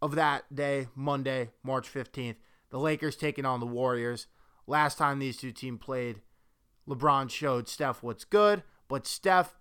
of 0.03 0.15
that 0.15 0.55
day, 0.55 0.89
Monday, 0.95 1.51
March 1.63 1.93
15th, 1.93 2.37
the 2.71 2.79
Lakers 2.79 3.17
taking 3.17 3.45
on 3.45 3.61
the 3.61 3.67
Warriors. 3.67 4.27
Last 4.67 4.99
time 4.99 5.19
these 5.19 5.37
two 5.37 5.53
teams 5.53 5.81
played, 5.81 6.21
LeBron 6.89 7.31
showed 7.31 7.69
Steph 7.69 8.03
what's 8.03 8.25
good, 8.25 8.63
but 8.89 9.07
Steph 9.07 9.55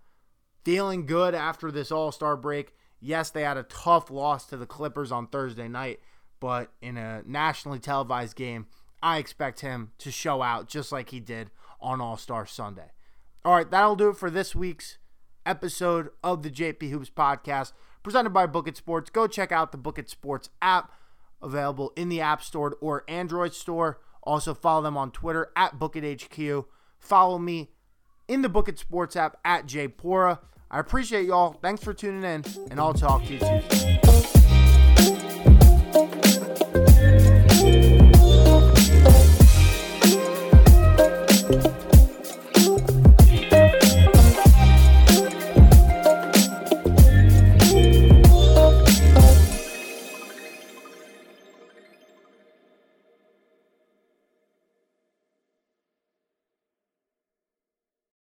feeling 0.64 1.06
good 1.06 1.36
after 1.36 1.72
this 1.72 1.92
All 1.92 2.12
Star 2.12 2.36
break. 2.36 2.74
Yes, 3.00 3.30
they 3.30 3.44
had 3.44 3.58
a 3.58 3.64
tough 3.64 4.10
loss 4.10 4.46
to 4.48 4.58
the 4.58 4.66
Clippers 4.66 5.12
on 5.12 5.28
Thursday 5.28 5.68
night, 5.68 6.00
but 6.40 6.72
in 6.82 6.98
a 6.98 7.22
nationally 7.26 7.80
televised 7.80 8.36
game, 8.36 8.68
I 9.02 9.18
expect 9.18 9.62
him 9.62 9.92
to 10.00 10.12
show 10.12 10.42
out 10.42 10.68
just 10.68 10.92
like 10.92 11.10
he 11.10 11.20
did 11.20 11.52
on 11.80 12.02
All 12.02 12.18
Star 12.18 12.46
Sunday. 12.46 12.92
All 13.44 13.56
right, 13.56 13.70
that'll 13.70 13.96
do 13.96 14.10
it 14.10 14.18
for 14.18 14.32
this 14.32 14.56
week's 14.56 14.98
episode 15.46 16.10
of 16.24 16.42
the 16.42 16.50
JP 16.50 16.90
Hoops 16.90 17.12
podcast 17.12 17.74
presented 18.06 18.30
by 18.30 18.46
Book 18.46 18.68
It 18.68 18.78
Sports. 18.78 19.10
Go 19.10 19.26
check 19.26 19.52
out 19.52 19.72
the 19.72 19.80
Book 19.80 19.98
It 19.98 20.10
Sports 20.10 20.52
app 20.62 20.92
available 21.42 21.92
in 21.96 22.08
the 22.08 22.22
App 22.22 22.42
Store 22.44 22.78
or 22.80 23.04
Android 23.08 23.54
Store. 23.54 24.00
Also 24.22 24.54
follow 24.54 24.84
them 24.84 24.96
on 24.96 25.10
Twitter 25.10 25.52
at 25.56 25.80
Book 25.80 25.96
It 25.96 26.22
HQ. 26.22 26.66
Follow 27.00 27.40
me 27.40 27.72
in 28.28 28.44
the 28.44 28.50
Book 28.50 28.70
It 28.70 28.78
Sports 28.78 29.16
app 29.16 29.38
at 29.44 29.66
Jpora. 29.66 30.38
I 30.70 30.80
appreciate 30.80 31.26
y'all. 31.26 31.54
Thanks 31.54 31.84
for 31.84 31.96
tuning 31.96 32.24
in, 32.24 32.44
and 32.70 32.80
I'll 32.80 32.94
talk 32.94 33.26
to 33.26 33.34
you 33.34 33.40
Tuesday. 33.40 34.05